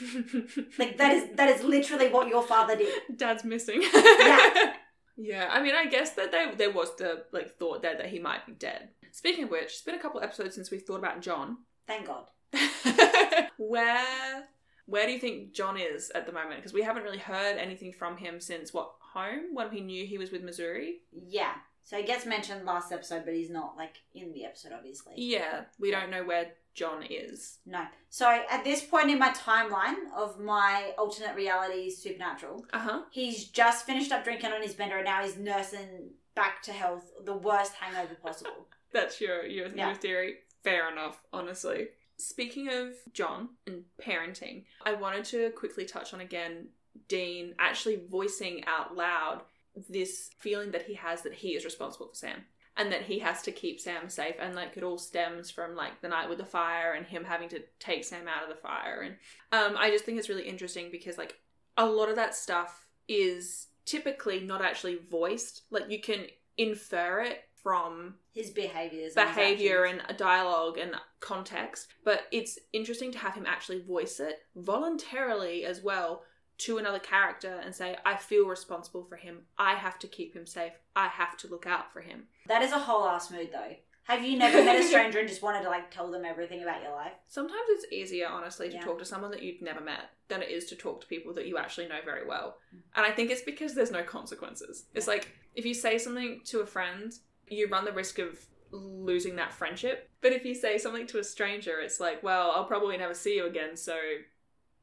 Like 0.78 0.98
that 0.98 1.12
is 1.12 1.36
that 1.36 1.48
is 1.48 1.64
literally 1.64 2.08
what 2.10 2.28
your 2.28 2.42
father 2.42 2.76
did. 2.76 2.92
Dad's 3.16 3.42
missing. 3.42 3.82
Yeah. 3.82 4.74
Yeah, 5.16 5.48
I 5.52 5.62
mean, 5.62 5.74
I 5.74 5.86
guess 5.86 6.10
that 6.12 6.32
there 6.32 6.54
there 6.54 6.70
was 6.70 6.94
the 6.96 7.24
like 7.32 7.58
thought 7.58 7.82
there 7.82 7.96
that 7.96 8.06
he 8.06 8.18
might 8.18 8.46
be 8.46 8.52
dead. 8.52 8.88
Speaking 9.12 9.44
of 9.44 9.50
which, 9.50 9.64
it's 9.66 9.82
been 9.82 9.94
a 9.94 10.00
couple 10.00 10.20
episodes 10.22 10.54
since 10.54 10.70
we've 10.70 10.82
thought 10.82 10.98
about 10.98 11.20
John. 11.22 11.58
Thank 11.86 12.06
God. 12.06 12.26
where 13.56 14.44
where 14.86 15.06
do 15.06 15.12
you 15.12 15.18
think 15.18 15.52
John 15.52 15.76
is 15.78 16.10
at 16.14 16.26
the 16.26 16.32
moment? 16.32 16.56
Because 16.56 16.72
we 16.72 16.82
haven't 16.82 17.04
really 17.04 17.18
heard 17.18 17.56
anything 17.56 17.92
from 17.92 18.16
him 18.16 18.40
since 18.40 18.74
what 18.74 18.92
home 19.14 19.54
when 19.54 19.70
he 19.70 19.80
knew 19.80 20.04
he 20.06 20.18
was 20.18 20.30
with 20.32 20.42
Missouri. 20.42 21.00
Yeah. 21.12 21.52
So 21.84 21.96
he 21.96 22.04
gets 22.04 22.26
mentioned 22.26 22.64
last 22.64 22.92
episode, 22.92 23.24
but 23.24 23.34
he's 23.34 23.50
not 23.50 23.76
like 23.76 23.96
in 24.14 24.32
the 24.32 24.44
episode, 24.44 24.72
obviously. 24.72 25.14
Yeah, 25.16 25.62
we 25.80 25.90
don't 25.90 26.10
know 26.10 26.24
where 26.24 26.52
John 26.74 27.02
is. 27.08 27.58
No. 27.66 27.84
So 28.08 28.40
at 28.50 28.64
this 28.64 28.82
point 28.82 29.10
in 29.10 29.18
my 29.18 29.30
timeline 29.30 29.96
of 30.16 30.38
my 30.40 30.92
alternate 30.96 31.34
reality 31.36 31.90
supernatural, 31.90 32.64
Uh 32.72 32.78
huh. 32.78 33.02
he's 33.10 33.46
just 33.48 33.84
finished 33.84 34.12
up 34.12 34.24
drinking 34.24 34.52
on 34.52 34.62
his 34.62 34.74
bender 34.74 34.96
and 34.96 35.04
now 35.04 35.22
he's 35.22 35.36
nursing 35.36 36.10
back 36.34 36.62
to 36.62 36.72
health 36.72 37.10
the 37.24 37.34
worst 37.34 37.72
hangover 37.74 38.14
possible. 38.14 38.66
That's 38.92 39.20
your 39.20 39.44
your, 39.46 39.68
Yeah. 39.68 39.88
your 39.88 39.96
theory. 39.96 40.34
Fair 40.62 40.90
enough, 40.90 41.22
honestly. 41.32 41.88
Speaking 42.18 42.68
of 42.68 42.94
John 43.12 43.50
and 43.66 43.84
parenting, 44.00 44.64
I 44.84 44.94
wanted 44.94 45.24
to 45.26 45.50
quickly 45.50 45.84
touch 45.84 46.14
on 46.14 46.20
again 46.20 46.68
Dean 47.08 47.54
actually 47.58 48.00
voicing 48.10 48.64
out 48.66 48.94
loud 48.96 49.42
this 49.88 50.30
feeling 50.38 50.70
that 50.72 50.82
he 50.86 50.94
has 50.94 51.22
that 51.22 51.32
he 51.34 51.48
is 51.56 51.64
responsible 51.64 52.08
for 52.08 52.14
Sam 52.14 52.44
and 52.76 52.92
that 52.92 53.02
he 53.02 53.18
has 53.20 53.40
to 53.42 53.50
keep 53.52 53.80
Sam 53.80 54.08
safe 54.10 54.36
and 54.38 54.54
like 54.54 54.76
it 54.76 54.82
all 54.82 54.98
stems 54.98 55.50
from 55.50 55.74
like 55.74 56.00
the 56.02 56.08
night 56.08 56.28
with 56.28 56.38
the 56.38 56.44
fire 56.44 56.92
and 56.92 57.06
him 57.06 57.24
having 57.24 57.48
to 57.48 57.62
take 57.80 58.04
Sam 58.04 58.28
out 58.28 58.42
of 58.42 58.50
the 58.50 58.60
fire 58.60 59.00
and 59.00 59.16
um 59.50 59.76
I 59.78 59.90
just 59.90 60.04
think 60.04 60.18
it's 60.18 60.28
really 60.28 60.46
interesting 60.46 60.90
because 60.92 61.16
like 61.16 61.36
a 61.78 61.86
lot 61.86 62.10
of 62.10 62.16
that 62.16 62.34
stuff 62.34 62.86
is 63.08 63.68
typically 63.84 64.40
not 64.40 64.62
actually 64.62 64.96
voiced 65.10 65.62
like 65.70 65.90
you 65.90 66.00
can 66.00 66.26
infer 66.56 67.20
it 67.22 67.44
from 67.62 68.16
His 68.34 68.50
behaviors, 68.50 69.14
behavior 69.14 69.86
actions. 69.86 70.02
and 70.08 70.18
dialogue 70.18 70.78
and 70.78 70.94
context, 71.20 71.86
but 72.04 72.22
it's 72.32 72.58
interesting 72.72 73.12
to 73.12 73.18
have 73.18 73.34
him 73.34 73.46
actually 73.46 73.80
voice 73.82 74.18
it 74.18 74.40
voluntarily 74.56 75.64
as 75.64 75.80
well 75.82 76.24
to 76.58 76.78
another 76.78 76.98
character 76.98 77.60
and 77.64 77.74
say, 77.74 77.96
I 78.04 78.16
feel 78.16 78.46
responsible 78.46 79.04
for 79.04 79.16
him. 79.16 79.42
I 79.58 79.74
have 79.74 79.98
to 80.00 80.06
keep 80.08 80.34
him 80.34 80.46
safe. 80.46 80.72
I 80.94 81.08
have 81.08 81.36
to 81.38 81.48
look 81.48 81.66
out 81.66 81.92
for 81.92 82.00
him. 82.00 82.24
that 82.46 82.62
is 82.62 82.72
a 82.72 82.78
whole 82.78 83.06
ass 83.06 83.30
mood 83.30 83.50
though. 83.52 83.76
Have 84.04 84.24
you 84.24 84.36
never 84.36 84.64
met 84.64 84.80
a 84.80 84.82
stranger 84.88 85.20
and 85.20 85.28
just 85.28 85.42
wanted 85.42 85.62
to 85.62 85.68
like 85.68 85.90
tell 85.90 86.10
them 86.10 86.24
everything 86.24 86.62
about 86.62 86.82
your 86.82 86.92
life? 86.92 87.12
Sometimes 87.28 87.62
it's 87.68 87.92
easier, 87.92 88.26
honestly, 88.26 88.68
to 88.68 88.74
Yeah. 88.74 88.80
talk 88.80 88.98
to 88.98 89.04
someone 89.04 89.30
that 89.30 89.42
you've 89.42 89.62
never 89.62 89.80
met 89.80 90.10
than 90.28 90.42
it 90.42 90.50
is 90.50 90.66
to 90.66 90.76
talk 90.76 91.00
to 91.02 91.06
people 91.06 91.32
that 91.34 91.46
you 91.46 91.56
actually 91.58 91.86
know 91.88 92.00
very 92.04 92.26
well. 92.26 92.56
Mm. 92.74 92.80
And 92.96 93.06
I 93.06 93.12
think 93.12 93.30
it's 93.30 93.42
because 93.42 93.74
there's 93.74 93.90
no 93.92 94.02
consequences. 94.02 94.86
It's 94.94 95.06
like 95.06 95.28
if 95.54 95.64
you 95.64 95.74
say 95.74 95.98
something 95.98 96.40
to 96.46 96.60
a 96.60 96.66
friend, 96.66 97.12
you 97.48 97.68
run 97.68 97.84
the 97.84 97.92
risk 97.92 98.18
of 98.18 98.44
losing 98.70 99.36
that 99.36 99.52
friendship. 99.52 100.10
But 100.20 100.32
if 100.32 100.44
you 100.44 100.54
say 100.54 100.78
something 100.78 101.06
to 101.08 101.18
a 101.18 101.24
stranger, 101.24 101.78
it's 101.80 102.00
like, 102.00 102.22
well, 102.22 102.50
I'll 102.52 102.64
probably 102.64 102.96
never 102.96 103.14
see 103.14 103.36
you 103.36 103.46
again, 103.46 103.76
so 103.76 103.96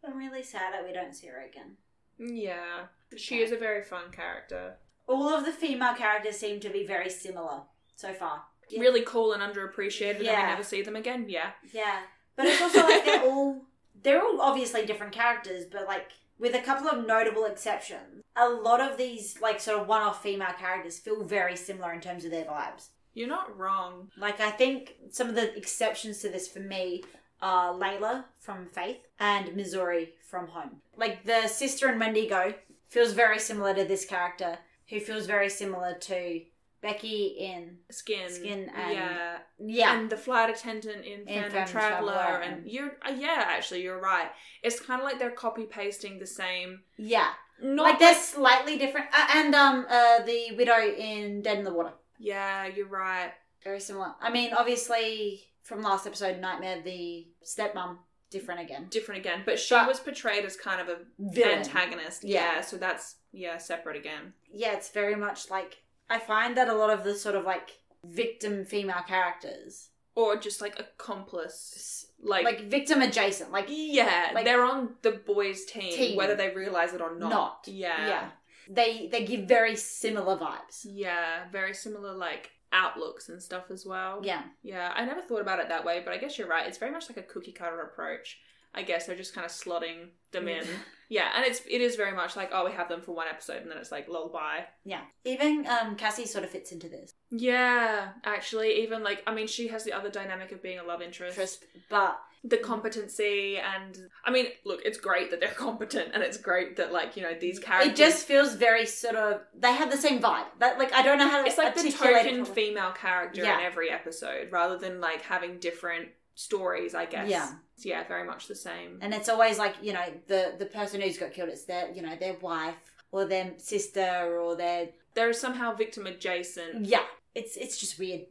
I'm 0.06 0.16
really 0.16 0.44
sad 0.44 0.74
that 0.74 0.86
we 0.86 0.94
don't 0.94 1.14
see 1.16 1.28
her 1.28 1.44
again. 1.44 1.76
yeah. 2.18 2.86
She 3.18 3.40
is 3.42 3.52
a 3.52 3.58
very 3.58 3.82
fun 3.84 4.12
character. 4.12 4.76
All 5.08 5.28
of 5.34 5.44
the 5.44 5.52
female 5.52 5.96
characters 5.96 6.38
seem 6.38 6.60
to 6.60 6.70
be 6.70 6.86
very 6.86 7.10
similar 7.10 7.64
so 7.96 8.14
far. 8.14 8.44
Yeah. 8.70 8.82
Really 8.82 9.02
cool 9.02 9.34
and 9.34 9.42
underappreciated, 9.42 10.18
and 10.18 10.26
Yeah. 10.26 10.42
we 10.46 10.50
never 10.52 10.64
see 10.64 10.82
them 10.82 10.96
again. 10.96 11.26
Yeah. 11.30 11.52
Yeah, 11.72 12.02
but 12.36 12.46
it's 12.46 12.62
also 12.62 12.82
like 12.82 13.06
they're 13.06 13.24
all 13.24 13.66
they're 14.02 14.24
all 14.24 14.42
obviously 14.42 14.86
different 14.86 15.14
characters, 15.14 15.66
but 15.72 15.86
like 15.88 16.12
with 16.38 16.56
a 16.56 16.62
couple 16.62 16.88
of 16.88 17.06
notable 17.06 17.46
exceptions, 17.46 18.24
a 18.36 18.48
lot 18.48 18.80
of 18.80 18.98
these 18.98 19.40
like 19.42 19.60
sort 19.60 19.80
of 19.82 19.88
one-off 19.88 20.24
female 20.24 20.54
characters 20.58 20.98
feel 21.00 21.24
very 21.24 21.56
similar 21.56 21.92
in 21.94 22.00
terms 22.02 22.24
of 22.26 22.32
their 22.32 22.46
vibes. 22.46 22.90
You're 23.14 23.28
not 23.28 23.58
wrong. 23.58 24.10
Like 24.18 24.40
I 24.40 24.52
think 24.52 24.96
some 25.10 25.28
of 25.30 25.36
the 25.36 25.54
exceptions 25.58 26.20
to 26.20 26.30
this 26.30 26.48
for 26.48 26.60
me 26.60 27.04
are 27.42 27.74
Layla 27.74 28.26
from 28.40 28.68
Faith 28.68 29.00
and 29.20 29.54
Missouri 29.56 30.14
from 30.30 30.48
Home. 30.48 30.82
Like 30.96 31.26
the 31.26 31.48
sister 31.48 31.92
in 31.92 32.00
Wendigo 32.00 32.54
feels 32.88 33.12
very 33.14 33.40
similar 33.40 33.74
to 33.74 33.84
this 33.84 34.06
character, 34.06 34.60
who 34.90 35.00
feels 35.00 35.26
very 35.26 35.50
similar 35.50 35.94
to 35.96 36.42
Becky 36.82 37.36
in 37.40 37.78
Skin. 37.92 38.30
Skin 38.30 38.70
and- 38.76 38.94
yeah. 38.94 39.38
yeah. 39.60 40.00
and 40.00 40.10
the 40.10 40.18
flight 40.18 40.50
attendant 40.50 41.06
in 41.06 41.22
In 41.22 41.26
Phantom, 41.28 41.52
Phantom 41.52 41.72
Traveler, 41.74 42.14
Traveller, 42.14 42.42
and 42.42 42.54
and- 42.60 42.72
you're 42.72 42.92
uh, 43.06 43.12
yeah, 43.18 43.44
actually 43.48 43.82
you're 43.84 44.00
right. 44.00 44.30
It's 44.64 44.80
kind 44.80 45.02
of 45.02 45.06
like 45.06 45.20
they're 45.20 45.32
copy 45.32 45.64
pasting 45.66 46.20
the 46.20 46.28
same. 46.28 46.82
yeah. 46.98 47.30
Not 47.62 47.84
like 47.84 48.00
they're 48.00 48.16
slightly 48.16 48.78
different. 48.78 49.08
Uh, 49.14 49.28
and 49.36 49.54
um, 49.54 49.86
uh, 49.90 50.24
the 50.24 50.56
widow 50.56 50.80
in 50.80 51.42
Dead 51.42 51.58
in 51.58 51.66
the 51.66 51.74
Water, 51.74 51.92
yeah, 52.18 52.66
you're 52.68 52.88
right. 52.88 53.32
very 53.66 53.82
similar. 53.82 54.14
I 54.22 54.30
mean, 54.32 54.54
obviously 54.54 55.44
from 55.64 55.82
last 55.82 56.08
episode, 56.08 56.40
Nightmare, 56.40 56.82
the 56.82 57.28
stepmom, 57.44 57.98
different 58.32 58.62
again. 58.62 58.88
Different 58.90 59.20
again, 59.20 59.42
but 59.46 59.60
she 59.60 59.76
But- 59.76 59.90
was 59.90 60.00
portrayed 60.00 60.46
as 60.46 60.56
kind 60.56 60.80
of 60.80 60.88
a 60.88 61.00
Villain. 61.20 61.58
antagonist. 61.60 62.24
Yeah. 62.24 62.56
Yeah. 62.56 62.62
so 62.62 62.78
that's 62.78 63.16
yeah 63.34 63.58
separate 63.58 63.98
again. 63.98 64.34
Yeah, 64.50 64.72
it's 64.76 64.90
very 64.92 65.16
much 65.18 65.50
like 65.50 65.80
I 66.10 66.20
find 66.20 66.58
that 66.58 66.68
a 66.70 66.74
lot 66.74 66.90
of 66.90 67.04
the 67.04 67.16
sort 67.16 67.36
of 67.36 67.44
like 67.46 67.78
victim 68.04 68.66
female 68.66 69.04
characters, 69.08 69.90
Or 70.16 70.36
just 70.38 70.60
like 70.62 70.80
accomplice, 70.80 72.08
like, 72.22 72.44
like, 72.46 72.62
victim 72.70 73.02
adjacent, 73.02 73.52
like 73.52 73.66
yeah, 73.70 74.32
like- 74.34 74.46
they're 74.46 74.64
on 74.64 74.96
the 75.02 75.12
boys' 75.12 75.66
team, 75.66 75.94
Team. 75.96 76.18
whether 76.18 76.36
they 76.36 76.50
realize 76.50 76.94
it 76.94 77.02
or 77.02 77.16
not. 77.16 77.30
Not. 77.30 77.60
Yeah. 77.68 78.08
yeah, 78.08 78.30
they 78.70 79.08
they 79.12 79.26
give 79.26 79.42
very 79.48 79.76
similar 79.76 80.36
vibes. 80.38 80.86
Yeah, 80.86 81.48
very 81.52 81.74
similar 81.74 82.14
like 82.14 82.52
outlooks 82.72 83.30
and 83.30 83.42
stuff 83.42 83.72
as 83.72 83.86
well. 83.86 84.22
Yeah, 84.24 84.44
Yeah, 84.62 84.92
I 84.96 85.04
never 85.06 85.22
thought 85.22 85.42
about 85.42 85.60
it 85.60 85.70
that 85.70 85.84
way, 85.86 86.02
but 86.04 86.14
I 86.14 86.18
guess 86.18 86.38
you're 86.38 86.48
right. 86.48 86.68
It's 86.68 86.78
very 86.78 86.92
much 86.92 87.10
like 87.10 87.18
a 87.18 87.24
cookie 87.24 87.52
cutter 87.52 87.82
approach. 87.82 88.40
I 88.74 88.84
guess 88.84 89.06
they're 89.08 89.16
just 89.16 89.34
kind 89.34 89.46
of 89.46 89.52
slotting 89.52 90.10
them 90.32 90.48
in. 90.48 90.66
Yeah, 91.12 91.30
and 91.36 91.44
it's 91.44 91.62
it 91.68 91.82
is 91.82 91.96
very 91.96 92.16
much 92.16 92.36
like 92.36 92.52
oh 92.54 92.66
we 92.66 92.72
have 92.74 92.88
them 92.88 93.02
for 93.02 93.16
one 93.16 93.26
episode 93.28 93.64
and 93.64 93.72
then 93.72 93.80
it's 93.80 93.92
like 93.92 94.08
lullaby. 94.08 94.60
yeah. 94.86 95.02
Even 95.26 95.66
um, 95.66 95.96
Cassie 95.96 96.28
sort 96.28 96.44
of 96.44 96.52
fits 96.52 96.72
into 96.72 96.88
this, 96.88 97.16
Yeah, 97.32 98.10
actually, 98.24 98.84
even 98.84 99.02
like 99.04 99.24
I 99.26 99.34
mean 99.34 99.48
she 99.48 99.70
has 99.70 99.84
the 99.84 99.92
other 99.94 100.12
dynamic 100.12 100.52
of 100.52 100.62
being 100.62 100.78
a 100.78 100.84
love 100.84 101.02
interest, 101.02 101.36
Interest, 101.36 101.66
but 101.90 102.20
the 102.44 102.58
competency, 102.58 103.58
and 103.58 103.98
I 104.24 104.30
mean 104.30 104.50
look, 104.66 104.82
it's 104.86 105.00
great 105.00 105.32
that 105.32 105.40
they're 105.40 105.50
competent 105.58 106.12
and 106.14 106.22
it's 106.22 106.38
great 106.38 106.78
that 106.78 106.94
like 106.94 107.18
you 107.18 107.24
know 107.24 107.34
these 107.34 107.58
characters. 107.58 107.92
it 107.94 107.96
just 107.96 108.28
feels 108.28 108.54
very 108.54 108.86
sort 108.86 109.16
of 109.16 109.42
they 109.58 109.74
have 109.74 109.90
the 109.90 109.98
same 109.98 110.22
vibe. 110.22 110.46
That 110.60 110.78
like 110.78 110.94
I 110.94 111.02
don't 111.02 111.18
know 111.18 111.28
how 111.28 111.42
to 111.42 111.48
it's 111.48 111.58
like 111.58 111.74
the 111.74 111.82
articulate 111.86 112.26
it 112.28 112.30
token 112.38 112.46
female 112.46 112.92
character 112.92 113.42
Yeah. 113.42 113.58
in 113.58 113.66
every 113.66 113.90
episode, 113.90 114.52
rather 114.52 114.78
than 114.78 115.02
like 115.02 115.24
having 115.24 115.58
different 115.60 116.10
stories. 116.40 116.94
I 116.96 117.06
guess. 117.06 117.30
Yeah. 117.30 117.52
Yeah, 117.82 118.04
very 118.08 118.26
much 118.26 118.48
the 118.48 118.56
same. 118.56 119.00
and 119.02 119.14
it's 119.14 119.30
always 119.30 119.58
like 119.58 119.76
you 119.82 119.94
know 119.94 120.08
the 120.28 120.56
the 120.62 120.66
person 120.80 121.02
who's 121.02 121.18
got 121.18 121.34
killed. 121.34 121.50
It's 121.50 121.66
their 121.66 121.92
you 121.96 122.02
know 122.02 122.16
their 122.16 122.36
wife 122.50 122.76
or 123.12 123.26
their 123.26 123.54
sister 123.58 124.40
or 124.42 124.56
their 124.56 124.90
They're 125.16 125.34
somehow 125.34 125.76
victim 125.76 126.06
adjacent. 126.08 126.86
yeah. 126.86 127.06
It's 127.36 127.56
it's 127.58 127.78
just 127.80 128.00
weird. 128.00 128.22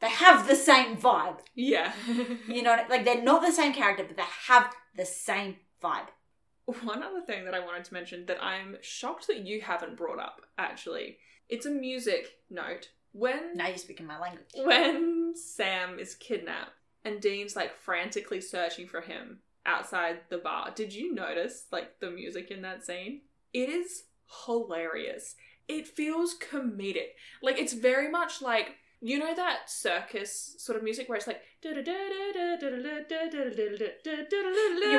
They 0.00 0.08
have 0.10 0.48
the 0.48 0.56
same 0.56 0.96
vibe. 0.96 1.38
Yeah. 1.54 1.92
You 2.48 2.62
know, 2.62 2.76
like 2.90 3.04
they're 3.04 3.22
not 3.22 3.40
the 3.42 3.52
same 3.52 3.72
character, 3.72 4.04
but 4.08 4.16
they 4.16 4.30
have 4.48 4.66
the 4.96 5.04
same 5.04 5.56
vibe. 5.82 6.08
One 6.82 7.02
other 7.02 7.20
thing 7.28 7.44
that 7.44 7.54
I 7.54 7.60
wanted 7.60 7.84
to 7.86 7.94
mention 7.94 8.26
that 8.26 8.42
I'm 8.42 8.76
shocked 8.82 9.26
that 9.28 9.46
you 9.46 9.60
haven't 9.60 9.96
brought 9.96 10.20
up, 10.20 10.42
actually. 10.58 11.18
It's 11.48 11.66
a 11.66 11.70
music 11.70 12.24
note. 12.50 12.90
When 13.12 13.56
Now 13.56 13.68
you're 13.68 13.76
speaking 13.86 14.06
my 14.06 14.18
language. 14.18 14.46
when 14.56 15.34
Sam 15.36 15.98
is 15.98 16.14
kidnapped 16.14 16.70
and 17.04 17.20
Dean's 17.20 17.56
like 17.56 17.76
frantically 17.76 18.40
searching 18.40 18.86
for 18.86 19.00
him 19.00 19.40
outside 19.66 20.20
the 20.28 20.38
bar, 20.38 20.72
did 20.74 20.92
you 20.94 21.14
notice 21.14 21.66
like 21.72 22.00
the 22.00 22.10
music 22.10 22.50
in 22.50 22.62
that 22.62 22.84
scene? 22.84 23.22
It 23.52 23.68
is 23.68 24.04
hilarious. 24.46 25.34
It 25.68 25.86
feels 25.86 26.36
comedic. 26.38 27.14
Like 27.42 27.58
it's 27.58 27.72
very 27.72 28.10
much 28.10 28.42
like 28.42 28.76
You 29.04 29.18
know 29.18 29.34
that 29.34 29.68
circus 29.68 30.54
sort 30.58 30.78
of 30.78 30.84
music 30.84 31.08
where 31.08 31.18
it's 31.18 31.26
like. 31.26 31.40
You 31.64 31.74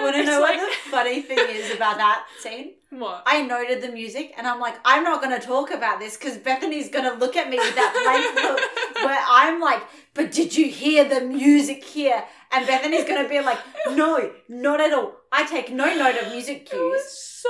want 0.02 0.16
to 0.16 0.24
know 0.26 0.42
what 0.42 0.60
the 0.60 0.76
funny 0.92 1.22
thing 1.22 1.38
is 1.50 1.74
about 1.74 1.98
that 1.98 2.26
scene? 2.40 2.74
What? 2.90 3.24
I 3.26 3.44
noted 3.44 3.82
the 3.82 3.88
music 3.94 4.34
and 4.38 4.46
I'm 4.46 4.60
like, 4.60 4.76
I'm 4.84 5.04
not 5.04 5.22
going 5.22 5.40
to 5.40 5.46
talk 5.46 5.72
about 5.72 6.00
this 6.00 6.18
because 6.18 6.38
Bethany's 6.38 6.90
going 6.90 7.06
to 7.06 7.14
look 7.18 7.38
at 7.38 7.50
me 7.50 7.58
with 7.58 7.76
that 7.76 7.94
blank 8.04 8.36
look 8.44 9.06
where 9.06 9.24
I'm 9.26 9.62
like, 9.62 9.84
but 10.14 10.34
did 10.34 10.56
you 10.58 10.68
hear 10.68 11.08
the 11.08 11.22
music 11.22 11.84
here? 11.84 12.24
And 12.52 12.68
Bethany's 12.68 13.06
going 13.06 13.24
to 13.24 13.30
be 13.30 13.40
like, 13.40 13.60
no, 13.92 14.32
not 14.50 14.82
at 14.82 14.94
all. 14.94 15.14
I 15.32 15.46
take 15.48 15.72
no 15.72 15.86
note 15.96 16.22
of 16.22 16.30
music 16.32 16.70
It 16.72 16.76
was 16.76 17.02
cues. 17.04 17.44
so 17.44 17.50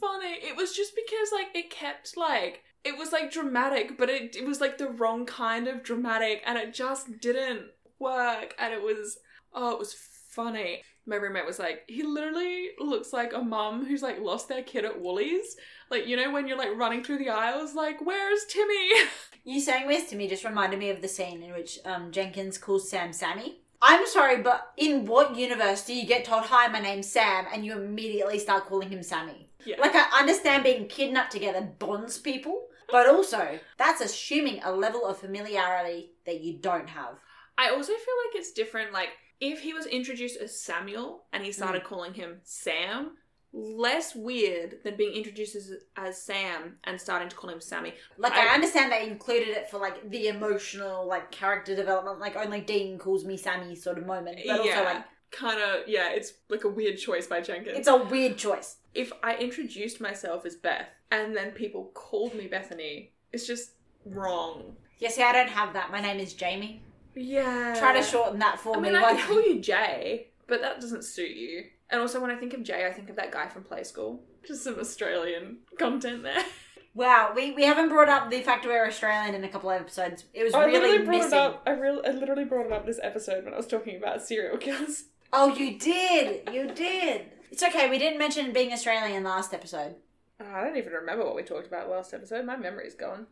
funny. 0.00 0.38
It 0.42 0.56
was 0.56 0.74
just 0.74 0.94
because 0.96 1.28
like 1.32 1.48
it 1.54 1.70
kept 1.70 2.16
like 2.16 2.62
it 2.84 2.96
was 2.96 3.12
like 3.12 3.32
dramatic, 3.32 3.98
but 3.98 4.08
it 4.08 4.36
it 4.36 4.46
was 4.46 4.60
like 4.60 4.78
the 4.78 4.88
wrong 4.88 5.26
kind 5.26 5.68
of 5.68 5.82
dramatic, 5.82 6.42
and 6.46 6.58
it 6.58 6.74
just 6.74 7.20
didn't 7.20 7.66
work. 7.98 8.54
And 8.58 8.72
it 8.72 8.82
was 8.82 9.18
oh, 9.52 9.72
it 9.72 9.78
was 9.78 9.94
funny. 9.94 10.82
My 11.06 11.16
roommate 11.16 11.46
was 11.46 11.58
like, 11.58 11.82
he 11.88 12.02
literally 12.02 12.68
looks 12.78 13.12
like 13.12 13.32
a 13.32 13.40
mum 13.40 13.84
who's 13.86 14.02
like 14.02 14.20
lost 14.20 14.48
their 14.48 14.62
kid 14.62 14.84
at 14.84 15.00
Woolies. 15.00 15.56
Like 15.90 16.06
you 16.06 16.16
know 16.16 16.30
when 16.30 16.46
you're 16.46 16.58
like 16.58 16.76
running 16.76 17.02
through 17.02 17.18
the 17.18 17.30
aisles, 17.30 17.74
like 17.74 18.04
where's 18.04 18.44
Timmy? 18.48 18.90
You 19.42 19.58
saying 19.58 19.86
Where's 19.86 20.06
Timmy 20.06 20.28
just 20.28 20.44
reminded 20.44 20.78
me 20.78 20.90
of 20.90 21.00
the 21.00 21.08
scene 21.08 21.42
in 21.42 21.52
which 21.52 21.78
um, 21.86 22.12
Jenkins 22.12 22.58
calls 22.58 22.90
Sam 22.90 23.10
Sammy. 23.12 23.60
I'm 23.82 24.06
sorry, 24.06 24.42
but 24.42 24.72
in 24.76 25.06
what 25.06 25.36
universe 25.36 25.84
do 25.86 25.94
you 25.94 26.06
get 26.06 26.26
told, 26.26 26.44
hi, 26.44 26.68
my 26.68 26.80
name's 26.80 27.10
Sam, 27.10 27.46
and 27.52 27.64
you 27.64 27.72
immediately 27.72 28.38
start 28.38 28.66
calling 28.66 28.90
him 28.90 29.02
Sammy? 29.02 29.48
Yeah. 29.64 29.80
Like, 29.80 29.94
I 29.94 30.20
understand 30.20 30.64
being 30.64 30.86
kidnapped 30.86 31.32
together 31.32 31.62
bonds 31.78 32.18
people, 32.18 32.66
but 32.92 33.08
also, 33.08 33.58
that's 33.76 34.00
assuming 34.00 34.62
a 34.62 34.72
level 34.72 35.04
of 35.06 35.18
familiarity 35.18 36.12
that 36.26 36.40
you 36.40 36.58
don't 36.58 36.88
have. 36.88 37.14
I 37.58 37.70
also 37.70 37.92
feel 37.92 38.14
like 38.26 38.34
it's 38.36 38.52
different. 38.52 38.92
Like, 38.92 39.10
if 39.40 39.60
he 39.60 39.72
was 39.72 39.86
introduced 39.86 40.38
as 40.40 40.60
Samuel 40.60 41.24
and 41.32 41.42
he 41.44 41.50
Mm. 41.50 41.54
started 41.54 41.84
calling 41.84 42.14
him 42.14 42.40
Sam, 42.44 43.16
less 43.52 44.14
weird 44.14 44.78
than 44.84 44.96
being 44.96 45.12
introduced 45.14 45.56
as, 45.56 45.72
as 45.96 46.22
Sam 46.22 46.78
and 46.84 47.00
starting 47.00 47.28
to 47.28 47.34
call 47.36 47.50
him 47.50 47.60
Sammy. 47.60 47.94
Like, 48.16 48.32
I, 48.32 48.48
I- 48.50 48.54
understand 48.54 48.92
they 48.92 49.06
included 49.08 49.48
it 49.48 49.68
for, 49.70 49.78
like, 49.78 50.08
the 50.10 50.28
emotional, 50.28 51.06
like, 51.06 51.30
character 51.32 51.74
development, 51.74 52.20
like, 52.20 52.36
only 52.36 52.60
Dean 52.60 52.96
calls 52.98 53.24
me 53.24 53.36
Sammy 53.36 53.74
sort 53.74 53.98
of 53.98 54.06
moment, 54.06 54.38
but 54.46 54.60
also, 54.60 54.84
like, 54.84 55.04
kind 55.32 55.60
of, 55.60 55.88
yeah, 55.88 56.10
it's 56.10 56.32
like 56.48 56.64
a 56.64 56.68
weird 56.68 56.96
choice 56.98 57.26
by 57.26 57.40
Jenkins. 57.40 57.76
it's 57.78 57.88
a 57.88 57.96
weird 57.96 58.36
choice. 58.36 58.76
If 58.94 59.12
I 59.22 59.36
introduced 59.36 60.00
myself 60.00 60.44
as 60.46 60.56
Beth 60.56 60.88
and 61.10 61.36
then 61.36 61.52
people 61.52 61.90
called 61.94 62.34
me 62.34 62.46
Bethany, 62.46 63.12
it's 63.32 63.46
just 63.46 63.72
wrong. 64.04 64.76
Yeah, 64.98 65.08
see, 65.10 65.22
I 65.22 65.32
don't 65.32 65.48
have 65.48 65.72
that. 65.74 65.90
My 65.90 66.00
name 66.00 66.18
is 66.18 66.34
Jamie. 66.34 66.82
Yeah. 67.14 67.74
Try 67.78 67.92
to 67.94 68.02
shorten 68.02 68.38
that 68.40 68.60
for 68.60 68.76
I 68.76 68.80
me. 68.80 68.90
mean, 68.90 68.96
I 68.96 69.14
could 69.14 69.24
call 69.26 69.42
you 69.42 69.60
Jay, 69.60 70.28
but 70.46 70.60
that 70.60 70.80
doesn't 70.80 71.04
suit 71.04 71.36
you. 71.36 71.64
And 71.90 72.00
also, 72.00 72.20
when 72.20 72.30
I 72.30 72.36
think 72.36 72.54
of 72.54 72.62
Jay, 72.62 72.86
I 72.86 72.92
think 72.92 73.10
of 73.10 73.16
that 73.16 73.32
guy 73.32 73.48
from 73.48 73.64
Play 73.64 73.82
School. 73.84 74.22
Just 74.46 74.64
some 74.64 74.78
Australian 74.78 75.58
content 75.78 76.22
there. 76.22 76.42
Wow, 76.92 77.32
we, 77.36 77.52
we 77.52 77.62
haven't 77.62 77.88
brought 77.88 78.08
up 78.08 78.30
the 78.32 78.40
fact 78.42 78.66
we're 78.66 78.84
Australian 78.84 79.36
in 79.36 79.44
a 79.44 79.48
couple 79.48 79.70
of 79.70 79.80
episodes. 79.80 80.24
It 80.34 80.42
was 80.42 80.54
I 80.54 80.64
really 80.64 80.80
literally 80.80 81.04
brought 81.04 81.18
missing. 81.18 81.38
it 81.38 81.40
up. 81.40 81.62
I, 81.64 81.70
real, 81.70 82.02
I 82.04 82.10
literally 82.10 82.44
brought 82.44 82.66
it 82.66 82.72
up 82.72 82.84
this 82.84 82.98
episode 83.00 83.44
when 83.44 83.54
I 83.54 83.56
was 83.56 83.68
talking 83.68 83.96
about 83.96 84.22
serial 84.22 84.56
killers. 84.58 85.04
Oh, 85.32 85.54
you 85.54 85.78
did. 85.78 86.48
You 86.52 86.66
did. 86.74 87.26
It's 87.50 87.62
okay. 87.62 87.90
We 87.90 87.98
didn't 87.98 88.18
mention 88.18 88.52
being 88.52 88.72
Australian 88.72 89.24
last 89.24 89.52
episode. 89.52 89.96
Oh, 90.40 90.46
I 90.54 90.64
don't 90.64 90.76
even 90.76 90.92
remember 90.92 91.24
what 91.24 91.34
we 91.34 91.42
talked 91.42 91.66
about 91.66 91.90
last 91.90 92.14
episode. 92.14 92.46
My 92.46 92.56
memory's 92.56 92.94
gone. 92.94 93.26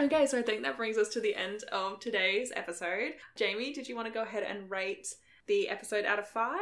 Okay, 0.00 0.26
so 0.26 0.38
I 0.38 0.42
think 0.42 0.62
that 0.62 0.76
brings 0.76 0.98
us 0.98 1.08
to 1.10 1.20
the 1.20 1.34
end 1.34 1.64
of 1.70 2.00
today's 2.00 2.52
episode. 2.56 3.12
Jamie, 3.36 3.72
did 3.72 3.88
you 3.88 3.94
want 3.94 4.08
to 4.08 4.14
go 4.14 4.22
ahead 4.22 4.42
and 4.42 4.70
rate 4.70 5.14
the 5.46 5.68
episode 5.68 6.04
out 6.04 6.18
of 6.18 6.26
five? 6.26 6.58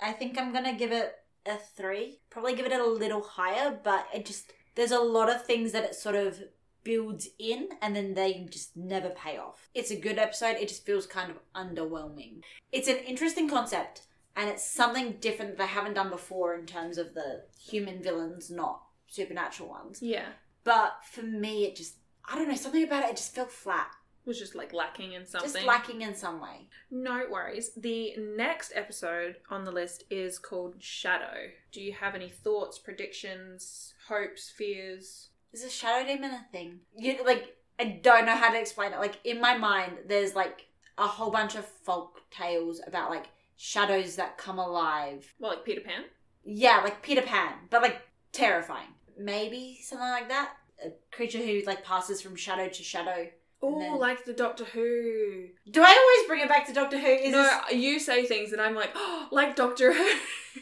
I 0.00 0.12
think 0.12 0.38
I'm 0.38 0.52
gonna 0.52 0.74
give 0.74 0.92
it 0.92 1.14
a 1.46 1.56
three. 1.76 2.20
Probably 2.30 2.54
give 2.54 2.66
it 2.66 2.72
a 2.72 2.84
little 2.84 3.22
higher, 3.22 3.78
but 3.82 4.06
it 4.14 4.26
just 4.26 4.52
there's 4.74 4.92
a 4.92 4.98
lot 4.98 5.30
of 5.30 5.44
things 5.44 5.72
that 5.72 5.84
it 5.84 5.94
sort 5.94 6.16
of 6.16 6.40
builds 6.82 7.28
in 7.38 7.68
and 7.82 7.94
then 7.94 8.14
they 8.14 8.46
just 8.50 8.76
never 8.76 9.10
pay 9.10 9.36
off. 9.36 9.68
It's 9.74 9.90
a 9.90 10.00
good 10.00 10.18
episode, 10.18 10.56
it 10.56 10.68
just 10.68 10.86
feels 10.86 11.06
kind 11.06 11.30
of 11.30 11.38
underwhelming. 11.54 12.42
It's 12.72 12.88
an 12.88 12.96
interesting 12.96 13.48
concept 13.48 14.02
and 14.40 14.48
it's 14.48 14.64
something 14.64 15.18
different 15.20 15.50
that 15.50 15.58
they 15.58 15.68
haven't 15.68 15.94
done 15.94 16.08
before 16.08 16.54
in 16.54 16.64
terms 16.64 16.96
of 16.96 17.12
the 17.12 17.42
human 17.60 18.02
villains, 18.02 18.50
not 18.50 18.80
supernatural 19.06 19.68
ones. 19.68 20.00
Yeah. 20.00 20.28
But 20.64 20.96
for 21.04 21.22
me 21.22 21.66
it 21.66 21.76
just 21.76 21.96
I 22.24 22.36
don't 22.36 22.48
know, 22.48 22.54
something 22.54 22.82
about 22.82 23.04
it, 23.04 23.10
it 23.10 23.16
just 23.16 23.34
felt 23.34 23.52
flat. 23.52 23.90
Was 24.24 24.38
just 24.38 24.54
like 24.54 24.72
lacking 24.72 25.12
in 25.12 25.26
something. 25.26 25.50
Just 25.50 25.66
lacking 25.66 26.02
in 26.02 26.14
some 26.14 26.40
way. 26.40 26.68
No 26.90 27.24
worries. 27.30 27.72
The 27.76 28.14
next 28.18 28.72
episode 28.74 29.36
on 29.50 29.64
the 29.64 29.72
list 29.72 30.04
is 30.10 30.38
called 30.38 30.74
Shadow. 30.78 31.48
Do 31.72 31.82
you 31.82 31.92
have 31.92 32.14
any 32.14 32.28
thoughts, 32.28 32.78
predictions, 32.78 33.94
hopes, 34.08 34.50
fears? 34.50 35.28
Is 35.52 35.64
a 35.64 35.70
shadow 35.70 36.06
demon 36.06 36.30
a 36.30 36.46
thing? 36.52 36.80
You 36.96 37.24
like 37.26 37.56
I 37.78 38.00
don't 38.02 38.24
know 38.24 38.36
how 38.36 38.50
to 38.50 38.60
explain 38.60 38.92
it. 38.92 39.00
Like 39.00 39.18
in 39.24 39.40
my 39.40 39.58
mind, 39.58 39.98
there's 40.06 40.34
like 40.34 40.66
a 40.96 41.06
whole 41.06 41.30
bunch 41.30 41.56
of 41.56 41.66
folk 41.66 42.20
tales 42.30 42.80
about 42.86 43.10
like 43.10 43.26
shadows 43.70 44.16
that 44.16 44.38
come 44.38 44.58
alive. 44.58 45.34
Well, 45.38 45.50
like 45.50 45.64
Peter 45.66 45.82
Pan? 45.82 46.04
Yeah, 46.44 46.80
like 46.82 47.02
Peter 47.02 47.20
Pan, 47.20 47.52
but 47.68 47.82
like 47.82 48.00
terrifying. 48.32 48.88
Maybe 49.18 49.78
something 49.82 50.08
like 50.08 50.28
that. 50.30 50.52
A 50.82 50.88
creature 51.14 51.38
who 51.38 51.60
like 51.66 51.84
passes 51.84 52.22
from 52.22 52.36
shadow 52.36 52.68
to 52.68 52.82
shadow. 52.82 53.28
Oh, 53.62 53.78
then- 53.78 53.98
like 53.98 54.24
the 54.24 54.32
Doctor 54.32 54.64
Who. 54.64 55.48
Do 55.70 55.82
I 55.82 55.90
always 55.94 56.26
bring 56.26 56.40
it 56.40 56.48
back 56.48 56.66
to 56.68 56.72
Doctor 56.72 56.98
Who? 56.98 57.06
Is 57.06 57.32
no, 57.32 57.42
this- 57.42 57.78
you 57.78 57.98
say 58.00 58.24
things 58.24 58.52
and 58.52 58.62
I'm 58.62 58.74
like, 58.74 58.92
oh, 58.94 59.28
like 59.32 59.56
Doctor 59.56 59.92
Who. 59.92 60.10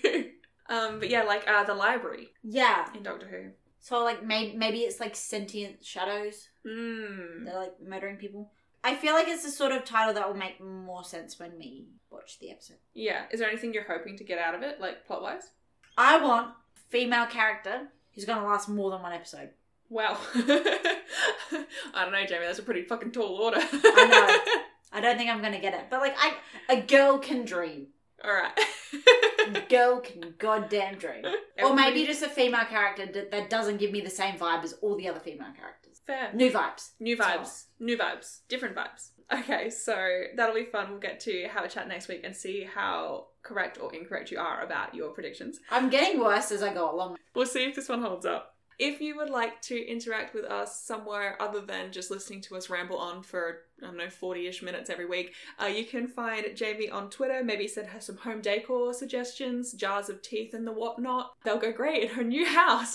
um, 0.69 0.99
but 0.99 1.09
yeah, 1.09 1.23
like 1.23 1.49
uh, 1.49 1.63
the 1.63 1.75
library 1.75 2.31
Yeah. 2.43 2.89
in 2.97 3.05
Doctor 3.05 3.29
Who. 3.29 3.51
So 3.81 4.03
like 4.03 4.25
maybe 4.25 4.57
maybe 4.57 4.79
it's 4.81 4.99
like 4.99 5.15
sentient 5.15 5.85
shadows. 5.85 6.49
Mm. 6.67 7.45
They're 7.45 7.57
like 7.57 7.75
murdering 7.81 8.17
people. 8.17 8.51
I 8.89 8.95
feel 8.95 9.13
like 9.13 9.29
it's 9.29 9.45
the 9.45 9.51
sort 9.51 9.73
of 9.73 9.85
title 9.85 10.15
that 10.15 10.27
will 10.27 10.35
make 10.35 10.63
more 10.63 11.05
sense 11.05 11.39
when 11.39 11.59
we 11.59 11.89
watch 12.11 12.39
the 12.41 12.51
episode. 12.51 12.79
Yeah. 12.95 13.25
Is 13.31 13.39
there 13.39 13.49
anything 13.51 13.75
you're 13.75 13.83
hoping 13.83 14.17
to 14.17 14.25
get 14.25 14.39
out 14.39 14.55
of 14.55 14.63
it, 14.63 14.81
like 14.81 15.07
plot 15.07 15.21
wise? 15.21 15.51
I 15.99 16.17
want 16.23 16.55
female 16.89 17.27
character 17.27 17.89
who's 18.15 18.25
gonna 18.25 18.47
last 18.47 18.67
more 18.67 18.91
than 18.91 19.03
one 19.03 19.13
episode. 19.13 19.51
Wow. 19.91 20.17
I 20.35 21.67
don't 21.95 22.13
know, 22.13 22.25
Jamie. 22.27 22.47
That's 22.47 22.61
a 22.61 22.63
pretty 22.63 22.83
fucking 22.83 23.11
tall 23.11 23.37
order. 23.37 23.59
I 23.61 24.07
know. 24.11 24.63
I 24.93 25.03
don't 25.03 25.19
think 25.19 25.29
I'm 25.29 25.43
gonna 25.43 25.61
get 25.61 25.75
it, 25.75 25.85
but 25.91 26.01
like 26.01 26.15
I, 26.19 26.33
a 26.71 26.81
girl 26.81 27.19
can 27.19 27.45
dream. 27.45 27.89
All 28.25 28.33
right. 28.33 28.59
Girl 29.69 30.01
can 30.01 30.35
goddamn 30.39 30.97
dream. 30.97 31.25
Or 31.63 31.75
maybe 31.75 32.05
just 32.05 32.23
a 32.23 32.29
female 32.29 32.65
character 32.65 33.07
that, 33.07 33.31
that 33.31 33.51
doesn't 33.51 33.79
give 33.79 33.93
me 33.93 34.01
the 34.01 34.11
same 34.11 34.37
vibe 34.37 34.65
as 34.65 34.75
all 34.75 34.97
the 34.97 35.09
other 35.09 35.21
female 35.21 35.53
characters. 35.59 36.01
fair. 36.07 36.31
New 36.35 36.51
vibes. 36.51 36.91
New 37.01 37.17
vibes. 37.17 37.65
New 37.79 37.97
vibes. 37.97 38.41
Different 38.49 38.77
vibes. 38.77 39.11
Okay, 39.31 39.69
so 39.69 40.23
that'll 40.37 40.55
be 40.55 40.65
fun. 40.65 40.91
We'll 40.91 41.01
get 41.01 41.21
to 41.21 41.49
have 41.49 41.65
a 41.65 41.69
chat 41.69 41.87
next 41.87 42.09
week 42.09 42.23
and 42.25 42.35
see 42.35 42.65
how 42.65 43.27
correct 43.43 43.79
or 43.81 43.95
incorrect 43.95 44.31
you 44.31 44.39
are 44.39 44.63
about 44.63 44.95
your 44.95 45.11
predictions. 45.11 45.61
I'm 45.71 45.91
getting 45.91 46.21
worse 46.21 46.51
as 46.51 46.63
I 46.63 46.73
go 46.73 46.91
along. 46.95 47.19
We'll 47.35 47.47
see 47.47 47.65
if 47.65 47.77
this 47.77 47.89
one 47.89 48.01
holds 48.03 48.25
up. 48.25 48.57
If 48.79 49.01
you 49.01 49.17
would 49.17 49.31
like 49.31 49.61
to 49.63 49.87
interact 49.91 50.35
with 50.35 50.45
us 50.45 50.81
somewhere 50.81 51.37
other 51.41 51.61
than 51.61 51.91
just 51.91 52.13
listening 52.13 52.41
to 52.43 52.57
us 52.57 52.71
ramble 52.71 52.99
on 52.99 53.25
for, 53.25 53.63
I 53.83 53.87
don't 53.87 53.97
know, 53.97 54.09
40 54.09 54.47
ish 54.47 54.63
minutes 54.63 54.89
every 54.89 55.07
week, 55.07 55.35
uh, 55.61 55.67
you 55.67 55.85
can 55.85 56.07
find 56.07 56.47
Jamie 56.55 56.89
on 56.89 57.11
Twitter. 57.11 57.43
Maybe 57.43 57.67
send 57.67 57.89
her 57.89 58.01
some 58.01 58.19
home 58.19 58.41
decor 58.41 58.95
suggestions, 58.95 59.73
jars 59.73 60.09
of 60.09 60.23
teeth 60.23 60.55
and 60.55 60.65
the 60.65 60.73
whatnot. 60.73 61.33
They'll 61.43 61.59
go 61.59 61.73
great 61.73 62.05
in 62.05 62.09
her 62.11 62.23
new 62.23 62.47
house. 62.61 62.95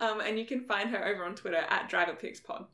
um, 0.00 0.20
and 0.20 0.38
you 0.38 0.46
can 0.46 0.60
find 0.60 0.90
her 0.90 1.04
over 1.04 1.24
on 1.24 1.34
Twitter 1.34 1.64
at 1.68 1.90
DriverPicksPod. 1.90 2.66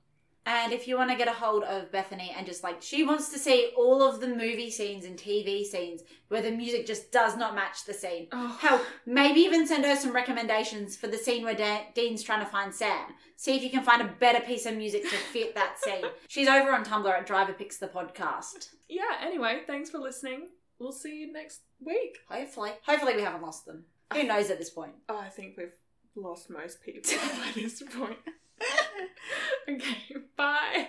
And 0.46 0.72
if 0.72 0.88
you 0.88 0.96
want 0.96 1.10
to 1.10 1.16
get 1.16 1.28
a 1.28 1.32
hold 1.32 1.64
of 1.64 1.92
Bethany 1.92 2.34
and 2.36 2.46
just 2.46 2.62
like 2.64 2.80
she 2.80 3.04
wants 3.04 3.28
to 3.30 3.38
see 3.38 3.72
all 3.76 4.02
of 4.02 4.20
the 4.20 4.26
movie 4.28 4.70
scenes 4.70 5.04
and 5.04 5.16
TV 5.18 5.64
scenes 5.64 6.00
where 6.28 6.40
the 6.40 6.50
music 6.50 6.86
just 6.86 7.12
does 7.12 7.36
not 7.36 7.54
match 7.54 7.84
the 7.84 7.92
scene. 7.92 8.26
Oh, 8.32 8.56
Hell, 8.60 8.80
maybe 9.04 9.40
even 9.40 9.66
send 9.66 9.84
her 9.84 9.94
some 9.96 10.14
recommendations 10.14 10.96
for 10.96 11.08
the 11.08 11.18
scene 11.18 11.44
where 11.44 11.54
Da- 11.54 11.84
Dean's 11.94 12.22
trying 12.22 12.40
to 12.44 12.50
find 12.50 12.74
Sam. 12.74 13.10
See 13.36 13.54
if 13.54 13.62
you 13.62 13.70
can 13.70 13.82
find 13.84 14.00
a 14.00 14.12
better 14.18 14.40
piece 14.40 14.64
of 14.66 14.76
music 14.76 15.02
to 15.02 15.08
fit 15.16 15.54
that 15.54 15.76
scene. 15.78 16.04
She's 16.28 16.48
over 16.48 16.72
on 16.72 16.84
Tumblr 16.84 17.06
at 17.12 17.26
Driver 17.26 17.52
Picks 17.52 17.76
the 17.78 17.88
Podcast. 17.88 18.70
yeah, 18.88 19.18
anyway, 19.22 19.60
thanks 19.66 19.90
for 19.90 19.98
listening. 19.98 20.48
We'll 20.78 20.92
see 20.92 21.20
you 21.20 21.32
next 21.32 21.60
week. 21.84 22.16
Hopefully, 22.30 22.70
hopefully 22.86 23.14
we 23.14 23.22
haven't 23.22 23.42
lost 23.42 23.66
them. 23.66 23.84
Who 24.14 24.22
knows 24.24 24.48
at 24.50 24.58
this 24.58 24.70
point? 24.70 24.92
Oh, 25.08 25.18
I 25.18 25.28
think 25.28 25.56
we've 25.58 25.76
lost 26.16 26.48
most 26.48 26.82
people 26.82 27.02
by 27.18 27.50
this 27.54 27.82
point. 27.82 28.16
okay, 29.68 30.16
bye. 30.36 30.88